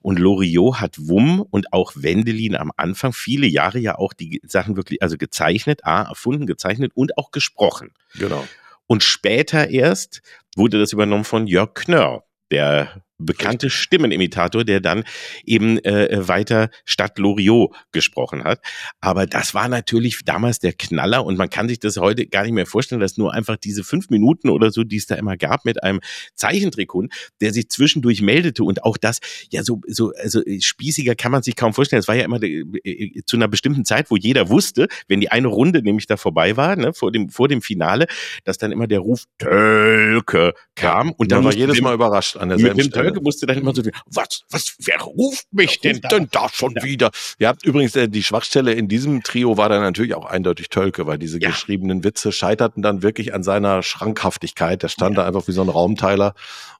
Und 0.03 0.18
Loriot 0.18 0.81
hat 0.81 0.97
Wum 0.99 1.40
und 1.40 1.73
auch 1.73 1.92
Wendelin 1.94 2.57
am 2.57 2.73
Anfang 2.77 3.12
viele 3.12 3.47
Jahre 3.47 3.79
ja 3.79 3.97
auch 3.97 4.12
die 4.12 4.40
Sachen 4.44 4.77
wirklich, 4.77 5.03
also 5.03 5.16
gezeichnet, 5.16 5.85
A, 5.85 6.03
erfunden, 6.03 6.47
gezeichnet 6.47 6.92
und 6.94 7.16
auch 7.18 7.31
gesprochen. 7.31 7.92
Genau. 8.14 8.47
Und 8.87 9.03
später 9.03 9.68
erst 9.68 10.23
wurde 10.57 10.79
das 10.79 10.92
übernommen 10.92 11.25
von 11.25 11.47
Jörg 11.47 11.75
Knörr, 11.75 12.25
der 12.51 13.03
bekannte 13.24 13.70
Stimmenimitator, 13.70 14.64
der 14.64 14.80
dann 14.80 15.04
eben 15.44 15.78
äh, 15.84 16.26
weiter 16.28 16.70
statt 16.84 17.18
Loriot 17.18 17.74
gesprochen 17.92 18.44
hat. 18.44 18.60
Aber 19.00 19.26
das 19.26 19.54
war 19.54 19.68
natürlich 19.68 20.20
damals 20.24 20.58
der 20.58 20.72
Knaller 20.72 21.24
und 21.24 21.37
man 21.37 21.50
kann 21.50 21.68
sich 21.68 21.78
das 21.78 21.96
heute 21.96 22.26
gar 22.26 22.42
nicht 22.44 22.52
mehr 22.52 22.66
vorstellen, 22.66 23.00
dass 23.00 23.16
nur 23.16 23.32
einfach 23.32 23.56
diese 23.56 23.84
fünf 23.84 24.10
Minuten 24.10 24.48
oder 24.48 24.70
so, 24.70 24.84
die 24.84 24.96
es 24.96 25.06
da 25.06 25.14
immer 25.14 25.37
gab, 25.37 25.64
mit 25.64 25.82
einem 25.82 26.00
Zeichentrickhund, 26.34 27.12
der 27.40 27.52
sich 27.52 27.68
zwischendurch 27.68 28.22
meldete 28.22 28.64
und 28.64 28.84
auch 28.84 28.96
das, 28.96 29.20
ja 29.50 29.62
so, 29.62 29.80
so 29.87 30.12
also 30.20 30.40
spießiger 30.60 31.14
kann 31.14 31.32
man 31.32 31.42
sich 31.42 31.56
kaum 31.56 31.74
vorstellen. 31.74 32.00
Es 32.00 32.08
war 32.08 32.14
ja 32.14 32.24
immer 32.24 32.42
äh, 32.42 32.64
äh, 32.84 33.22
zu 33.26 33.37
einer 33.37 33.48
bestimmten 33.48 33.84
Zeit, 33.84 34.10
wo 34.10 34.16
jeder 34.16 34.48
wusste, 34.48 34.88
wenn 35.08 35.20
die 35.20 35.30
eine 35.30 35.48
Runde 35.48 35.82
nämlich 35.82 36.06
da 36.06 36.16
vorbei 36.16 36.56
war, 36.56 36.76
ne, 36.76 36.92
vor 36.92 37.12
dem 37.12 37.28
vor 37.28 37.48
dem 37.48 37.62
Finale, 37.62 38.06
dass 38.44 38.58
dann 38.58 38.72
immer 38.72 38.87
der 38.87 39.00
Ruf 39.00 39.24
Tölke 39.38 40.54
kam 40.74 41.12
und 41.12 41.32
dann 41.32 41.44
war 41.44 41.54
jedes 41.54 41.80
Mal 41.80 41.94
überrascht 41.94 42.37
an 42.37 42.48
derselben 42.48 42.80
Stelle. 42.82 43.13
Folge 43.14 43.24
musste 43.24 43.46
dann 43.46 43.59
immer 43.59 43.74
so, 43.74 43.83
was, 44.07 44.42
was, 44.50 44.77
wer 44.85 45.00
ruft 45.00 45.46
mich 45.53 45.81
denn, 45.81 45.96
ruft 45.96 46.05
da? 46.05 46.09
denn 46.09 46.29
da 46.31 46.48
schon 46.48 46.74
wieder? 46.83 47.11
Ja, 47.38 47.55
übrigens, 47.62 47.96
äh, 47.96 48.09
die 48.09 48.22
Schwachstelle 48.22 48.72
in 48.72 48.88
diesem 48.88 49.22
Trio 49.22 49.57
war 49.57 49.68
dann 49.68 49.83
natürlich 49.83 50.14
auch 50.14 50.27
eindeutig 50.27 50.68
Tölke, 50.68 51.07
weil 51.07 51.18
diese 51.18 51.40
ja. 51.40 51.50
geschriebenen 51.50 52.05
Witze 52.05 52.33
scheiterten 52.33 52.83
dann 52.83 53.03
wirklich 53.03 53.35
an 53.35 53.42
seiner 53.42 53.83
Schrankhaftigkeit. 53.83 54.83
Der 54.83 54.88
stand 54.88 55.16
ja. 55.16 55.22
da 55.22 55.29
einfach 55.29 55.46
wie 55.48 55.53
so 55.53 55.62
ein 55.62 55.68
Raumteiler 55.68 56.35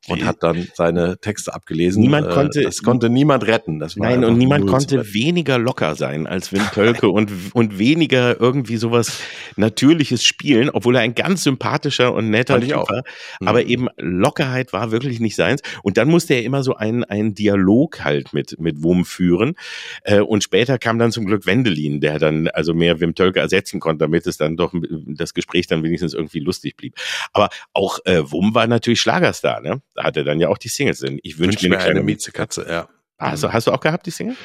und 0.09 0.25
hat 0.25 0.43
dann 0.43 0.69
seine 0.75 1.19
Texte 1.19 1.55
abgelesen. 1.55 2.03
Niemand 2.03 2.29
äh, 2.29 2.31
konnte, 2.31 2.63
das 2.63 2.83
konnte 2.83 3.09
niemand 3.09 3.47
retten. 3.47 3.83
Nein, 3.97 4.25
und 4.25 4.37
niemand 4.37 4.67
konnte 4.67 5.15
weniger 5.15 5.59
locker 5.59 5.95
sein 5.95 6.27
als 6.27 6.53
Wim 6.53 6.63
Tölke 6.73 7.09
und, 7.09 7.31
und 7.55 7.79
weniger 7.79 8.39
irgendwie 8.39 8.77
sowas 8.77 9.21
Natürliches 9.57 10.25
spielen, 10.25 10.71
obwohl 10.71 10.97
er 10.97 11.03
ein 11.03 11.15
ganz 11.15 11.45
sympathischer 11.45 12.13
und 12.13 12.31
netter 12.31 12.61
Typ 12.61 12.77
war. 12.77 13.03
Aber 13.41 13.63
mhm. 13.63 13.69
eben 13.69 13.89
Lockerheit 13.97 14.73
war 14.73 14.91
wirklich 14.91 15.21
nicht 15.21 15.37
seins. 15.37 15.63
Und 15.83 15.97
dann 15.97 16.09
musste 16.15 16.35
er 16.35 16.45
immer 16.45 16.63
so 16.63 16.77
einen, 16.77 17.03
einen 17.03 17.35
Dialog 17.35 18.05
halt 18.05 18.33
mit, 18.33 18.61
mit 18.61 18.85
Wum 18.85 19.05
führen. 19.05 19.57
Äh, 20.05 20.21
und 20.21 20.45
später 20.45 20.79
kam 20.79 20.97
dann 21.01 21.11
zum 21.11 21.27
Glück 21.27 21.45
Wendelin, 21.45 22.01
der 22.01 22.21
dann 22.21 22.47
also 22.47 22.73
mehr 22.73 23.01
Wim 23.01 23.17
Tölke 23.17 23.41
ersetzen 23.41 23.81
konnte, 23.81 24.05
damit 24.05 24.25
es 24.29 24.37
dann 24.37 24.57
doch 24.57 24.73
das 25.07 25.35
Gespräch 25.35 25.67
dann 25.67 25.83
wenigstens 25.83 26.15
irgendwie 26.15 26.39
lustig 26.39 26.77
blieb. 26.77 26.95
Aber 27.33 27.49
auch 27.73 27.99
äh, 28.05 28.31
Wum 28.31 28.55
war 28.55 28.69
natürlich 28.69 29.01
Schlagerstar, 29.01 29.61
ne? 29.61 29.83
Da 29.97 30.05
hat 30.05 30.17
er 30.17 30.23
dann 30.23 30.39
ja 30.39 30.51
auch 30.51 30.59
die 30.59 30.69
Singles. 30.69 31.03
Ich 31.03 31.41
wünsche 31.41 31.63
Wünsch 31.63 31.69
mir 31.69 31.81
eine 31.81 32.05
Miezekatze, 32.05 32.65
ja. 32.69 32.89
Also, 33.25 33.53
hast 33.53 33.67
du 33.67 33.73
auch 33.73 33.81
gehabt, 33.81 34.07
die 34.07 34.11
Single? 34.11 34.37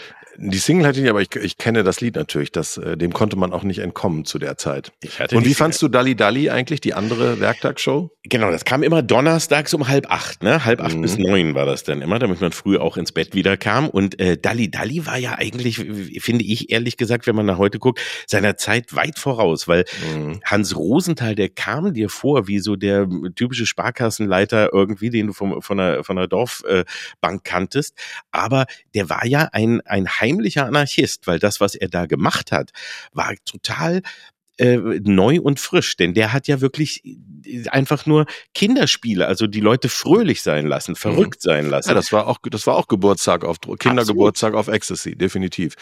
Die 0.42 0.58
Single 0.58 0.88
hatte 0.88 1.00
ich 1.00 1.04
nicht, 1.04 1.10
aber 1.10 1.22
ich, 1.22 1.36
ich 1.36 1.58
kenne 1.58 1.84
das 1.84 2.00
Lied 2.00 2.16
natürlich. 2.16 2.52
Das, 2.54 2.78
äh, 2.78 2.96
dem 2.96 3.12
konnte 3.12 3.36
man 3.36 3.52
auch 3.52 3.64
nicht 3.64 3.80
entkommen 3.80 4.24
zu 4.24 4.40
der 4.40 4.56
Zeit. 4.58 4.94
Ich 5.02 5.20
hatte 5.20 5.36
Und 5.36 5.44
wie 5.44 5.50
die 5.50 5.54
fandst 5.56 5.82
du 5.82 5.90
Dalli 5.90 6.16
Dalli 6.16 6.50
eigentlich, 6.50 6.80
die 6.80 6.94
andere 6.94 7.42
Werktagshow? 7.42 8.10
Genau, 8.24 8.50
das 8.50 8.64
kam 8.64 8.82
immer 8.84 9.02
donnerstags 9.02 9.74
um 9.74 9.90
halb 9.90 10.10
acht, 10.10 10.42
ne? 10.44 10.64
Halb 10.64 10.82
acht 10.82 10.96
Mhm. 10.96 11.02
bis 11.02 11.18
neun 11.18 11.56
war 11.56 11.66
das 11.66 11.84
dann 11.84 12.02
immer, 12.02 12.20
damit 12.20 12.40
man 12.40 12.54
früh 12.54 12.78
auch 12.78 12.96
ins 12.96 13.12
Bett 13.12 13.34
wieder 13.34 13.58
kam. 13.58 13.90
Und 13.90 14.18
äh, 14.22 14.38
Dalli 14.38 14.72
Dalli 14.72 15.06
war 15.06 15.18
ja 15.18 15.34
eigentlich, 15.38 15.78
finde 15.78 16.46
ich 16.46 16.72
ehrlich 16.72 16.96
gesagt, 16.96 17.28
wenn 17.28 17.36
man 17.36 17.46
nach 17.46 17.58
heute 17.58 17.80
guckt, 17.80 18.00
seiner 18.26 18.56
Zeit 18.56 18.96
weit 18.96 19.20
voraus, 19.20 19.68
weil 19.68 19.84
Mhm. 20.16 20.40
Hans 20.46 20.76
Rosenthal, 20.78 21.36
der 21.36 21.50
kam 21.50 21.94
dir 21.94 22.08
vor 22.10 22.48
wie 22.48 22.60
so 22.60 22.76
der 22.78 23.08
typische 23.36 23.66
Sparkassenleiter 23.66 24.70
irgendwie, 24.74 25.10
den 25.10 25.28
du 25.28 25.34
vom, 25.34 25.62
von 25.62 25.78
der, 25.78 26.04
von 26.04 26.16
der 26.16 26.28
Dorfbank 26.28 26.86
äh, 27.22 27.40
kanntest. 27.44 27.96
Aber 28.32 28.66
der 28.94 29.10
war 29.10 29.26
ja 29.26 29.50
ein, 29.52 29.82
ein 29.86 30.08
heimlicher 30.08 30.66
Anarchist, 30.66 31.28
weil 31.28 31.40
das, 31.40 31.60
was 31.60 31.76
er 31.76 31.90
da 31.90 32.06
gemacht 32.06 32.52
hat, 32.52 32.72
war 33.14 33.34
total 33.46 34.02
äh, 34.60 34.78
neu 35.04 35.40
und 35.40 35.60
frisch, 35.60 35.96
denn 35.96 36.14
der 36.14 36.34
hat 36.34 36.48
ja 36.48 36.60
wirklich 36.60 37.02
äh, 37.06 37.68
einfach 37.70 38.06
nur 38.06 38.26
Kinderspiele, 38.54 39.26
also 39.26 39.48
die 39.48 39.62
Leute 39.62 39.88
fröhlich 39.88 40.42
sein 40.42 40.68
lassen, 40.68 40.96
verrückt 40.96 41.42
sein 41.42 41.70
lassen. 41.70 41.90
Ja, 41.90 41.96
das 41.96 42.12
war 42.12 42.28
auch, 42.28 42.40
das 42.52 42.68
war 42.68 42.76
auch 42.76 42.88
Geburtstag 42.88 43.46
auf, 43.46 43.58
Kindergeburtstag 43.80 44.54
auf 44.56 44.68
Ecstasy, 44.68 45.16
definitiv. 45.16 45.76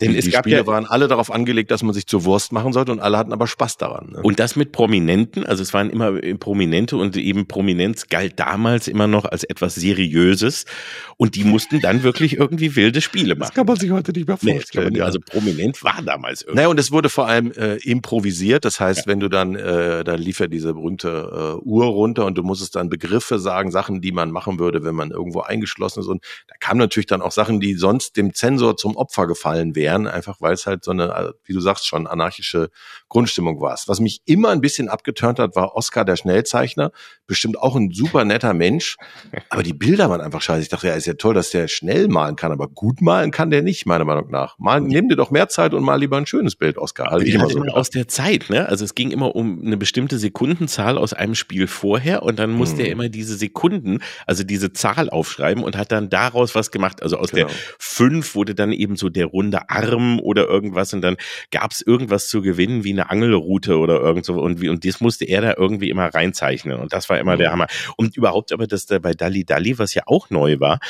Denn 0.00 0.12
die, 0.12 0.18
es 0.18 0.24
die 0.26 0.30
gab 0.30 0.44
Spiele 0.44 0.58
ja- 0.58 0.66
waren 0.66 0.86
alle 0.86 1.08
darauf 1.08 1.30
angelegt, 1.32 1.72
dass 1.72 1.82
man 1.82 1.92
sich 1.92 2.06
zur 2.06 2.24
Wurst 2.24 2.52
machen 2.52 2.72
sollte 2.72 2.92
und 2.92 3.00
alle 3.00 3.18
hatten 3.18 3.32
aber 3.32 3.48
Spaß 3.48 3.78
daran. 3.78 4.10
Ne? 4.12 4.22
Und 4.22 4.38
das 4.38 4.54
mit 4.54 4.70
Prominenten, 4.70 5.44
also 5.44 5.62
es 5.62 5.74
waren 5.74 5.90
immer 5.90 6.22
äh, 6.22 6.34
Prominente 6.36 6.96
und 6.96 7.16
eben 7.16 7.48
Prominenz 7.48 8.06
galt 8.08 8.38
damals 8.38 8.86
immer 8.86 9.08
noch 9.08 9.24
als 9.24 9.42
etwas 9.42 9.74
Seriöses 9.74 10.66
und 11.16 11.34
die 11.34 11.42
mussten 11.44 11.80
dann 11.80 12.04
wirklich 12.04 12.36
irgendwie 12.36 12.76
wilde 12.76 13.00
Spiele 13.00 13.34
machen. 13.34 13.66
man 13.66 13.76
sich 13.76 13.90
heute 13.90 14.12
nicht 14.12 14.28
mehr 14.28 14.38
Nee, 14.42 14.58
das 14.60 14.70
kann 14.70 14.84
man 14.84 14.92
nicht. 14.92 15.02
Also 15.02 15.18
prominent 15.20 15.82
war 15.82 16.00
damals 16.02 16.42
irgendwie. 16.42 16.56
Naja, 16.56 16.68
und 16.68 16.78
es 16.78 16.92
wurde 16.92 17.08
vor 17.08 17.26
allem 17.26 17.50
äh, 17.52 17.76
improvisiert. 17.78 18.19
Das 18.64 18.80
heißt, 18.80 19.06
wenn 19.06 19.20
du 19.20 19.28
dann, 19.28 19.54
äh, 19.54 20.04
da 20.04 20.14
lief 20.14 20.40
ja 20.40 20.46
diese 20.46 20.74
berühmte 20.74 21.58
äh, 21.60 21.64
Uhr 21.64 21.86
runter 21.86 22.26
und 22.26 22.36
du 22.36 22.42
musstest 22.42 22.76
dann 22.76 22.88
Begriffe 22.88 23.38
sagen, 23.38 23.70
Sachen, 23.70 24.00
die 24.00 24.12
man 24.12 24.30
machen 24.30 24.58
würde, 24.58 24.84
wenn 24.84 24.94
man 24.94 25.10
irgendwo 25.10 25.40
eingeschlossen 25.40 26.00
ist. 26.00 26.06
Und 26.06 26.24
da 26.48 26.54
kamen 26.60 26.78
natürlich 26.78 27.06
dann 27.06 27.22
auch 27.22 27.32
Sachen, 27.32 27.60
die 27.60 27.74
sonst 27.74 28.16
dem 28.16 28.34
Zensor 28.34 28.76
zum 28.76 28.96
Opfer 28.96 29.26
gefallen 29.26 29.74
wären, 29.74 30.06
einfach 30.06 30.40
weil 30.40 30.54
es 30.54 30.66
halt 30.66 30.84
so 30.84 30.90
eine, 30.90 31.14
äh, 31.14 31.32
wie 31.44 31.52
du 31.52 31.60
sagst, 31.60 31.86
schon 31.86 32.06
anarchische 32.06 32.70
Grundstimmung 33.08 33.60
war. 33.60 33.78
Was 33.86 34.00
mich 34.00 34.20
immer 34.24 34.50
ein 34.50 34.60
bisschen 34.60 34.88
abgeturnt 34.88 35.38
hat, 35.38 35.56
war 35.56 35.76
Oscar 35.76 36.04
der 36.04 36.16
Schnellzeichner. 36.16 36.92
Bestimmt 37.26 37.58
auch 37.58 37.76
ein 37.76 37.90
super 37.92 38.24
netter 38.24 38.54
Mensch. 38.54 38.96
Aber 39.48 39.62
die 39.62 39.72
Bilder 39.72 40.10
waren 40.10 40.20
einfach 40.20 40.42
scheiße. 40.42 40.62
Ich 40.62 40.68
dachte, 40.68 40.88
ja, 40.88 40.94
ist 40.94 41.06
ja 41.06 41.14
toll, 41.14 41.34
dass 41.34 41.50
der 41.50 41.68
schnell 41.68 42.08
malen 42.08 42.36
kann, 42.36 42.52
aber 42.52 42.68
gut 42.68 43.00
malen 43.00 43.30
kann 43.30 43.50
der 43.50 43.62
nicht, 43.62 43.86
meiner 43.86 44.04
Meinung 44.04 44.30
nach. 44.30 44.58
Mal, 44.58 44.80
nimm 44.80 45.08
dir 45.08 45.16
doch 45.16 45.30
mehr 45.30 45.48
Zeit 45.48 45.74
und 45.74 45.82
mal 45.82 45.96
lieber 45.96 46.16
ein 46.16 46.26
schönes 46.26 46.56
Bild, 46.56 46.78
Oscar. 46.78 47.10
Halt 47.10 47.22
ich 47.22 47.30
Die 47.30 47.34
immer 47.34 47.44
hat 47.44 47.52
so. 47.52 47.60
aus 47.60 47.90
der 47.90 48.08
Zeit, 48.10 48.50
ne? 48.50 48.68
Also 48.68 48.84
es 48.84 48.94
ging 48.94 49.10
immer 49.10 49.34
um 49.34 49.62
eine 49.64 49.76
bestimmte 49.78 50.18
Sekundenzahl 50.18 50.98
aus 50.98 51.12
einem 51.14 51.34
Spiel 51.34 51.66
vorher 51.66 52.22
und 52.22 52.38
dann 52.38 52.50
musste 52.50 52.80
Mhm. 52.82 52.86
er 52.86 52.92
immer 52.92 53.08
diese 53.08 53.36
Sekunden, 53.36 54.00
also 54.26 54.44
diese 54.44 54.72
Zahl 54.72 55.08
aufschreiben 55.08 55.64
und 55.64 55.76
hat 55.76 55.90
dann 55.92 56.10
daraus 56.10 56.54
was 56.54 56.70
gemacht. 56.70 57.02
Also 57.02 57.16
aus 57.16 57.30
Genau. 57.30 57.46
der 57.48 57.56
fünf 57.78 58.34
wurde 58.34 58.54
dann 58.54 58.72
eben 58.72 58.96
so 58.96 59.08
der 59.08 59.26
runde 59.26 59.70
Arm 59.70 60.20
oder 60.20 60.46
irgendwas 60.46 60.92
und 60.92 61.00
dann 61.00 61.16
gab 61.50 61.70
es 61.72 61.80
irgendwas 61.80 62.28
zu 62.28 62.42
gewinnen 62.42 62.84
wie 62.84 62.92
eine 62.92 63.08
Angelroute 63.10 63.78
oder 63.78 64.00
irgend 64.00 64.24
so 64.26 64.34
und 64.40 64.60
wie 64.60 64.68
und 64.68 64.84
das 64.84 65.00
musste 65.00 65.24
er 65.24 65.40
da 65.40 65.54
irgendwie 65.56 65.88
immer 65.90 66.06
reinzeichnen 66.06 66.78
und 66.78 66.92
das 66.92 67.08
war 67.08 67.18
immer 67.18 67.36
der 67.36 67.48
Mhm. 67.48 67.52
Hammer. 67.52 67.66
Und 67.96 68.16
überhaupt 68.16 68.52
aber, 68.52 68.66
dass 68.66 68.86
da 68.86 68.98
bei 68.98 69.12
Dalli 69.14 69.44
Dalli, 69.44 69.78
was 69.78 69.94
ja 69.94 70.02
auch 70.06 70.28
neu 70.30 70.60
war, 70.60 70.80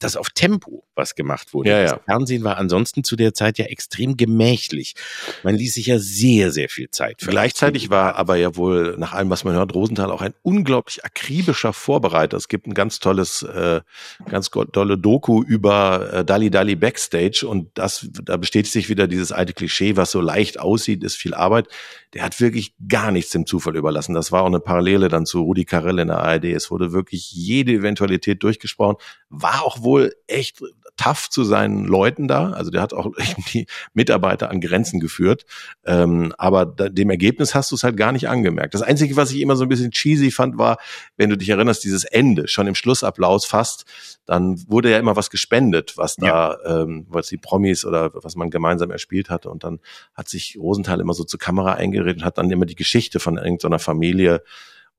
dass 0.00 0.16
auf 0.16 0.30
Tempo 0.30 0.84
was 0.94 1.14
gemacht 1.14 1.54
wurde. 1.54 1.70
Ja, 1.70 1.82
Das 1.82 1.90
ja. 1.92 2.00
Fernsehen 2.04 2.42
war 2.44 2.56
ansonsten 2.56 3.04
zu 3.04 3.16
der 3.16 3.34
Zeit 3.34 3.58
ja 3.58 3.66
extrem 3.66 4.16
gemächlich. 4.16 4.94
Man 5.42 5.54
ließ 5.54 5.74
sich 5.74 5.86
ja 5.86 5.98
sehr, 5.98 6.50
sehr 6.50 6.68
viel 6.68 6.90
Zeit. 6.90 7.20
für 7.20 7.30
Gleichzeitig 7.30 7.90
war 7.90 8.16
aber 8.16 8.36
ja 8.36 8.56
wohl, 8.56 8.96
nach 8.98 9.12
allem, 9.12 9.30
was 9.30 9.44
man 9.44 9.54
hört, 9.54 9.74
Rosenthal 9.74 10.10
auch 10.10 10.22
ein 10.22 10.34
unglaublich 10.42 11.04
akribischer 11.04 11.72
Vorbereiter. 11.72 12.36
Es 12.36 12.48
gibt 12.48 12.66
ein 12.66 12.74
ganz 12.74 12.98
tolles, 12.98 13.42
äh, 13.42 13.80
ganz 14.28 14.50
tolle 14.50 14.98
Doku 14.98 15.42
über 15.42 16.12
äh, 16.12 16.24
Dali 16.24 16.50
Dali 16.50 16.76
Backstage 16.76 17.46
und 17.46 17.70
das, 17.74 18.06
da 18.10 18.36
bestätigt 18.36 18.72
sich 18.72 18.88
wieder 18.88 19.06
dieses 19.06 19.32
alte 19.32 19.52
Klischee, 19.52 19.96
was 19.96 20.10
so 20.10 20.20
leicht 20.20 20.58
aussieht, 20.58 21.04
ist 21.04 21.16
viel 21.16 21.34
Arbeit. 21.34 21.68
Der 22.14 22.24
hat 22.24 22.40
wirklich 22.40 22.74
gar 22.88 23.12
nichts 23.12 23.30
dem 23.30 23.46
Zufall 23.46 23.76
überlassen. 23.76 24.14
Das 24.14 24.32
war 24.32 24.42
auch 24.42 24.46
eine 24.46 24.60
Parallele 24.60 25.08
dann 25.08 25.26
zu 25.26 25.42
Rudi 25.42 25.64
Carell 25.64 26.00
in 26.00 26.08
der 26.08 26.18
ARD. 26.18 26.46
Es 26.46 26.70
wurde 26.70 26.92
wirklich 26.92 27.30
jede 27.30 27.72
Eventualität 27.72 28.42
durchgesprochen. 28.42 28.96
War 29.28 29.64
auch 29.64 29.82
wohl 29.82 30.14
echt 30.26 30.60
tough 31.00 31.30
zu 31.30 31.44
seinen 31.44 31.86
Leuten 31.86 32.28
da. 32.28 32.50
Also 32.50 32.70
der 32.70 32.82
hat 32.82 32.92
auch 32.92 33.10
die 33.52 33.66
Mitarbeiter 33.94 34.50
an 34.50 34.60
Grenzen 34.60 35.00
geführt. 35.00 35.46
Ähm, 35.84 36.34
aber 36.36 36.66
da, 36.66 36.88
dem 36.88 37.08
Ergebnis 37.08 37.54
hast 37.54 37.70
du 37.70 37.74
es 37.74 37.84
halt 37.84 37.96
gar 37.96 38.12
nicht 38.12 38.28
angemerkt. 38.28 38.74
Das 38.74 38.82
Einzige, 38.82 39.16
was 39.16 39.32
ich 39.32 39.40
immer 39.40 39.56
so 39.56 39.64
ein 39.64 39.68
bisschen 39.68 39.90
cheesy 39.92 40.30
fand, 40.30 40.58
war, 40.58 40.78
wenn 41.16 41.30
du 41.30 41.38
dich 41.38 41.48
erinnerst, 41.48 41.84
dieses 41.84 42.04
Ende, 42.04 42.48
schon 42.48 42.66
im 42.66 42.74
Schlussapplaus 42.74 43.46
fast, 43.46 43.86
dann 44.26 44.62
wurde 44.68 44.90
ja 44.90 44.98
immer 44.98 45.16
was 45.16 45.30
gespendet, 45.30 45.94
was 45.96 46.16
da, 46.16 46.58
ähm, 46.66 47.06
was 47.08 47.28
die 47.28 47.38
Promis 47.38 47.84
oder 47.84 48.10
was 48.14 48.36
man 48.36 48.50
gemeinsam 48.50 48.90
erspielt 48.90 49.30
hatte. 49.30 49.48
Und 49.48 49.64
dann 49.64 49.80
hat 50.14 50.28
sich 50.28 50.58
Rosenthal 50.58 51.00
immer 51.00 51.14
so 51.14 51.24
zur 51.24 51.40
Kamera 51.40 51.74
eingeredet 51.74 52.18
und 52.18 52.24
hat 52.24 52.36
dann 52.36 52.50
immer 52.50 52.66
die 52.66 52.74
Geschichte 52.74 53.20
von 53.20 53.38
irgendeiner 53.38 53.78
Familie 53.78 54.42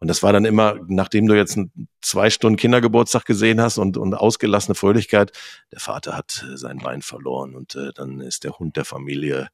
und 0.02 0.08
das 0.10 0.22
war 0.24 0.34
dann 0.34 0.43
immer, 0.45 0.76
nachdem 0.88 1.28
du 1.28 1.36
jetzt 1.36 1.56
einen 1.58 1.88
zwei 2.02 2.30
Stunden 2.30 2.58
Kindergeburtstag 2.58 3.24
gesehen 3.26 3.62
hast 3.62 3.78
und, 3.78 3.95
und 3.97 4.14
ausgelassene 4.14 4.76
Fröhlichkeit, 4.76 5.32
der 5.72 5.80
Vater 5.80 6.18
hat 6.18 6.45
äh, 6.52 6.58
sein 6.58 6.80
Bein 6.80 7.02
verloren 7.02 7.56
und 7.56 7.76
äh, 7.76 7.91
dann 7.95 8.20
ist 8.20 8.43
der 8.43 8.60
Hund 8.60 8.76
der 8.76 8.84
Familie 8.86 9.47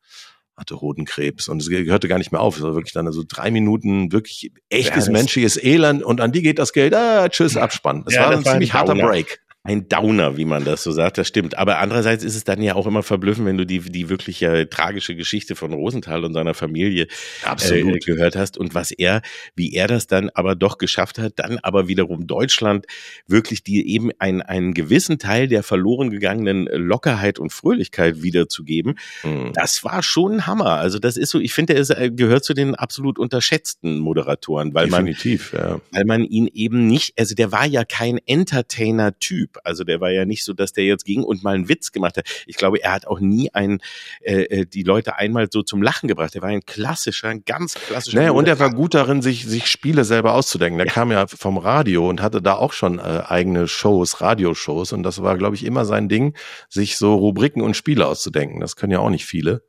hatte 0.56 0.82
Hodenkrebs 0.82 1.50
und 1.50 1.62
es 1.62 1.70
gehörte 1.70 2.08
gar 2.08 2.18
nicht 2.18 2.32
mehr 2.32 2.41
auf. 2.41 2.56
Es 2.58 2.64
war 2.64 2.74
wirklich 2.74 2.93
dann 2.93 3.06
also 3.06 3.24
drei 3.28 3.52
Minuten 3.52 4.12
wirklich 4.12 4.52
echtes 4.70 5.06
das- 5.06 5.10
menschliches 5.10 5.62
Elend 5.64 6.02
und 6.02 6.20
an 6.20 6.32
die 6.32 6.41
geht 6.41 6.58
das 6.58 6.74
Geld. 6.74 6.95
Ah, 6.95 7.30
tschüss, 7.30 7.56
Abspann. 7.58 8.04
Das 8.06 8.16
Ja, 8.16 8.24
war 8.24 8.32
das 8.32 8.39
ein 8.39 8.45
war 8.45 8.52
ziemlich 8.54 8.74
harter. 8.74 8.95
Break. 8.95 9.39
Ein 9.68 9.89
Downer, 9.89 10.38
wie 10.38 10.45
man 10.45 10.63
das 10.63 10.82
so 10.82 10.91
sagt, 10.91 11.18
das 11.18 11.28
stimmt. 11.28 11.57
Aber 11.57 11.80
andererseits 11.80 12.24
ist 12.24 12.36
es 12.36 12.45
dann 12.45 12.61
ja 12.61 12.76
auch 12.76 12.88
immer 12.88 13.03
verblüffend, 13.03 13.45
wenn 13.45 13.57
du 13.57 13.65
die, 13.65 13.80
die 13.82 14.07
wirklich 14.07 14.39
ja 14.39 14.63
tragische 14.65 15.15
Geschichte 15.15 15.55
von 15.57 15.74
Rosenthal 15.74 16.24
und 16.24 16.34
seiner 16.34 16.53
Familie 16.53 17.07
Absolut. 17.43 17.95
äh, 17.95 17.99
gehört 17.99 18.38
hast 18.38 18.57
und 18.57 18.76
was 18.76 18.91
er, 18.91 19.22
wie 19.55 19.74
er 19.74 19.88
das 19.88 20.07
dann 20.07 20.30
aber 20.30 20.55
doch 20.55 20.78
geschafft 20.78 21.20
hat, 21.20 21.34
dann 21.36 21.59
aber 21.59 21.89
wiederum 21.89 22.28
Deutschland 22.28 22.86
wirklich 23.28 23.61
die 23.61 23.86
eben 23.89 24.11
einen, 24.20 24.41
einen 24.41 24.74
gewissen 24.74 25.20
Teil 25.20 25.49
der 25.49 25.63
verloren 25.63 26.11
gegangenen 26.11 26.68
Lockerheit 26.68 27.38
und 27.38 27.51
Fröhlichkeit 27.51 28.24
wiederzugeben. 28.24 28.97
Mhm. 29.24 29.51
Das 29.53 29.84
war 29.84 30.01
schon 30.01 30.36
ein 30.36 30.47
Hammer. 30.47 30.78
Also 30.78 30.97
das 30.97 31.18
ist 31.18 31.32
so, 31.32 31.39
ich 31.39 31.53
finde, 31.53 31.74
er 31.74 31.89
er 31.89 32.09
gehört 32.09 32.45
zu 32.45 32.53
den 32.53 32.74
absolut 32.74 33.20
unterschätzten 33.20 33.99
Moderatoren, 33.99 34.74
weil 34.74 34.88
man 34.88 35.05
Definitiv, 35.05 35.51
ja. 35.53 35.82
weil 35.91 36.05
man 36.05 36.24
ihn 36.24 36.47
eben 36.53 36.88
nicht, 36.88 37.20
also 37.20 37.36
der 37.36 37.51
war 37.51 37.65
ja 37.65 37.84
kein 37.84 38.18
Entertainer-Typ. 38.26 39.57
Also 39.64 39.84
der 39.84 40.01
war 40.01 40.12
ja 40.12 40.26
nicht 40.26 40.43
so, 40.43 40.53
dass 40.53 40.74
der 40.74 40.86
jetzt 40.86 41.05
ging 41.05 41.24
und 41.24 41.43
mal 41.43 41.55
einen 41.55 41.70
Witz 41.70 41.91
gemacht 41.91 42.18
hat. 42.18 42.28
Ich 42.45 42.58
glaube, 42.58 42.82
er 42.82 42.93
hat 42.93 43.08
auch 43.08 43.20
nie 43.20 43.53
ein, 43.53 43.80
äh, 44.22 44.43
äh, 44.43 44.66
die 44.66 44.84
Leute 44.84 45.18
einmal 45.18 45.47
so 45.51 45.64
zum 45.64 45.82
Lachen 45.82 46.08
gebracht. 46.08 46.36
Er 46.36 46.41
war 46.41 46.49
ein 46.49 46.66
klassischer, 46.66 47.30
ein 47.30 47.43
ganz 47.45 47.76
klassischer. 47.76 48.18
Naja, 48.18 48.32
und 48.32 48.47
er 48.47 48.60
war 48.60 48.74
gut 48.74 48.93
darin, 48.93 49.22
sich, 49.22 49.45
sich 49.45 49.68
Spiele 49.68 50.03
selber 50.03 50.34
auszudenken. 50.34 50.78
Der 50.78 50.88
kam 50.88 51.12
ja 51.12 51.28
vom 51.28 51.58
Radio 51.58 52.10
und 52.10 52.22
hatte 52.22 52.41
da 52.41 52.55
auch 52.55 52.74
schon 52.74 52.99
äh, 52.99 53.24
eigene 53.28 53.68
Shows, 53.68 54.22
Radioshows. 54.22 54.93
Und 54.93 55.03
das 55.03 55.22
war, 55.22 55.38
glaube 55.38 55.55
ich, 55.55 55.66
immer 55.66 55.86
sein 55.86 56.10
Ding, 56.10 56.36
sich 56.70 56.97
so 56.97 57.16
Rubriken 57.16 57.62
und 57.62 57.76
Spiele 57.76 58.08
auszudenken. 58.08 58.60
Das 58.60 58.76
können 58.76 58.91
ja 58.91 58.99
auch 58.99 59.10
nicht 59.10 59.26
viele. 59.26 59.64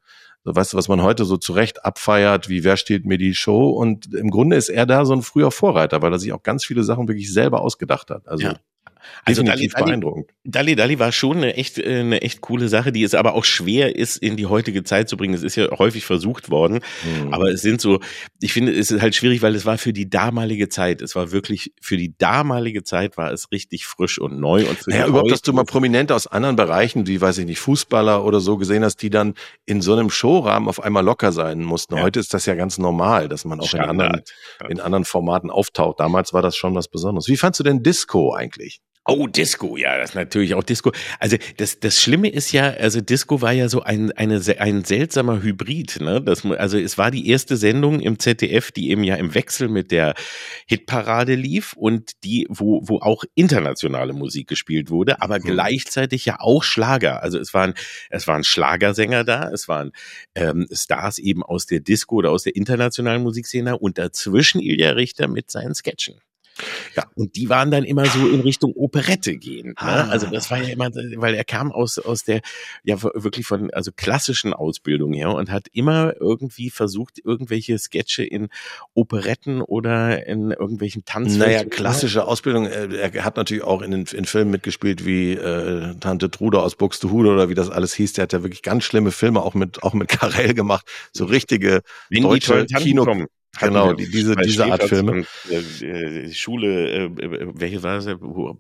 So, 0.45 0.55
weißt 0.55 0.73
du, 0.73 0.77
was 0.77 0.89
man 0.89 1.03
heute 1.03 1.25
so 1.25 1.37
zurecht 1.37 1.85
abfeiert, 1.85 2.49
wie 2.49 2.65
wer 2.65 2.77
steht 2.77 3.05
mir 3.05 3.19
die 3.19 3.35
Show? 3.35 3.71
Und 3.71 4.15
im 4.15 4.31
Grunde 4.31 4.57
ist 4.57 4.69
er 4.69 4.87
da 4.87 5.05
so 5.05 5.13
ein 5.13 5.23
früher 5.23 5.51
Vorreiter, 5.51 6.01
weil 6.01 6.13
er 6.13 6.19
sich 6.19 6.33
auch 6.33 6.43
ganz 6.43 6.65
viele 6.65 6.85
Sachen 6.85 7.09
wirklich 7.09 7.33
selber 7.33 7.61
ausgedacht 7.61 8.11
hat. 8.11 8.27
Also, 8.29 8.45
Ja. 8.45 8.57
Also 9.25 9.43
definitiv 9.43 9.75
Dalli- 9.75 9.85
beeindruckend. 9.85 10.31
Dalli 10.45 10.77
Dalli 10.77 10.99
war 10.99 11.13
schon 11.13 11.39
eine 11.39 11.55
echt, 11.57 11.79
äh, 11.79 12.01
eine 12.01 12.23
echt 12.23 12.41
coole 12.41 12.69
Sache, 12.69 12.93
die 12.93 13.03
es 13.03 13.15
aber 13.15 13.35
auch 13.35 13.45
schwer 13.45 13.97
ist, 13.97 14.17
in 14.17 14.37
die 14.37 14.47
heutige 14.47 14.85
Zeit 14.85 15.09
zu 15.09 15.17
bringen. 15.17 15.35
Es 15.35 15.43
ist 15.43 15.57
ja 15.57 15.69
häufig 15.79 16.05
versucht 16.05 16.51
worden, 16.51 16.81
Mhm. 17.23 17.35
aber 17.35 17.51
es 17.51 17.63
sind 17.63 17.81
so, 17.81 18.01
ich 18.41 18.53
finde, 18.53 18.73
es 18.73 18.91
ist 18.91 19.03
halt 19.03 19.15
schwierig, 19.15 19.43
weil 19.43 19.55
es 19.55 19.67
war 19.67 19.79
für 19.79 19.93
die 19.93 20.09
damalige 20.09 20.69
Zeit, 20.69 21.03
es 21.03 21.15
war 21.15 21.31
wirklich, 21.33 21.73
für 21.81 21.97
die 21.97 22.15
damalige 22.17 22.83
Zeit 22.85 23.17
war 23.17 23.33
es 23.33 23.51
richtig 23.53 23.87
frisch 23.87 24.19
und 24.19 24.39
neu 24.41 24.67
und 24.69 24.79
für 24.79 24.91
Naja, 24.91 25.07
überhaupt, 25.07 25.31
dass 25.31 25.43
du 25.43 25.53
mal 25.53 25.65
Prominente 25.65 26.15
aus 26.15 26.27
anderen 26.27 26.57
Bereichen, 26.57 27.07
wie, 27.07 27.21
weiß 27.21 27.39
ich 27.39 27.47
nicht, 27.47 27.59
Fußballer 27.61 28.25
oder 28.25 28.41
so 28.41 28.57
gesehen 28.57 28.85
hast, 28.85 29.03
die 29.03 29.11
dann 29.11 29.35
in 29.67 29.81
so 29.83 29.93
einem 29.93 30.11
Showrahmen 30.11 30.69
auf 30.69 30.83
einmal 30.83 31.05
locker 31.05 31.33
sein 31.33 31.63
mussten. 31.63 31.97
Ja. 31.97 32.03
Heute 32.03 32.21
ist 32.21 32.33
das 32.35 32.47
ja 32.47 32.55
ganz 32.55 32.79
normal, 32.79 33.29
dass 33.29 33.45
man 33.45 33.61
auch 33.61 33.73
in 33.75 33.81
anderen, 33.81 34.23
Standard. 34.57 34.71
in 34.71 34.81
anderen 34.81 35.05
Formaten 35.05 35.51
auftaucht. 35.51 36.01
Damals 36.01 36.33
war 36.33 36.43
das 36.43 36.57
schon 36.57 36.75
was 36.75 36.89
Besonderes. 36.89 37.29
Wie 37.29 37.37
fandst 37.37 37.61
du 37.61 37.65
denn 37.65 37.83
Disco 37.83 38.33
eigentlich? 38.35 38.81
Oh, 39.11 39.27
Disco, 39.27 39.79
ja, 39.79 39.97
das 39.97 40.11
ist 40.11 40.17
natürlich 40.17 40.55
auch 40.55 40.63
Disco. 40.63 40.93
Also 41.19 41.39
das, 41.57 41.81
das 41.81 41.97
Schlimme 41.97 42.29
ist 42.29 42.53
ja, 42.53 42.69
also 42.73 43.01
Disco 43.01 43.41
war 43.41 43.53
ja 43.53 43.71
so 43.71 43.81
ein, 43.81 44.13
eine, 44.13 44.43
ein 44.59 44.85
seltsamer 44.85 45.43
Hybrid. 45.43 46.03
Ne? 46.03 46.21
Das, 46.21 46.45
also 46.45 46.77
es 46.77 46.99
war 46.99 47.11
die 47.11 47.27
erste 47.27 47.57
Sendung 47.57 48.01
im 48.01 48.19
ZDF, 48.19 48.71
die 48.71 48.91
eben 48.91 49.03
ja 49.05 49.15
im 49.15 49.33
Wechsel 49.33 49.71
mit 49.71 49.93
der 49.93 50.15
Hitparade 50.67 51.37
lief 51.37 51.73
und 51.73 52.23
die, 52.23 52.47
wo, 52.51 52.83
wo 52.85 52.99
auch 52.99 53.25
internationale 53.35 54.13
Musik 54.13 54.47
gespielt 54.47 54.91
wurde, 54.91 55.23
aber 55.23 55.39
mhm. 55.39 55.45
gleichzeitig 55.45 56.27
ja 56.27 56.37
auch 56.41 56.63
Schlager. 56.63 57.23
Also 57.23 57.39
es 57.39 57.55
waren, 57.55 57.73
es 58.11 58.27
waren 58.27 58.45
Schlagersänger 58.45 59.25
da, 59.25 59.49
es 59.49 59.69
waren 59.69 59.93
ähm, 60.35 60.67
Stars 60.71 61.19
eben 61.19 61.43
aus 61.43 61.65
der 61.65 61.81
Disco 61.81 62.17
oder 62.17 62.31
aus 62.31 62.43
der 62.43 62.55
internationalen 62.57 63.23
Musikszene 63.23 63.79
und 63.79 63.97
dazwischen 63.97 64.61
Ilja 64.61 64.91
Richter 64.91 65.29
mit 65.29 65.51
seinen 65.51 65.75
Sketchen. 65.75 66.21
Ja, 66.97 67.05
und 67.15 67.37
die 67.37 67.49
waren 67.49 67.71
dann 67.71 67.85
immer 67.85 68.07
so 68.07 68.27
in 68.29 68.41
Richtung 68.41 68.73
Operette 68.75 69.37
gehen. 69.37 69.69
Ne? 69.69 69.75
Ah. 69.77 70.09
Also 70.09 70.27
das 70.27 70.51
war 70.51 70.63
ja 70.63 70.69
immer, 70.69 70.91
weil 71.17 71.35
er 71.35 71.45
kam 71.45 71.73
aus 71.73 71.99
aus 71.99 72.25
der 72.25 72.41
ja 72.85 73.03
wirklich 73.03 73.47
von 73.47 73.71
also 73.71 73.91
klassischen 73.95 74.53
Ausbildung 74.53 75.13
her 75.13 75.31
und 75.35 75.51
hat 75.51 75.67
immer 75.73 76.15
irgendwie 76.21 76.71
versucht 76.71 77.19
irgendwelche 77.25 77.79
Sketche 77.79 78.25
in 78.25 78.49
Operetten 78.95 79.63
oder 79.63 80.27
in 80.27 80.51
irgendwelchen 80.51 81.05
Tanz. 81.05 81.37
Naja, 81.37 81.65
klassische 81.65 82.27
Ausbildung. 82.27 82.67
Äh, 82.67 82.97
er 82.97 83.25
hat 83.25 83.37
natürlich 83.37 83.65
auch 83.65 83.83
in, 83.83 83.93
in 83.93 84.25
Filmen 84.25 84.51
mitgespielt 84.51 85.05
wie 85.05 85.33
äh, 85.33 85.95
Tante 86.01 86.31
Trude 86.31 86.63
aus 86.63 86.77
Buxtehude 86.77 87.31
oder 87.31 87.49
wie 87.49 87.55
das 87.55 87.71
alles 87.71 87.95
hieß. 87.95 88.15
Der 88.15 88.25
hat 88.25 88.33
ja 88.33 88.43
wirklich 88.43 88.63
ganz 88.63 88.85
schlimme 88.85 89.11
Filme 89.11 89.43
auch 89.43 89.55
mit 89.55 89.83
auch 89.83 89.95
mit 89.95 90.09
Karel 90.09 90.55
gemacht. 90.55 90.87
So 91.13 91.25
richtige 91.25 91.83
Wenn 92.11 92.23
deutsche 92.23 92.67
Kino. 92.67 93.05
Kommen. 93.05 93.27
Genau, 93.61 93.93
die, 93.93 94.11
diese, 94.11 94.37
diese 94.37 94.67
Art 94.67 94.85
Filme. 94.85 95.13
Und, 95.13 95.27
äh, 95.51 96.25
äh 96.25 96.33
Schule, 96.33 96.91
äh, 96.91 97.11
welche 97.55 97.83
war 97.83 97.99
es? 97.99 98.07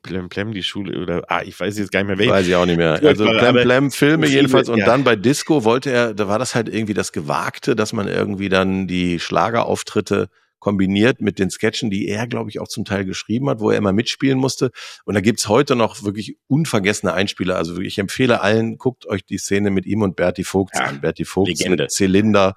Plem 0.02 0.28
Plem, 0.28 0.52
die 0.52 0.62
Schule, 0.62 1.00
oder, 1.00 1.22
ah, 1.28 1.42
ich 1.42 1.58
weiß 1.58 1.78
jetzt 1.78 1.92
gar 1.92 2.00
nicht 2.00 2.08
mehr 2.08 2.18
welche. 2.18 2.32
Weiß 2.32 2.46
ich 2.46 2.54
auch 2.54 2.66
nicht 2.66 2.76
mehr. 2.76 3.00
Also 3.02 3.24
Plem 3.24 3.56
Plem 3.56 3.90
Filme 3.90 4.26
jedenfalls 4.26 4.68
und 4.68 4.78
ja. 4.78 4.86
dann 4.86 5.04
bei 5.04 5.16
Disco 5.16 5.64
wollte 5.64 5.90
er, 5.90 6.14
da 6.14 6.28
war 6.28 6.38
das 6.38 6.54
halt 6.54 6.68
irgendwie 6.68 6.94
das 6.94 7.12
Gewagte, 7.12 7.76
dass 7.76 7.92
man 7.92 8.08
irgendwie 8.08 8.48
dann 8.48 8.86
die 8.86 9.20
Schlagerauftritte 9.20 10.28
kombiniert 10.58 11.20
mit 11.20 11.38
den 11.38 11.50
Sketchen, 11.50 11.90
die 11.90 12.08
er, 12.08 12.26
glaube 12.26 12.50
ich, 12.50 12.60
auch 12.60 12.68
zum 12.68 12.84
Teil 12.84 13.04
geschrieben 13.04 13.48
hat, 13.48 13.60
wo 13.60 13.70
er 13.70 13.78
immer 13.78 13.92
mitspielen 13.92 14.38
musste. 14.38 14.70
Und 15.04 15.14
da 15.14 15.20
gibt's 15.20 15.48
heute 15.48 15.76
noch 15.76 16.02
wirklich 16.02 16.36
unvergessene 16.48 17.12
Einspieler. 17.12 17.56
Also 17.56 17.78
ich 17.80 17.98
empfehle 17.98 18.40
allen, 18.40 18.76
guckt 18.78 19.06
euch 19.06 19.24
die 19.24 19.38
Szene 19.38 19.70
mit 19.70 19.86
ihm 19.86 20.02
und 20.02 20.16
Bertie 20.16 20.44
Vogt 20.44 20.74
ja, 20.74 20.86
an. 20.86 21.00
Bertie 21.00 21.24
Vogt 21.24 21.68
mit 21.68 21.90
Zylinder 21.90 22.54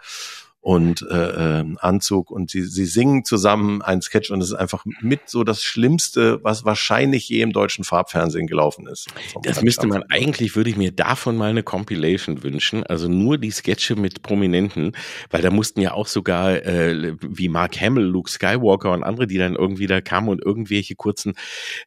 und 0.62 1.02
äh, 1.10 1.60
äh, 1.62 1.66
Anzug 1.80 2.30
und 2.30 2.52
sie, 2.52 2.62
sie 2.62 2.86
singen 2.86 3.26
zusammen 3.26 3.82
einen 3.82 4.04
Sketch 4.04 4.30
und 4.30 4.42
es 4.42 4.50
ist 4.50 4.54
einfach 4.54 4.86
mit 5.02 5.22
so 5.28 5.44
das 5.44 5.64
Schlimmste, 5.64 6.40
was 6.44 6.64
wahrscheinlich 6.64 7.28
je 7.28 7.42
im 7.42 7.52
deutschen 7.52 7.84
Farbfernsehen 7.84 8.46
gelaufen 8.46 8.86
ist. 8.86 9.08
Das 9.42 9.64
müsste 9.64 9.88
man 9.88 10.04
eigentlich, 10.10 10.56
würde 10.56 10.70
ich 10.70 10.78
mir 10.78 10.92
davon 10.92 11.36
mal 11.36 11.50
eine 11.50 11.64
Compilation 11.64 12.44
wünschen, 12.44 12.84
also 12.84 13.08
nur 13.08 13.40
die 13.40 13.50
Sketche 13.50 13.96
mit 13.96 14.22
Prominenten, 14.22 14.92
weil 15.32 15.42
da 15.42 15.50
mussten 15.50 15.82
ja 15.82 15.94
auch 15.94 16.08
sogar 16.08 16.64
äh, 16.64 17.16
wie 17.22 17.50
Mark 17.50 17.82
Hamill, 17.82 18.04
Luke 18.04 18.30
Skywalker 18.30 18.92
und 18.92 19.04
andere, 19.04 19.26
die 19.26 19.40
dann 19.40 19.56
irgendwie 19.56 19.88
da 19.88 20.00
kamen 20.00 20.30
und 20.30 20.46
irgendwelche 20.46 20.94
kurzen 20.94 21.34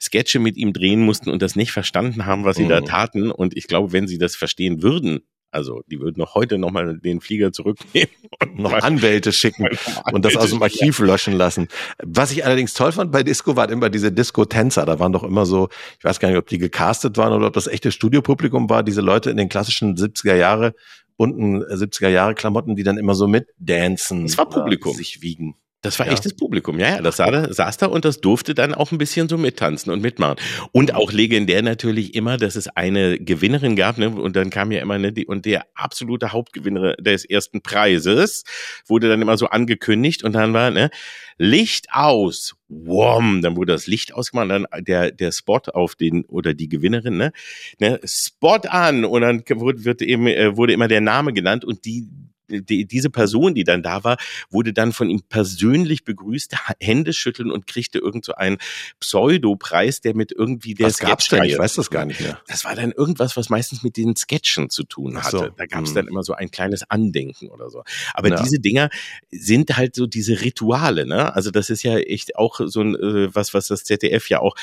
Sketche 0.03 0.41
mit 0.41 0.57
ihm 0.57 0.73
drehen 0.73 1.01
mussten 1.01 1.31
und 1.31 1.43
das 1.43 1.55
nicht 1.55 1.71
verstanden 1.71 2.27
haben, 2.27 2.45
was 2.45 2.57
sie 2.57 2.65
mhm. 2.65 2.71
da 2.71 2.81
taten 2.81 3.31
und 3.31 3.57
ich 3.57 3.69
glaube, 3.69 3.93
wenn 3.93 4.09
sie 4.09 4.19
das 4.19 4.35
verstehen 4.35 4.83
würden, 4.83 5.21
also 5.55 5.83
die 5.91 6.01
würden 6.01 6.19
noch 6.19 6.35
heute 6.35 6.59
nochmal 6.59 6.99
den 6.99 7.21
Flieger 7.21 7.53
zurücknehmen 7.53 8.11
und 8.43 8.59
noch 8.59 8.73
Anwälte 8.73 9.33
schicken 9.33 9.69
und 10.13 10.25
das 10.25 10.37
aus 10.37 10.51
dem 10.51 10.63
Archiv 10.63 10.99
löschen 10.99 11.35
lassen. 11.35 11.69
Was 12.03 12.33
ich 12.33 12.45
allerdings 12.45 12.75
toll 12.75 12.93
fand 12.93 13.13
bei 13.13 13.23
Disco 13.23 13.57
waren 13.57 13.71
immer 13.71 13.91
diese 13.91 14.13
Disco-Tänzer. 14.13 14.85
Da 14.85 14.99
waren 14.99 15.13
doch 15.13 15.23
immer 15.23 15.47
so, 15.47 15.69
ich 15.99 16.05
weiß 16.05 16.21
gar 16.21 16.29
nicht, 16.29 16.39
ob 16.39 16.49
die 16.49 16.59
gecastet 16.59 17.17
waren 17.17 17.33
oder 17.33 17.47
ob 17.47 17.53
das 17.53 17.67
echte 17.67 17.93
Studiopublikum 17.93 18.69
war, 18.69 18.83
diese 18.83 19.01
Leute 19.01 19.31
in 19.31 19.37
den 19.37 19.49
klassischen 19.49 19.97
70er 19.97 20.35
Jahre 20.35 20.75
bunten 21.17 21.63
70er 21.63 22.09
Jahre 22.09 22.35
Klamotten, 22.35 22.77
die 22.77 22.83
dann 22.83 22.99
immer 22.99 23.15
so 23.15 23.29
mitdancen. 23.29 24.27
Das 24.27 24.37
war 24.37 24.49
Publikum. 24.49 24.95
Sich 24.95 25.23
wiegen. 25.23 25.55
Das 25.85 25.99
war 25.99 26.07
ja. 26.07 26.13
echtes 26.13 26.35
Publikum, 26.35 26.81
ja, 26.81 26.97
ja. 26.97 27.03
Das 27.03 27.19
saß, 27.19 27.55
saß 27.55 27.77
da 27.77 27.87
und 27.87 28.05
das 28.05 28.21
durfte 28.21 28.55
dann 28.55 28.73
auch 28.75 28.91
ein 28.91 28.99
bisschen 28.99 29.29
so 29.29 29.37
mittanzen 29.37 29.93
und 29.93 30.01
mitmachen. 30.01 30.37
Und 30.73 30.95
auch 30.95 31.13
legendär 31.13 31.63
natürlich 31.63 32.15
immer, 32.15 32.39
dass 32.39 32.57
es 32.57 32.69
eine 32.69 33.19
Gewinnerin 33.19 33.77
gab, 33.77 33.99
ne? 33.99 34.09
Und 34.09 34.35
dann 34.35 34.49
kam 34.49 34.73
ja 34.73 34.81
immer, 34.81 34.99
ne, 34.99 35.13
die, 35.13 35.27
und 35.27 35.45
der 35.45 35.67
absolute 35.75 36.33
Hauptgewinner 36.33 36.95
des 36.95 37.27
ersten 37.27 37.61
Preises 37.61 38.45
wurde 38.87 39.09
dann 39.09 39.21
immer 39.21 39.37
so 39.37 39.47
angekündigt 39.47 40.25
und 40.25 40.33
dann 40.33 40.55
war, 40.55 40.71
ne, 40.71 40.89
Licht 41.37 41.89
aus, 41.93 42.55
wom, 42.69 43.43
dann 43.43 43.57
wurde 43.57 43.73
das 43.73 43.87
Licht 43.87 44.15
ausgemacht, 44.15 44.51
dann 44.51 44.67
der, 44.81 45.11
der 45.11 45.33
Spot 45.33 45.61
auf 45.73 45.97
den, 45.97 46.25
oder 46.25 46.55
die 46.55 46.69
Gewinnerin, 46.69 47.17
ne, 47.19 47.33
ne 47.79 48.01
Spot 48.05 48.61
an, 48.69 49.05
und 49.05 49.21
dann 49.21 49.43
wurde, 49.49 49.85
wird 49.85 50.01
eben, 50.01 50.27
äh, 50.29 50.57
wurde 50.57 50.73
immer 50.73 50.89
der 50.89 51.01
Name 51.01 51.33
genannt 51.33 51.65
und 51.65 51.85
die, 51.85 52.09
die, 52.49 52.87
diese 52.87 53.11
Person, 53.11 53.55
die 53.55 53.65
dann 53.65 53.83
da 53.83 54.05
war, 54.05 54.17
wurde 54.51 54.73
dann 54.73 54.93
von 54.93 55.11
ihm 55.11 55.23
persönlich 55.29 56.05
begrüßt, 56.05 56.55
Hände 56.81 57.13
schütteln 57.13 57.51
und 57.51 57.67
kriegte 57.67 57.99
irgend 57.99 58.25
so 58.25 58.35
einen 58.35 58.59
Pseudopreis, 59.01 60.01
der 60.01 60.15
mit 60.15 60.33
irgendwie 60.33 60.75
der 60.75 60.87
was 60.87 60.99
gab's 60.99 61.29
denn? 61.29 61.45
Ich 61.45 61.59
weiß 61.59 61.75
das 61.75 61.91
gar 61.91 62.05
nicht 62.05 62.21
mehr. 62.21 62.41
Das 62.47 62.65
war 62.65 62.75
dann 62.75 62.93
irgendwas, 62.93 63.37
was 63.37 63.49
meistens 63.49 63.83
mit 63.83 63.97
den 63.97 64.17
Sketchen 64.17 64.71
zu 64.71 64.85
tun 64.85 65.23
hatte. 65.23 65.39
So. 65.39 65.49
Da 65.49 65.67
gab's 65.67 65.91
hm. 65.91 65.95
dann 65.95 66.09
immer 66.09 66.23
so 66.23 66.35
ein 66.35 66.51
kleines 66.51 66.89
Andenken 66.91 67.49
oder 67.49 67.71
so. 67.71 67.83
Aber 68.13 68.29
ja. 68.29 68.43
diese 68.43 68.59
Dinger 68.59 68.91
sind 69.31 69.77
halt 69.77 69.95
so 69.95 70.07
diese 70.07 70.41
Rituale, 70.41 71.07
ne? 71.07 71.35
Also 71.35 71.51
das 71.51 71.71
ist 71.71 71.83
ja 71.83 71.99
echt 71.99 72.37
auch 72.37 72.61
so 72.65 72.81
ein 72.81 72.95
äh, 72.95 73.35
was, 73.35 73.55
was 73.55 73.69
das 73.69 73.85
ZDF 73.85 74.29
ja 74.29 74.41
auch 74.41 74.55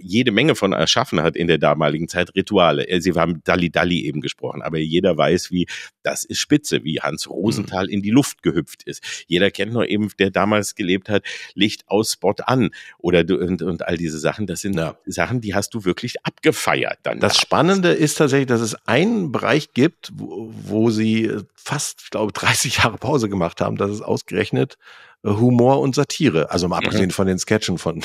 jede 0.00 0.32
Menge 0.32 0.54
von 0.54 0.72
erschaffen 0.72 1.22
hat 1.22 1.36
in 1.36 1.48
der 1.48 1.58
damaligen 1.58 2.08
Zeit 2.08 2.34
Rituale. 2.34 2.88
Äh, 2.88 3.00
sie 3.00 3.12
haben 3.12 3.42
Dalli 3.44 3.70
Dalli 3.70 4.04
eben 4.04 4.20
gesprochen, 4.20 4.62
aber 4.62 4.78
jeder 4.78 5.16
weiß, 5.16 5.50
wie 5.50 5.66
das 6.02 6.24
ist 6.24 6.38
Spitze, 6.38 6.84
wie 6.84 7.00
Hans 7.00 7.21
Rosenthal 7.28 7.88
in 7.88 8.02
die 8.02 8.10
Luft 8.10 8.42
gehüpft 8.42 8.82
ist. 8.84 9.02
Jeder 9.26 9.50
kennt 9.50 9.72
nur 9.72 9.88
eben, 9.88 10.10
der 10.18 10.30
damals 10.30 10.74
gelebt 10.74 11.08
hat, 11.08 11.24
Licht 11.54 11.84
aus 11.88 12.12
Spot 12.12 12.34
an 12.44 12.70
oder 12.98 13.20
und, 13.20 13.62
und 13.62 13.86
all 13.86 13.96
diese 13.96 14.18
Sachen. 14.18 14.46
Das 14.46 14.60
sind 14.60 14.76
ja. 14.76 14.96
Sachen, 15.06 15.40
die 15.40 15.54
hast 15.54 15.74
du 15.74 15.84
wirklich 15.84 16.24
abgefeiert 16.24 16.98
dann. 17.02 17.20
Das 17.20 17.38
Spannende 17.38 17.92
ist 17.92 18.16
tatsächlich, 18.16 18.48
dass 18.48 18.60
es 18.60 18.74
einen 18.86 19.32
Bereich 19.32 19.72
gibt, 19.72 20.12
wo, 20.14 20.52
wo 20.52 20.90
sie 20.90 21.30
fast, 21.54 22.02
ich 22.04 22.10
glaube, 22.10 22.32
30 22.32 22.78
Jahre 22.78 22.98
Pause 22.98 23.28
gemacht 23.28 23.60
haben. 23.60 23.76
Das 23.76 23.90
ist 23.90 24.02
ausgerechnet 24.02 24.78
äh, 25.24 25.30
Humor 25.30 25.80
und 25.80 25.94
Satire. 25.94 26.50
Also 26.50 26.68
mal 26.68 26.80
mhm. 26.80 26.86
abgesehen 26.86 27.06
mhm. 27.06 27.12
von 27.12 27.26
den 27.26 27.38
Sketchen 27.38 27.78
von 27.78 28.02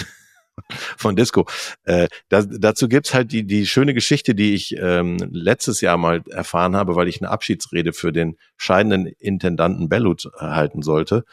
von 0.98 1.16
Disco. 1.16 1.46
Äh, 1.84 2.08
da, 2.30 2.42
dazu 2.44 2.88
gibt's 2.88 3.14
halt 3.14 3.32
die, 3.32 3.46
die 3.46 3.66
schöne 3.66 3.94
Geschichte, 3.94 4.36
die 4.36 4.54
ich 4.54 4.76
ähm, 4.78 5.18
letztes 5.32 5.82
Jahr 5.82 5.98
mal 5.98 6.24
erfahren 6.30 6.76
habe, 6.76 6.96
weil 6.96 7.08
ich 7.08 7.22
eine 7.22 7.30
Abschiedsrede 7.30 7.94
für 7.94 8.12
den 8.12 8.38
scheidenden 8.58 9.08
Intendanten 9.08 9.90
Bellut 9.90 10.26
äh, 10.26 10.46
halten 10.46 10.82
sollte. 10.82 11.24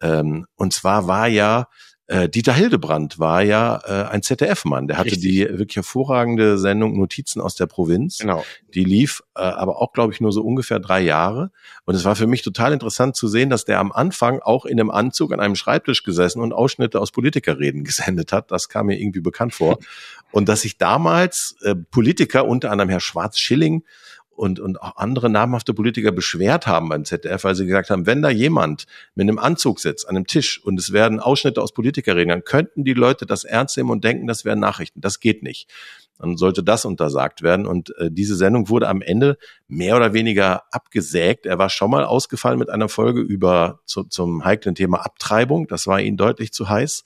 Ähm, 0.00 0.46
und 0.56 0.72
zwar 0.72 1.06
war 1.06 1.28
ja 1.28 1.68
äh, 2.06 2.28
Dieter 2.28 2.52
Hildebrand 2.52 3.18
war 3.18 3.42
ja 3.42 3.80
äh, 3.86 4.10
ein 4.10 4.22
ZDF-Mann. 4.22 4.88
Der 4.88 4.98
hatte 4.98 5.12
Richtig. 5.12 5.22
die 5.22 5.40
wirklich 5.58 5.76
hervorragende 5.76 6.58
Sendung 6.58 6.98
Notizen 6.98 7.40
aus 7.40 7.54
der 7.54 7.66
Provinz. 7.66 8.18
Genau. 8.18 8.44
Die 8.74 8.84
lief 8.84 9.22
äh, 9.34 9.40
aber 9.40 9.80
auch, 9.80 9.92
glaube 9.92 10.12
ich, 10.12 10.20
nur 10.20 10.30
so 10.30 10.42
ungefähr 10.42 10.80
drei 10.80 11.00
Jahre. 11.00 11.50
Und 11.86 11.94
es 11.94 12.04
war 12.04 12.14
für 12.14 12.26
mich 12.26 12.42
total 12.42 12.74
interessant 12.74 13.16
zu 13.16 13.26
sehen, 13.26 13.48
dass 13.48 13.64
der 13.64 13.78
am 13.78 13.90
Anfang 13.90 14.40
auch 14.40 14.66
in 14.66 14.78
einem 14.78 14.90
Anzug 14.90 15.32
an 15.32 15.40
einem 15.40 15.56
Schreibtisch 15.56 16.02
gesessen 16.02 16.42
und 16.42 16.52
Ausschnitte 16.52 17.00
aus 17.00 17.10
Politikerreden 17.10 17.84
gesendet 17.84 18.32
hat. 18.32 18.50
Das 18.50 18.68
kam 18.68 18.86
mir 18.86 19.00
irgendwie 19.00 19.20
bekannt 19.20 19.54
vor. 19.54 19.78
und 20.30 20.48
dass 20.48 20.60
sich 20.60 20.76
damals 20.76 21.56
äh, 21.62 21.74
Politiker, 21.74 22.46
unter 22.46 22.70
anderem 22.70 22.90
Herr 22.90 23.00
Schwarz-Schilling, 23.00 23.82
und, 24.36 24.60
und 24.60 24.80
auch 24.82 24.96
andere 24.96 25.30
namhafte 25.30 25.74
Politiker 25.74 26.12
beschwert 26.12 26.66
haben 26.66 26.88
beim 26.88 27.04
ZDF, 27.04 27.44
weil 27.44 27.54
sie 27.54 27.66
gesagt 27.66 27.90
haben, 27.90 28.06
wenn 28.06 28.22
da 28.22 28.30
jemand 28.30 28.86
mit 29.14 29.28
einem 29.28 29.38
Anzug 29.38 29.80
sitzt 29.80 30.08
an 30.08 30.16
einem 30.16 30.26
Tisch 30.26 30.62
und 30.62 30.78
es 30.78 30.92
werden 30.92 31.20
Ausschnitte 31.20 31.62
aus 31.62 31.72
Politiker 31.72 32.16
reden, 32.16 32.30
dann 32.30 32.44
könnten 32.44 32.84
die 32.84 32.94
Leute 32.94 33.26
das 33.26 33.44
ernst 33.44 33.76
nehmen 33.76 33.90
und 33.90 34.04
denken, 34.04 34.26
das 34.26 34.44
wären 34.44 34.60
Nachrichten. 34.60 35.00
Das 35.00 35.20
geht 35.20 35.42
nicht. 35.42 35.70
Dann 36.18 36.36
sollte 36.36 36.62
das 36.62 36.84
untersagt 36.84 37.42
werden. 37.42 37.66
Und 37.66 37.96
äh, 37.98 38.10
diese 38.10 38.36
Sendung 38.36 38.68
wurde 38.68 38.88
am 38.88 39.02
Ende 39.02 39.36
mehr 39.66 39.96
oder 39.96 40.12
weniger 40.12 40.62
abgesägt. 40.70 41.44
Er 41.44 41.58
war 41.58 41.70
schon 41.70 41.90
mal 41.90 42.04
ausgefallen 42.04 42.58
mit 42.58 42.70
einer 42.70 42.88
Folge 42.88 43.20
über 43.20 43.80
zu, 43.84 44.04
zum 44.04 44.44
heiklen 44.44 44.74
Thema 44.74 45.04
Abtreibung. 45.04 45.66
Das 45.66 45.86
war 45.86 46.00
ihnen 46.00 46.16
deutlich 46.16 46.52
zu 46.52 46.68
heiß. 46.68 47.04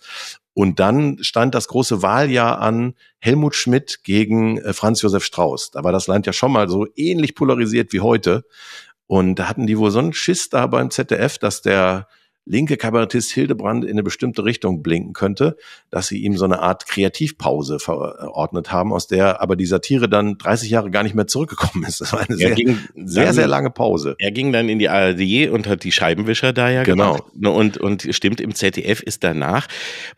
Und 0.58 0.80
dann 0.80 1.18
stand 1.22 1.54
das 1.54 1.68
große 1.68 2.02
Wahljahr 2.02 2.58
an 2.60 2.94
Helmut 3.20 3.54
Schmidt 3.54 4.02
gegen 4.02 4.58
äh, 4.58 4.72
Franz 4.72 5.00
Josef 5.02 5.22
Strauß. 5.22 5.70
Da 5.70 5.84
war 5.84 5.92
das 5.92 6.08
Land 6.08 6.26
ja 6.26 6.32
schon 6.32 6.50
mal 6.50 6.68
so 6.68 6.84
ähnlich 6.96 7.36
polarisiert 7.36 7.92
wie 7.92 8.00
heute. 8.00 8.42
Und 9.06 9.36
da 9.36 9.48
hatten 9.48 9.68
die 9.68 9.78
wohl 9.78 9.92
so 9.92 10.00
einen 10.00 10.12
Schiss 10.12 10.48
da 10.48 10.66
beim 10.66 10.90
ZDF, 10.90 11.38
dass 11.38 11.62
der 11.62 12.08
linke 12.48 12.76
Kabarettist 12.76 13.30
Hildebrand 13.30 13.84
in 13.84 13.92
eine 13.92 14.02
bestimmte 14.02 14.44
Richtung 14.44 14.82
blinken 14.82 15.12
könnte, 15.12 15.56
dass 15.90 16.08
sie 16.08 16.18
ihm 16.18 16.36
so 16.36 16.46
eine 16.46 16.60
Art 16.60 16.86
Kreativpause 16.86 17.78
verordnet 17.78 18.72
haben, 18.72 18.92
aus 18.92 19.06
der 19.06 19.40
aber 19.40 19.54
die 19.54 19.66
Satire 19.66 20.08
dann 20.08 20.38
30 20.38 20.70
Jahre 20.70 20.90
gar 20.90 21.02
nicht 21.02 21.14
mehr 21.14 21.26
zurückgekommen 21.26 21.84
ist. 21.86 22.00
Das 22.00 22.12
war 22.12 22.20
eine 22.20 22.36
sehr, 22.36 22.56
sehr, 22.56 22.76
sehr, 22.94 23.34
sehr 23.34 23.46
lange 23.46 23.70
Pause. 23.70 24.16
Er 24.18 24.30
ging 24.30 24.52
dann 24.52 24.68
in 24.68 24.78
die 24.78 24.88
ARD 24.88 25.50
und 25.50 25.66
hat 25.66 25.84
die 25.84 25.92
Scheibenwischer 25.92 26.52
da 26.52 26.70
ja 26.70 26.82
genau. 26.82 27.12
gemacht. 27.14 27.36
Ne, 27.36 27.50
und, 27.50 27.76
und 27.76 28.08
stimmt, 28.10 28.40
im 28.40 28.54
ZDF 28.54 29.02
ist 29.02 29.22
danach, 29.22 29.68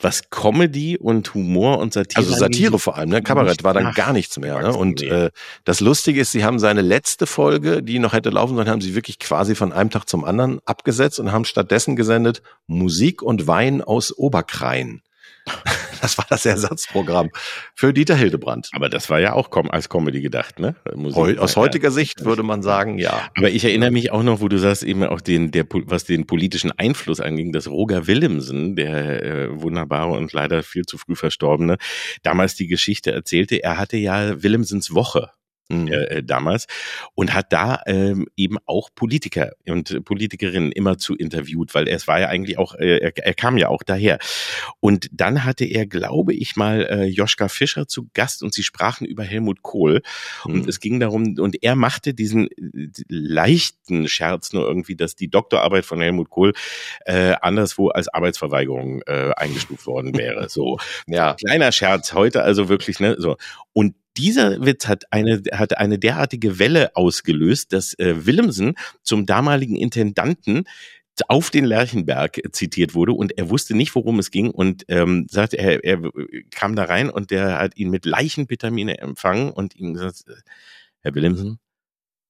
was 0.00 0.30
Comedy 0.30 0.96
und 0.96 1.34
Humor 1.34 1.78
und 1.78 1.92
Satire. 1.92 2.24
Also 2.24 2.36
Satire 2.36 2.78
vor 2.78 2.96
allem, 2.96 3.10
ne? 3.10 3.22
Kabarett 3.22 3.64
war 3.64 3.74
dann 3.74 3.92
gar 3.92 4.12
nichts 4.12 4.38
mehr. 4.38 4.60
Ne? 4.62 4.72
Und 4.72 5.02
äh, 5.02 5.30
das 5.64 5.80
Lustige 5.80 6.20
ist, 6.20 6.32
sie 6.32 6.44
haben 6.44 6.58
seine 6.58 6.82
letzte 6.82 7.26
Folge, 7.26 7.82
die 7.82 7.98
noch 7.98 8.12
hätte 8.12 8.30
laufen 8.30 8.54
sollen, 8.54 8.68
haben 8.68 8.80
sie 8.80 8.94
wirklich 8.94 9.18
quasi 9.18 9.54
von 9.54 9.72
einem 9.72 9.90
Tag 9.90 10.08
zum 10.08 10.24
anderen 10.24 10.60
abgesetzt 10.64 11.18
und 11.18 11.32
haben 11.32 11.44
stattdessen 11.44 11.96
gesendet 11.96 12.19
Musik 12.66 13.22
und 13.22 13.46
Wein 13.46 13.82
aus 13.82 14.16
Oberkrein. 14.16 15.02
Das 16.00 16.16
war 16.16 16.24
das 16.30 16.46
Ersatzprogramm 16.46 17.28
für 17.74 17.92
Dieter 17.92 18.16
Hildebrand. 18.16 18.70
Aber 18.72 18.88
das 18.88 19.10
war 19.10 19.20
ja 19.20 19.34
auch 19.34 19.50
als 19.68 19.90
Comedy 19.90 20.22
gedacht, 20.22 20.58
ne? 20.58 20.74
Musik, 20.94 21.38
aus 21.38 21.56
heutiger 21.56 21.90
Sicht 21.90 22.24
würde 22.24 22.42
man 22.42 22.62
sagen, 22.62 22.98
ja. 22.98 23.28
Aber 23.36 23.50
ich 23.50 23.64
erinnere 23.64 23.90
mich 23.90 24.10
auch 24.10 24.22
noch, 24.22 24.40
wo 24.40 24.48
du 24.48 24.58
sagst, 24.58 24.82
eben 24.82 25.04
auch 25.04 25.20
den, 25.20 25.50
der, 25.50 25.66
was 25.68 26.04
den 26.04 26.26
politischen 26.26 26.72
Einfluss 26.72 27.20
anging, 27.20 27.52
dass 27.52 27.68
Roger 27.68 28.06
Willemsen, 28.06 28.76
der 28.76 29.22
äh, 29.22 29.60
wunderbare 29.60 30.12
und 30.12 30.32
leider 30.32 30.62
viel 30.62 30.84
zu 30.84 30.96
früh 30.96 31.16
verstorbene, 31.16 31.76
damals 32.22 32.54
die 32.54 32.66
Geschichte 32.66 33.12
erzählte, 33.12 33.62
er 33.62 33.76
hatte 33.76 33.98
ja 33.98 34.42
Willemsens 34.42 34.94
Woche 34.94 35.30
mhm. 35.70 35.88
äh, 35.92 36.22
damals 36.22 36.66
und 37.14 37.34
hat 37.34 37.52
da 37.52 37.80
ähm, 37.86 38.26
eben 38.36 38.58
auch 38.66 38.90
Politiker 38.94 39.52
und 39.66 40.04
Politikerinnen 40.04 40.72
immer 40.72 40.98
zu 40.98 41.14
interviewt, 41.14 41.74
weil 41.74 41.88
es 41.88 42.08
war 42.08 42.20
ja 42.20 42.28
eigentlich 42.28 42.58
auch, 42.58 42.74
äh, 42.74 42.98
er, 42.98 43.16
er 43.16 43.34
kam 43.34 43.56
ja 43.56 43.68
auch 43.68 43.82
daher. 43.82 44.18
Und 44.80 45.08
dann 45.12 45.44
hatte 45.44 45.64
er, 45.64 45.86
glaube 45.86 46.34
ich, 46.34 46.56
mal 46.56 46.86
äh, 46.86 47.04
Joschka 47.04 47.48
Fischer 47.48 47.86
zu 47.86 48.08
Gast 48.14 48.42
und 48.42 48.54
sie 48.54 48.62
sprachen 48.62 49.06
über 49.06 49.24
Helmut 49.24 49.62
Kohl 49.62 50.02
mhm. 50.44 50.54
und 50.54 50.68
es 50.68 50.80
ging 50.80 51.00
darum 51.00 51.36
und 51.38 51.62
er 51.62 51.76
machte 51.76 52.14
diesen 52.14 52.48
äh, 52.48 52.88
leichten 53.08 54.08
Scherz 54.08 54.52
nur 54.52 54.66
irgendwie, 54.66 54.96
dass 54.96 55.14
die 55.14 55.28
Doktorarbeit 55.28 55.84
von 55.84 56.00
Helmut 56.00 56.30
Kohl 56.30 56.52
äh, 57.04 57.34
anderswo 57.40 57.88
als 57.88 58.08
Arbeitsverweigerung 58.08 59.02
äh, 59.06 59.32
eingestuft 59.36 59.86
worden 59.86 60.16
wäre. 60.16 60.48
So, 60.48 60.78
ja, 61.06 61.34
kleiner 61.34 61.72
Scherz 61.72 62.12
heute 62.12 62.42
also 62.42 62.68
wirklich 62.68 63.00
ne 63.00 63.16
so 63.18 63.36
und 63.72 63.94
dieser 64.20 64.64
Witz 64.64 64.86
hat 64.86 65.10
eine, 65.12 65.42
hat 65.52 65.78
eine 65.78 65.98
derartige 65.98 66.58
Welle 66.58 66.94
ausgelöst, 66.94 67.72
dass 67.72 67.98
äh, 67.98 68.26
Willemsen 68.26 68.74
zum 69.02 69.24
damaligen 69.24 69.76
Intendanten 69.76 70.64
auf 71.28 71.50
den 71.50 71.64
Lerchenberg 71.64 72.40
zitiert 72.52 72.94
wurde 72.94 73.12
und 73.12 73.36
er 73.36 73.50
wusste 73.50 73.74
nicht, 73.74 73.94
worum 73.94 74.18
es 74.18 74.30
ging 74.30 74.50
und 74.50 74.84
ähm, 74.88 75.26
sagt, 75.30 75.54
er, 75.54 75.84
er 75.84 76.10
kam 76.50 76.76
da 76.76 76.84
rein 76.84 77.10
und 77.10 77.30
der 77.30 77.58
hat 77.58 77.76
ihn 77.76 77.90
mit 77.90 78.06
Leichenvitamine 78.06 78.98
empfangen 78.98 79.50
und 79.50 79.76
ihm 79.76 79.94
gesagt, 79.94 80.24
Herr 81.02 81.14
Willemsen, 81.14 81.58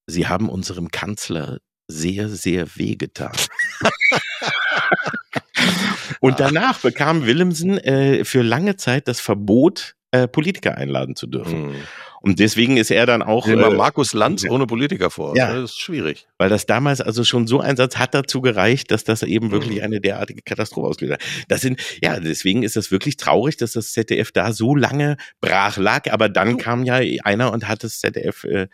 Sie 0.07 0.27
haben 0.27 0.49
unserem 0.49 0.91
Kanzler 0.91 1.59
sehr, 1.87 2.29
sehr 2.29 2.77
wehgetan. 2.77 3.33
und 6.21 6.41
danach 6.41 6.81
bekam 6.81 7.27
Willemsen 7.27 7.79
äh, 7.79 8.25
für 8.25 8.43
lange 8.43 8.77
Zeit 8.77 9.07
das 9.07 9.21
Verbot, 9.21 9.97
äh, 10.13 10.27
Politiker 10.29 10.77
einladen 10.77 11.17
zu 11.17 11.27
dürfen. 11.27 11.69
Mhm. 11.69 11.75
Und 12.23 12.39
deswegen 12.39 12.77
ist 12.77 12.91
er 12.91 13.07
dann 13.07 13.23
auch. 13.23 13.47
Äh, 13.47 13.57
Markus 13.57 14.13
Lanz 14.13 14.45
ohne 14.49 14.67
Politiker 14.67 15.11
vor. 15.11 15.37
Ja. 15.37 15.55
Das 15.55 15.71
ist 15.71 15.81
schwierig. 15.81 16.27
Weil 16.37 16.51
das 16.51 16.67
damals 16.67 17.01
also 17.01 17.25
schon 17.25 17.47
so 17.47 17.61
ein 17.61 17.77
Satz 17.77 17.97
hat 17.97 18.15
dazu 18.15 18.41
gereicht, 18.41 18.91
dass 18.91 19.05
das 19.05 19.23
eben 19.23 19.51
wirklich 19.51 19.79
mhm. 19.79 19.85
eine 19.85 20.01
derartige 20.01 20.43
Katastrophe 20.43 20.89
ausgelöst 20.89 21.21
hat. 21.21 21.47
Das 21.49 21.61
sind, 21.61 21.81
ja, 22.03 22.21
deswegen 22.21 22.63
ist 22.63 22.77
das 22.77 22.91
wirklich 22.91 23.17
traurig, 23.17 23.57
dass 23.57 23.73
das 23.73 23.93
ZDF 23.93 24.33
da 24.33 24.53
so 24.53 24.75
lange 24.75 25.17
brach 25.41 25.79
lag. 25.79 26.13
Aber 26.13 26.29
dann 26.29 26.59
kam 26.59 26.85
ja 26.85 27.01
einer 27.25 27.53
und 27.53 27.69
hat 27.69 27.85
das 27.85 28.01
ZDF 28.01 28.45
äh, 28.45 28.69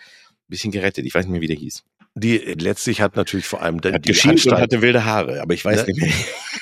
bisschen 0.49 0.72
gerettet. 0.72 1.07
Ich 1.07 1.14
weiß 1.14 1.26
nicht 1.26 1.32
mehr, 1.32 1.41
wie 1.41 1.49
der 1.49 1.57
hieß. 1.57 1.84
Die 2.19 2.39
letztlich 2.39 3.03
hat 3.03 3.14
natürlich 3.14 3.47
vor 3.47 3.61
allem 3.61 3.77
hat 3.77 4.07
die 4.07 4.12
Anstalt, 4.12 4.47
und 4.47 4.59
hatte 4.59 4.81
wilde 4.81 5.05
Haare, 5.05 5.43
aber 5.43 5.53
ich 5.53 5.62
weiß 5.62 5.87
ne? 5.87 5.93
nicht 5.93 6.01
mehr. 6.01 6.12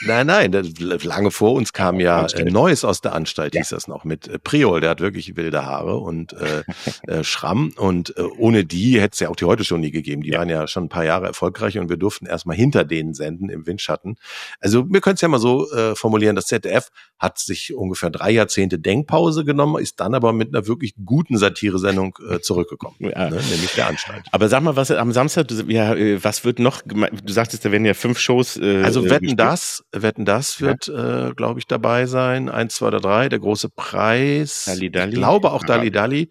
Nein, 0.06 0.26
nein, 0.26 0.74
lange 1.04 1.30
vor 1.30 1.52
uns 1.54 1.72
kam 1.72 2.00
ja 2.00 2.26
äh, 2.26 2.44
Neues 2.44 2.84
aus 2.84 3.00
der 3.00 3.14
Anstalt, 3.14 3.54
ja. 3.54 3.60
hieß 3.60 3.68
das 3.68 3.86
noch, 3.86 4.04
mit 4.04 4.26
äh, 4.26 4.40
Priol, 4.40 4.80
der 4.80 4.90
hat 4.90 5.00
wirklich 5.00 5.36
wilde 5.36 5.64
Haare 5.64 5.98
und 5.98 6.34
äh, 6.34 6.64
äh, 7.06 7.22
Schramm 7.22 7.72
und 7.76 8.16
äh, 8.16 8.22
ohne 8.22 8.64
die 8.64 9.00
hätte 9.00 9.14
es 9.14 9.20
ja 9.20 9.28
auch 9.28 9.36
die 9.36 9.44
heute 9.44 9.62
schon 9.62 9.80
nie 9.80 9.92
gegeben. 9.92 10.22
Die 10.22 10.30
ja. 10.30 10.40
waren 10.40 10.48
ja 10.48 10.66
schon 10.66 10.84
ein 10.84 10.88
paar 10.88 11.04
Jahre 11.04 11.26
erfolgreich 11.26 11.78
und 11.78 11.88
wir 11.88 11.96
durften 11.96 12.26
erstmal 12.26 12.56
hinter 12.56 12.84
denen 12.84 13.14
senden 13.14 13.48
im 13.48 13.66
Windschatten. 13.66 14.16
Also 14.60 14.90
wir 14.90 15.00
können 15.00 15.14
es 15.14 15.20
ja 15.20 15.28
mal 15.28 15.38
so 15.38 15.70
äh, 15.70 15.94
formulieren, 15.94 16.34
das 16.34 16.46
ZDF 16.46 16.90
hat 17.18 17.38
sich 17.38 17.72
ungefähr 17.74 18.10
drei 18.10 18.32
Jahrzehnte 18.32 18.80
Denkpause 18.80 19.44
genommen, 19.44 19.80
ist 19.80 20.00
dann 20.00 20.14
aber 20.14 20.32
mit 20.32 20.54
einer 20.54 20.66
wirklich 20.66 20.94
guten 21.04 21.38
Satiresendung 21.38 22.18
äh, 22.28 22.40
zurückgekommen, 22.40 22.96
ja. 22.98 23.30
ne, 23.30 23.36
nämlich 23.36 23.74
der 23.76 23.86
Anstalt. 23.86 24.24
Aber 24.32 24.48
sag 24.48 24.62
mal, 24.62 24.74
was 24.76 24.90
am 24.90 25.12
Samstag 25.12 25.43
ja, 25.68 25.94
äh, 25.94 26.22
was 26.22 26.44
wird 26.44 26.58
noch, 26.58 26.82
du 26.82 27.32
sagtest, 27.32 27.64
da 27.64 27.72
werden 27.72 27.84
ja 27.84 27.94
fünf 27.94 28.18
Shows. 28.18 28.56
Äh, 28.56 28.82
also 28.82 29.04
Wetten 29.04 29.20
gespielt. 29.20 29.40
das, 29.40 29.84
Wetten 29.92 30.24
das 30.24 30.60
wird, 30.60 30.86
ja. 30.88 31.28
äh, 31.28 31.34
glaube 31.34 31.60
ich, 31.60 31.66
dabei 31.66 32.06
sein. 32.06 32.48
Eins, 32.48 32.76
zwei 32.76 32.88
oder 32.88 33.00
drei, 33.00 33.28
der 33.28 33.38
große 33.38 33.68
Preis. 33.70 34.64
Dali 34.66 34.90
Dali. 34.90 35.12
Ich 35.12 35.16
glaube 35.16 35.52
auch 35.52 35.62
Dali 35.64 35.90
Dali. 35.90 36.30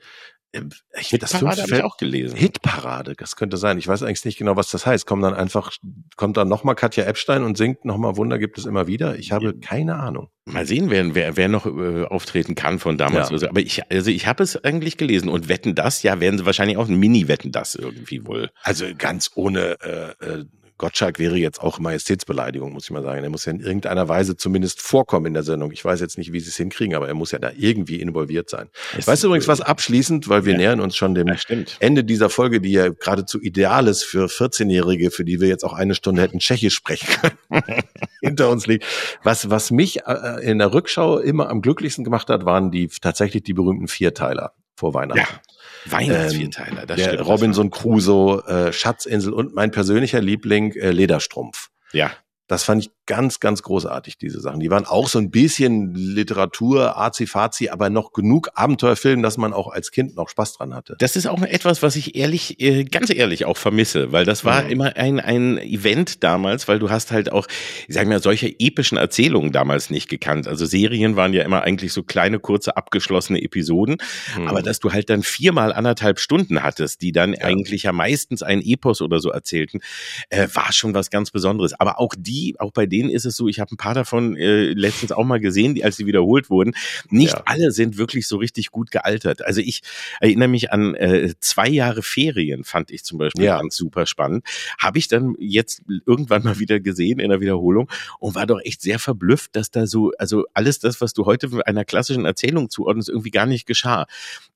Ich, 0.99 1.07
Hitparade 1.07 1.63
habe 1.63 1.75
ich 1.75 1.83
auch 1.83 1.97
gelesen. 1.97 2.37
Hitparade, 2.37 3.15
das 3.17 3.35
könnte 3.35 3.57
sein. 3.57 3.79
Ich 3.79 3.87
weiß 3.87 4.03
eigentlich 4.03 4.23
nicht 4.25 4.37
genau, 4.37 4.55
was 4.55 4.69
das 4.69 4.85
heißt. 4.85 5.07
Kommt 5.07 5.23
dann 5.23 5.33
einfach, 5.33 5.71
kommt 6.15 6.37
dann 6.37 6.47
nochmal 6.47 6.75
Katja 6.75 7.05
Epstein 7.05 7.43
und 7.43 7.57
singt 7.57 7.85
nochmal 7.85 8.17
Wunder 8.17 8.37
gibt 8.37 8.59
es 8.59 8.65
immer 8.65 8.85
wieder. 8.85 9.17
Ich 9.17 9.31
habe 9.31 9.57
keine 9.57 9.95
Ahnung. 9.95 10.29
Mal 10.45 10.67
sehen, 10.67 10.91
wer, 10.91 11.15
wer, 11.15 11.37
wer 11.37 11.47
noch 11.47 11.65
äh, 11.65 12.05
auftreten 12.05 12.53
kann 12.53 12.77
von 12.77 12.97
damals. 12.97 13.29
Ja. 13.41 13.49
Aber 13.49 13.61
ich, 13.61 13.81
also 13.91 14.11
ich 14.11 14.27
habe 14.27 14.43
es 14.43 14.63
eigentlich 14.63 14.97
gelesen 14.97 15.27
und 15.29 15.49
wetten 15.49 15.73
das, 15.73 16.03
ja, 16.03 16.19
werden 16.19 16.37
sie 16.37 16.45
wahrscheinlich 16.45 16.77
auch 16.77 16.87
ein 16.87 16.97
Mini-Wetten 16.97 17.51
das 17.51 17.73
irgendwie 17.73 18.25
wohl. 18.27 18.51
Also 18.61 18.85
ganz 18.95 19.31
ohne 19.35 19.77
äh, 19.81 20.25
äh, 20.25 20.45
Gottschalk 20.77 21.19
wäre 21.19 21.37
jetzt 21.37 21.61
auch 21.61 21.79
Majestätsbeleidigung, 21.79 22.73
muss 22.73 22.85
ich 22.85 22.91
mal 22.91 23.03
sagen. 23.03 23.23
Er 23.23 23.29
muss 23.29 23.45
ja 23.45 23.51
in 23.51 23.59
irgendeiner 23.59 24.09
Weise 24.09 24.35
zumindest 24.35 24.81
vorkommen 24.81 25.27
in 25.27 25.33
der 25.33 25.43
Sendung. 25.43 25.71
Ich 25.71 25.83
weiß 25.83 25.99
jetzt 26.01 26.17
nicht, 26.17 26.33
wie 26.33 26.39
sie 26.39 26.49
es 26.49 26.57
hinkriegen, 26.57 26.95
aber 26.95 27.07
er 27.07 27.13
muss 27.13 27.31
ja 27.31 27.39
da 27.39 27.51
irgendwie 27.55 28.01
involviert 28.01 28.49
sein. 28.49 28.69
Weißt 29.05 29.23
du 29.23 29.27
übrigens 29.27 29.47
was 29.47 29.61
abschließend, 29.61 30.29
weil 30.29 30.45
wir 30.45 30.53
ja. 30.53 30.57
nähern 30.57 30.79
uns 30.79 30.95
schon 30.95 31.15
dem 31.15 31.27
ja, 31.27 31.35
Ende 31.79 32.03
dieser 32.03 32.29
Folge, 32.29 32.59
die 32.59 32.71
ja 32.71 32.89
geradezu 32.89 33.39
ideal 33.41 33.87
ist 33.87 34.03
für 34.03 34.25
14-Jährige, 34.25 35.11
für 35.11 35.23
die 35.23 35.39
wir 35.39 35.47
jetzt 35.47 35.63
auch 35.63 35.73
eine 35.73 35.95
Stunde 35.95 36.21
hätten 36.21 36.39
Tschechisch 36.39 36.75
sprechen 36.75 37.07
können, 37.21 37.63
hinter 38.21 38.49
uns 38.49 38.67
liegt. 38.67 38.85
Was, 39.23 39.49
was 39.49 39.71
mich 39.71 40.05
äh, 40.05 40.43
in 40.43 40.59
der 40.59 40.73
Rückschau 40.73 41.19
immer 41.19 41.49
am 41.49 41.61
glücklichsten 41.61 42.03
gemacht 42.03 42.29
hat, 42.29 42.45
waren 42.45 42.71
die 42.71 42.87
tatsächlich 42.87 43.43
die 43.43 43.53
berühmten 43.53 43.87
Vierteiler 43.87 44.53
vor 44.75 44.93
Weihnachten. 44.93 45.19
Ja. 45.19 45.91
Weihnachtsvierteiler, 45.91 46.81
ähm, 46.81 46.87
das 46.87 46.97
der 46.97 47.09
stimmt. 47.09 47.27
Robinson 47.27 47.69
Crusoe, 47.69 48.43
äh, 48.47 48.73
Schatzinsel 48.73 49.33
und 49.33 49.53
mein 49.53 49.71
persönlicher 49.71 50.21
Liebling 50.21 50.73
äh, 50.73 50.91
Lederstrumpf. 50.91 51.69
Ja. 51.91 52.11
Das 52.47 52.63
fand 52.63 52.83
ich 52.83 52.91
ganz, 53.05 53.39
ganz 53.39 53.63
großartig, 53.63 54.17
diese 54.17 54.39
Sachen. 54.39 54.59
Die 54.59 54.69
waren 54.69 54.85
auch 54.85 55.09
so 55.09 55.19
ein 55.19 55.29
bisschen 55.29 55.93
Literatur, 55.93 56.97
Azi-Fazi, 56.97 57.69
aber 57.69 57.89
noch 57.89 58.13
genug 58.13 58.49
Abenteuerfilm, 58.55 59.21
dass 59.21 59.37
man 59.37 59.53
auch 59.53 59.67
als 59.67 59.91
Kind 59.91 60.15
noch 60.15 60.29
Spaß 60.29 60.53
dran 60.53 60.73
hatte. 60.73 60.95
Das 60.99 61.15
ist 61.15 61.27
auch 61.27 61.41
etwas, 61.41 61.83
was 61.83 61.95
ich 61.95 62.15
ehrlich, 62.15 62.61
äh, 62.61 62.85
ganz 62.85 63.09
ehrlich 63.09 63.45
auch 63.45 63.57
vermisse, 63.57 64.11
weil 64.11 64.25
das 64.25 64.45
war 64.45 64.63
mhm. 64.63 64.69
immer 64.69 64.95
ein, 64.95 65.19
ein 65.19 65.57
Event 65.57 66.23
damals, 66.23 66.67
weil 66.67 66.79
du 66.79 66.89
hast 66.89 67.11
halt 67.11 67.31
auch, 67.31 67.47
ich 67.87 67.95
sag 67.95 68.07
mal, 68.07 68.21
solche 68.21 68.47
epischen 68.59 68.97
Erzählungen 68.97 69.51
damals 69.51 69.89
nicht 69.89 70.07
gekannt. 70.07 70.47
Also 70.47 70.65
Serien 70.65 71.15
waren 71.15 71.33
ja 71.33 71.43
immer 71.43 71.63
eigentlich 71.63 71.91
so 71.91 72.03
kleine, 72.03 72.39
kurze, 72.39 72.77
abgeschlossene 72.77 73.41
Episoden, 73.41 73.97
mhm. 74.37 74.47
aber 74.47 74.61
dass 74.61 74.79
du 74.79 74.93
halt 74.93 75.09
dann 75.09 75.23
viermal 75.23 75.73
anderthalb 75.73 76.19
Stunden 76.19 76.63
hattest, 76.63 77.01
die 77.01 77.11
dann 77.11 77.33
ja. 77.33 77.41
eigentlich 77.41 77.83
ja 77.83 77.91
meistens 77.91 78.43
ein 78.43 78.61
Epos 78.61 79.01
oder 79.01 79.19
so 79.19 79.29
erzählten, 79.29 79.81
äh, 80.29 80.47
war 80.53 80.71
schon 80.71 80.93
was 80.93 81.09
ganz 81.09 81.31
Besonderes. 81.31 81.73
Aber 81.73 81.99
auch 81.99 82.13
die, 82.17 82.55
auch 82.59 82.71
bei 82.71 82.85
denen 82.93 83.09
ist 83.09 83.25
es 83.25 83.35
so, 83.35 83.47
ich 83.47 83.59
habe 83.59 83.73
ein 83.73 83.77
paar 83.77 83.95
davon 83.95 84.37
äh, 84.37 84.67
letztens 84.73 85.11
auch 85.11 85.23
mal 85.23 85.39
gesehen, 85.39 85.73
die, 85.73 85.83
als 85.83 85.97
sie 85.97 86.05
wiederholt 86.05 86.49
wurden. 86.49 86.73
Nicht 87.09 87.33
ja. 87.33 87.43
alle 87.45 87.71
sind 87.71 87.97
wirklich 87.97 88.27
so 88.27 88.37
richtig 88.37 88.69
gut 88.69 88.91
gealtert. 88.91 89.43
Also 89.43 89.61
ich 89.61 89.81
erinnere 90.19 90.47
mich 90.47 90.71
an 90.71 90.93
äh, 90.93 91.33
zwei 91.39 91.67
Jahre 91.67 92.03
Ferien, 92.03 92.63
fand 92.63 92.91
ich 92.91 93.03
zum 93.03 93.17
Beispiel 93.17 93.45
ja. 93.45 93.57
ganz 93.57 93.75
super 93.75 94.05
spannend. 94.05 94.45
Habe 94.77 94.99
ich 94.99 95.07
dann 95.07 95.35
jetzt 95.39 95.81
irgendwann 96.05 96.43
mal 96.43 96.59
wieder 96.59 96.79
gesehen 96.79 97.19
in 97.19 97.29
der 97.29 97.41
Wiederholung 97.41 97.89
und 98.19 98.35
war 98.35 98.45
doch 98.45 98.59
echt 98.63 98.81
sehr 98.81 98.99
verblüfft, 98.99 99.55
dass 99.55 99.71
da 99.71 99.87
so, 99.87 100.11
also 100.17 100.45
alles 100.53 100.79
das, 100.79 101.01
was 101.01 101.13
du 101.13 101.25
heute 101.25 101.49
einer 101.65 101.85
klassischen 101.85 102.25
Erzählung 102.25 102.69
zuordnest, 102.69 103.09
irgendwie 103.09 103.31
gar 103.31 103.47
nicht 103.47 103.65
geschah. 103.65 104.05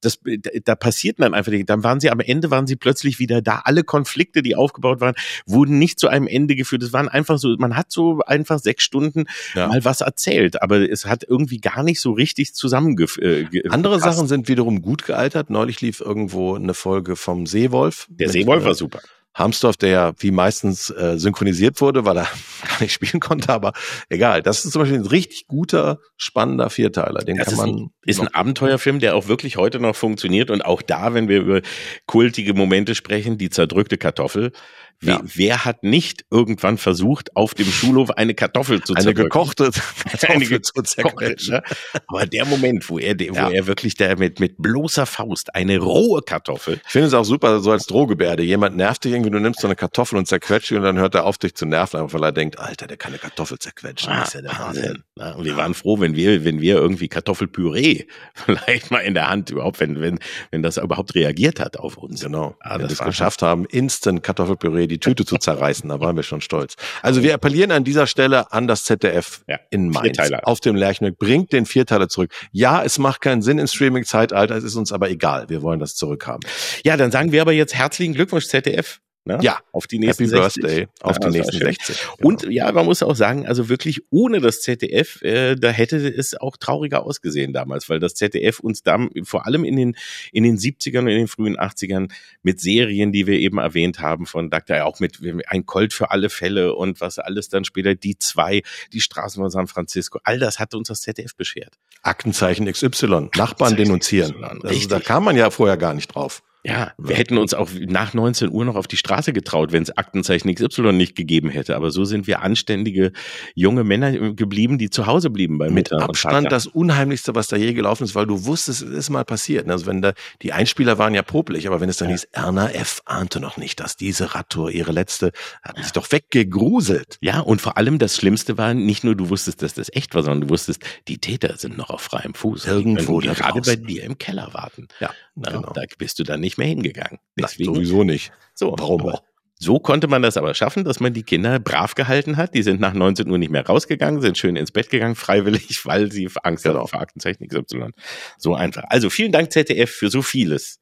Das, 0.01 0.19
da 0.63 0.75
passiert 0.75 1.19
dann 1.19 1.33
einfach, 1.33 1.51
dann 1.65 1.83
waren 1.83 1.99
sie 1.99 2.11
am 2.11 2.19
Ende, 2.19 2.51
waren 2.51 2.67
sie 2.67 2.75
plötzlich 2.75 3.17
wieder 3.17 3.41
da. 3.41 3.61
Alle 3.65 3.83
Konflikte, 3.83 4.43
die 4.43 4.55
aufgebaut 4.55 5.01
waren, 5.01 5.15
wurden 5.47 5.79
nicht 5.79 5.99
zu 5.99 6.07
einem 6.07 6.27
Ende 6.27 6.55
geführt. 6.55 6.83
Es 6.83 6.93
waren 6.93 7.09
einfach 7.09 7.39
so, 7.39 7.55
man 7.57 7.75
hat 7.75 7.91
so 7.91 8.19
einfach 8.27 8.59
sechs 8.59 8.83
Stunden 8.83 9.25
ja. 9.55 9.67
mal 9.67 9.83
was 9.85 10.01
erzählt, 10.01 10.61
aber 10.61 10.89
es 10.89 11.05
hat 11.05 11.23
irgendwie 11.27 11.59
gar 11.59 11.83
nicht 11.83 12.01
so 12.01 12.11
richtig 12.11 12.53
zusammengefasst. 12.53 13.21
Äh, 13.21 13.69
Andere 13.69 13.99
Sachen 13.99 14.27
sind 14.27 14.47
wiederum 14.47 14.81
gut 14.81 15.05
gealtert. 15.05 15.49
Neulich 15.49 15.81
lief 15.81 16.01
irgendwo 16.01 16.55
eine 16.55 16.73
Folge 16.73 17.15
vom 17.15 17.45
Seewolf. 17.45 18.07
Der 18.09 18.29
Seewolf 18.29 18.63
war 18.63 18.75
super 18.75 18.99
Harmsdorf, 19.37 19.77
der 19.77 19.89
ja 19.89 20.13
wie 20.17 20.31
meistens 20.31 20.89
äh, 20.89 21.17
synchronisiert 21.17 21.79
wurde, 21.79 22.05
weil 22.05 22.17
er 22.17 22.27
gar 22.67 22.81
nicht 22.81 22.91
spielen 22.91 23.19
konnte, 23.19 23.53
aber 23.53 23.73
egal. 24.09 24.41
Das 24.41 24.65
ist 24.65 24.71
zum 24.71 24.81
Beispiel 24.81 24.99
ein 24.99 25.05
richtig 25.05 25.47
guter, 25.47 25.99
spannender 26.17 26.69
Vierteiler. 26.69 27.23
Den 27.23 27.37
das 27.37 27.49
kann 27.49 27.57
man. 27.57 27.69
Ist 27.69 27.75
ein, 27.75 27.89
ist 28.05 28.19
ein 28.21 28.27
Abenteuerfilm, 28.33 28.99
der 28.99 29.15
auch 29.15 29.27
wirklich 29.27 29.57
heute 29.57 29.79
noch 29.79 29.95
funktioniert 29.95 30.49
und 30.49 30.65
auch 30.65 30.81
da, 30.81 31.13
wenn 31.13 31.27
wir 31.27 31.41
über 31.41 31.61
kultige 32.07 32.55
Momente 32.55 32.95
sprechen, 32.95 33.37
die 33.37 33.51
zerdrückte 33.51 33.97
Kartoffel, 33.97 34.51
Wer, 34.99 35.13
ja. 35.15 35.21
wer, 35.35 35.65
hat 35.65 35.83
nicht 35.83 36.25
irgendwann 36.31 36.79
versucht, 36.79 37.35
auf 37.35 37.53
dem 37.53 37.67
Schulhof 37.67 38.09
eine 38.11 38.33
Kartoffel 38.33 38.81
zu 38.81 38.95
Eine 38.95 39.13
gekochte 39.13 39.69
Kartoffel 40.09 40.47
eine 40.47 40.61
zu 40.61 40.81
zerquetschen. 40.81 41.61
Aber 42.07 42.25
der 42.25 42.45
Moment, 42.45 42.89
wo 42.89 42.97
er, 42.97 43.13
wo 43.19 43.35
ja. 43.35 43.51
er 43.51 43.67
wirklich 43.67 43.93
da 43.93 44.15
mit, 44.15 44.39
mit 44.39 44.55
bloßer 44.57 45.05
Faust 45.05 45.53
eine 45.53 45.77
rohe 45.77 46.23
Kartoffel. 46.23 46.81
Ich 46.83 46.91
finde 46.91 47.07
es 47.07 47.13
auch 47.13 47.25
super, 47.25 47.59
so 47.59 47.71
als 47.71 47.85
Drohgebärde. 47.85 48.41
Jemand 48.41 48.75
nervt 48.75 49.03
dich 49.03 49.13
irgendwie, 49.13 49.29
du 49.29 49.39
nimmst 49.39 49.59
so 49.59 49.67
eine 49.67 49.75
Kartoffel 49.75 50.17
und 50.17 50.27
zerquetscht 50.27 50.71
und 50.71 50.81
dann 50.81 50.97
hört 50.97 51.13
er 51.13 51.25
auf, 51.25 51.37
dich 51.37 51.53
zu 51.53 51.67
nerven, 51.67 52.11
weil 52.11 52.23
er 52.23 52.31
denkt, 52.31 52.57
Alter, 52.57 52.87
der 52.87 52.97
kann 52.97 53.11
eine 53.11 53.19
Kartoffel 53.19 53.59
zerquetschen. 53.59 54.11
Ah, 54.11 54.21
das 54.21 54.29
ist 54.29 54.33
ja 54.33 54.41
der 54.41 54.59
Wahnsinn. 54.59 55.03
Na, 55.15 55.33
und 55.33 55.45
wir 55.45 55.55
waren 55.55 55.75
froh, 55.75 55.99
wenn 55.99 56.15
wir, 56.15 56.43
wenn 56.43 56.59
wir 56.59 56.75
irgendwie 56.77 57.07
Kartoffelpüree 57.07 58.05
vielleicht 58.33 58.89
mal 58.89 58.99
in 58.99 59.13
der 59.13 59.29
Hand 59.29 59.51
überhaupt, 59.51 59.79
wenn, 59.79 60.01
wenn, 60.01 60.17
wenn 60.49 60.63
das 60.63 60.77
überhaupt 60.77 61.13
reagiert 61.13 61.59
hat 61.59 61.77
auf 61.77 61.97
uns. 61.97 62.21
Genau. 62.21 62.55
Ah, 62.61 62.79
das 62.79 62.89
wir 62.89 62.93
es 62.93 63.05
geschafft 63.05 63.43
haben, 63.43 63.65
instant 63.65 64.23
Kartoffelpüree 64.23 64.86
die 64.87 64.99
Tüte 64.99 65.25
zu 65.25 65.37
zerreißen. 65.37 65.89
Da 65.89 65.99
waren 65.99 66.15
wir 66.15 66.23
schon 66.23 66.41
stolz. 66.41 66.75
Also 67.01 67.23
wir 67.23 67.33
appellieren 67.33 67.71
an 67.71 67.83
dieser 67.83 68.07
Stelle 68.07 68.51
an 68.51 68.67
das 68.67 68.83
ZDF 68.83 69.41
ja, 69.47 69.59
in 69.69 69.89
Mainz 69.89 70.17
auf 70.43 70.59
dem 70.59 70.75
Lerchenweg. 70.75 71.17
Bringt 71.17 71.53
den 71.53 71.65
Vierteiler 71.65 72.09
zurück. 72.09 72.31
Ja, 72.51 72.83
es 72.83 72.99
macht 72.99 73.21
keinen 73.21 73.41
Sinn 73.41 73.59
im 73.59 73.67
Streaming-Zeitalter. 73.67 74.55
Es 74.55 74.63
ist 74.63 74.75
uns 74.75 74.91
aber 74.91 75.09
egal. 75.09 75.49
Wir 75.49 75.61
wollen 75.61 75.79
das 75.79 75.95
zurückhaben. 75.95 76.41
Ja, 76.83 76.97
dann 76.97 77.11
sagen 77.11 77.31
wir 77.31 77.41
aber 77.41 77.53
jetzt 77.53 77.75
herzlichen 77.75 78.13
Glückwunsch 78.13 78.47
ZDF. 78.47 78.99
Ne? 79.27 79.39
Ja, 79.41 79.59
auf 79.73 79.87
die 79.87 79.99
nächsten 79.99 80.23
Happy 80.23 80.41
60. 80.41 80.63
Birthday, 80.63 80.87
auf 81.01 81.17
ja, 81.21 81.29
die 81.29 81.37
nächsten 81.37 81.57
60. 81.57 81.97
Genau. 82.17 82.27
Und 82.29 82.43
ja, 82.49 82.71
man 82.71 82.85
muss 82.85 83.03
auch 83.03 83.15
sagen, 83.15 83.45
also 83.45 83.69
wirklich 83.69 84.01
ohne 84.09 84.39
das 84.39 84.61
ZDF, 84.61 85.21
äh, 85.21 85.55
da 85.55 85.69
hätte 85.69 85.97
es 85.97 86.39
auch 86.39 86.55
trauriger 86.57 87.03
ausgesehen 87.03 87.51
damals, 87.53 87.89
weil 87.89 87.99
das 87.99 88.13
ZDF 88.13 88.59
uns 88.59 88.83
da 88.83 89.05
vor 89.23 89.45
allem 89.45 89.63
in 89.63 89.75
den 89.75 89.95
in 90.31 90.43
den 90.43 90.57
70ern 90.57 90.99
und 90.99 91.07
in 91.09 91.17
den 91.17 91.27
frühen 91.27 91.57
80ern 91.57 92.09
mit 92.41 92.61
Serien, 92.61 93.11
die 93.11 93.27
wir 93.27 93.37
eben 93.37 93.57
erwähnt 93.57 93.99
haben 93.99 94.25
von 94.25 94.49
Dr. 94.49 94.85
auch 94.85 94.99
mit 94.99 95.19
ein 95.47 95.65
Colt 95.65 95.93
für 95.93 96.11
alle 96.11 96.29
Fälle 96.29 96.73
und 96.73 97.01
was 97.01 97.19
alles 97.19 97.49
dann 97.49 97.65
später 97.65 97.95
die 97.95 98.17
zwei, 98.17 98.63
die 98.93 99.01
Straßen 99.01 99.41
von 99.41 99.51
San 99.51 99.67
Francisco, 99.67 100.19
all 100.23 100.39
das 100.39 100.59
hat 100.59 100.73
uns 100.73 100.87
das 100.87 101.01
ZDF 101.01 101.35
beschert. 101.35 101.77
Aktenzeichen 102.01 102.71
XY, 102.71 103.29
Nachbarn 103.35 103.75
denunzieren. 103.75 104.43
Also, 104.43 104.87
da 104.87 104.99
kam 104.99 105.25
man 105.25 105.35
ja 105.35 105.49
vorher 105.49 105.77
gar 105.77 105.93
nicht 105.93 106.07
drauf. 106.07 106.43
Ja, 106.63 106.91
wir 106.97 107.15
hätten 107.15 107.37
uns 107.37 107.53
auch 107.53 107.69
nach 107.79 108.13
19 108.13 108.49
Uhr 108.49 108.65
noch 108.65 108.75
auf 108.75 108.87
die 108.87 108.97
Straße 108.97 109.31
getraut, 109.31 109.71
wenn 109.71 109.83
es 109.83 109.95
Aktenzeichen 109.95 110.53
XY 110.53 110.91
nicht 110.91 111.15
gegeben 111.15 111.49
hätte. 111.49 111.75
Aber 111.75 111.91
so 111.91 112.03
sind 112.03 112.27
wir 112.27 112.41
anständige 112.41 113.13
junge 113.55 113.83
Männer 113.83 114.33
geblieben, 114.33 114.77
die 114.77 114.89
zu 114.89 115.05
Hause 115.05 115.29
blieben 115.29 115.57
bei 115.59 115.69
Mit 115.69 115.93
Abstand 115.93 116.51
das 116.51 116.67
Unheimlichste, 116.67 117.35
was 117.35 117.47
da 117.47 117.55
je 117.55 117.73
gelaufen 117.73 118.03
ist, 118.03 118.15
weil 118.15 118.25
du 118.25 118.45
wusstest, 118.45 118.81
es 118.81 118.89
ist 118.89 119.09
mal 119.09 119.23
passiert. 119.23 119.69
Also 119.69 119.85
wenn 119.85 120.01
da, 120.01 120.13
die 120.41 120.51
Einspieler 120.51 120.97
waren 120.97 121.13
ja 121.13 121.21
popelig, 121.21 121.67
aber 121.67 121.79
wenn 121.79 121.89
es 121.89 121.97
dann 121.97 122.09
ja. 122.09 122.15
hieß, 122.15 122.27
Erna 122.31 122.69
F. 122.71 123.01
ahnte 123.05 123.39
noch 123.39 123.57
nicht, 123.57 123.79
dass 123.79 123.95
diese 123.95 124.35
Radtour 124.35 124.71
ihre 124.71 124.91
letzte, 124.91 125.31
hat 125.61 125.77
sich 125.77 125.93
doch 125.93 126.11
weggegruselt. 126.11 127.17
Ja, 127.21 127.39
und 127.39 127.61
vor 127.61 127.77
allem 127.77 127.99
das 127.99 128.15
Schlimmste 128.15 128.57
war, 128.57 128.73
nicht 128.73 129.03
nur 129.03 129.15
du 129.15 129.29
wusstest, 129.29 129.61
dass 129.61 129.73
das 129.73 129.89
echt 129.93 130.15
war, 130.15 130.23
sondern 130.23 130.41
du 130.41 130.49
wusstest, 130.49 130.83
die 131.07 131.19
Täter 131.19 131.55
sind 131.57 131.77
noch 131.77 131.89
auf 131.89 132.01
freiem 132.01 132.33
Fuß. 132.33 132.65
Irgendwo 132.65 133.21
die 133.21 133.29
gerade 133.29 133.61
bei 133.61 133.75
dir 133.75 134.03
im 134.03 134.17
Keller 134.17 134.49
warten. 134.53 134.87
Ja, 134.99 135.11
Na, 135.35 135.51
genau. 135.51 135.71
Da 135.73 135.83
bist 135.97 136.19
du 136.19 136.23
dann 136.23 136.41
nicht 136.41 136.46
mehr 136.55 136.67
hingegangen. 136.67 137.19
Deswegen, 137.37 137.71
Nein, 137.71 137.75
sowieso 137.75 138.03
nicht. 138.03 138.31
So, 138.53 138.73
warum 138.77 139.01
auch? 139.07 139.23
So 139.59 139.79
konnte 139.79 140.07
man 140.07 140.21
das 140.21 140.37
aber 140.37 140.53
schaffen, 140.53 140.83
dass 140.83 140.99
man 140.99 141.13
die 141.13 141.23
Kinder 141.23 141.59
brav 141.59 141.95
gehalten 141.95 142.37
hat. 142.37 142.53
Die 142.53 142.61
sind 142.61 142.79
nach 142.79 142.93
19 142.93 143.29
Uhr 143.29 143.39
nicht 143.39 143.49
mehr 143.49 143.65
rausgegangen, 143.65 144.21
sind 144.21 144.37
schön 144.37 144.55
ins 144.55 144.71
Bett 144.71 144.89
gegangen, 144.89 145.15
freiwillig, 145.25 145.85
weil 145.85 146.11
sie 146.11 146.29
Angst 146.43 146.63
genau. 146.63 146.79
hatten 146.79 146.87
vor 146.87 147.01
Aktenzeichen 147.01 147.47
XY. 147.47 147.89
So 148.37 148.53
einfach. 148.53 148.83
Also 148.87 149.09
vielen 149.09 149.31
Dank 149.31 149.51
ZDF 149.51 149.89
für 149.89 150.09
so 150.09 150.21
vieles. 150.21 150.79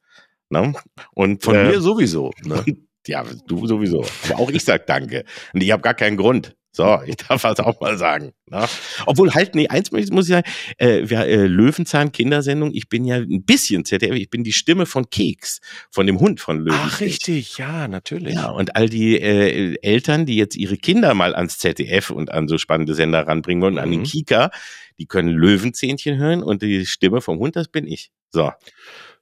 Ne? 0.49 0.73
Und 1.13 1.43
von 1.43 1.55
äh, 1.55 1.69
mir 1.69 1.81
sowieso. 1.81 2.31
Ne? 2.43 2.63
ja, 3.07 3.23
du 3.47 3.65
sowieso. 3.65 4.05
Aber 4.29 4.39
auch 4.39 4.51
ich 4.51 4.63
sag 4.63 4.85
Danke. 4.87 5.23
Und 5.53 5.63
ich 5.63 5.71
habe 5.71 5.81
gar 5.81 5.93
keinen 5.93 6.17
Grund. 6.17 6.55
So, 6.75 6.99
ich 7.05 7.15
darf 7.15 7.41
das 7.41 7.59
auch 7.59 7.79
mal 7.79 7.97
sagen. 7.97 8.33
Ne? 8.47 8.65
Obwohl 9.05 9.33
halt, 9.33 9.55
nee, 9.55 9.67
eins 9.67 9.91
muss 9.91 10.25
ich 10.25 10.25
sagen, 10.27 10.47
äh, 10.77 11.09
wir, 11.09 11.19
äh, 11.21 11.47
Löwenzahn 11.47 12.11
Kindersendung, 12.11 12.71
ich 12.73 12.89
bin 12.89 13.05
ja 13.05 13.15
ein 13.15 13.43
bisschen 13.45 13.85
ZDF, 13.85 14.15
ich 14.15 14.29
bin 14.29 14.43
die 14.43 14.51
Stimme 14.51 14.85
von 14.85 15.09
Keks, 15.09 15.61
von 15.89 16.05
dem 16.05 16.19
Hund 16.19 16.39
von 16.39 16.59
Löwenzahn. 16.59 16.89
Ach, 16.91 16.99
richtig, 16.99 17.57
ja, 17.57 17.87
natürlich. 17.87 18.35
Ja, 18.35 18.49
und 18.49 18.75
all 18.75 18.89
die 18.89 19.19
äh, 19.19 19.77
Eltern, 19.81 20.25
die 20.25 20.35
jetzt 20.35 20.55
ihre 20.55 20.77
Kinder 20.77 21.13
mal 21.13 21.33
ans 21.33 21.57
ZDF 21.59 22.09
und 22.09 22.31
an 22.31 22.47
so 22.47 22.57
spannende 22.57 22.93
Sender 22.93 23.25
ranbringen 23.25 23.61
wollen, 23.61 23.75
mhm. 23.75 23.79
an 23.79 23.91
den. 23.91 24.05
Kika, 24.05 24.51
die 24.97 25.05
können 25.05 25.29
Löwenzähnchen 25.29 26.17
hören 26.17 26.43
und 26.43 26.61
die 26.61 26.85
Stimme 26.85 27.21
vom 27.21 27.39
Hund, 27.39 27.55
das 27.55 27.67
bin 27.67 27.87
ich. 27.87 28.11
So. 28.31 28.51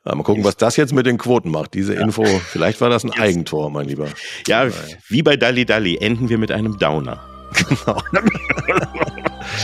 Ja, 0.05 0.15
mal 0.15 0.23
gucken, 0.23 0.43
was 0.43 0.57
das 0.57 0.75
jetzt 0.75 0.93
mit 0.93 1.05
den 1.05 1.17
Quoten 1.17 1.49
macht. 1.49 1.73
Diese 1.73 1.93
Info, 1.93 2.25
vielleicht 2.25 2.81
war 2.81 2.89
das 2.89 3.05
ein 3.05 3.11
Eigentor, 3.11 3.69
mein 3.69 3.87
Lieber. 3.87 4.09
Ja, 4.47 4.67
wie 5.07 5.23
bei 5.23 5.37
Dalli 5.37 5.65
Dalli 5.65 5.97
enden 5.97 6.27
wir 6.27 6.37
mit 6.37 6.51
einem 6.51 6.77
Downer. 6.77 7.32
Genau. 7.53 8.01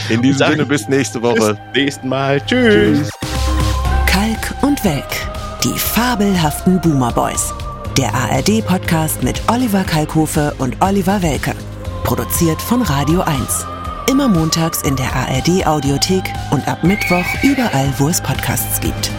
In 0.10 0.22
diesem 0.22 0.48
Sinne, 0.48 0.66
bis 0.66 0.88
nächste 0.88 1.22
Woche. 1.22 1.58
Bis 1.74 1.84
nächsten 1.84 2.10
Mal. 2.10 2.42
Tschüss. 2.46 3.10
Kalk 4.06 4.54
und 4.62 4.84
Welk. 4.84 5.06
Die 5.64 5.78
fabelhaften 5.78 6.80
Boomer 6.82 7.12
Boys. 7.12 7.54
Der 7.98 8.14
ARD-Podcast 8.14 9.24
mit 9.24 9.42
Oliver 9.50 9.84
Kalkofe 9.84 10.54
und 10.58 10.78
Oliver 10.82 11.22
Welke. 11.22 11.54
Produziert 12.04 12.62
von 12.62 12.82
Radio 12.82 13.22
1. 13.22 13.66
Immer 14.10 14.28
montags 14.28 14.82
in 14.84 14.96
der 14.96 15.14
ARD-Audiothek 15.14 16.24
und 16.52 16.68
ab 16.68 16.84
Mittwoch 16.84 17.26
überall, 17.44 17.94
wo 17.98 18.10
es 18.10 18.22
Podcasts 18.22 18.80
gibt. 18.80 19.12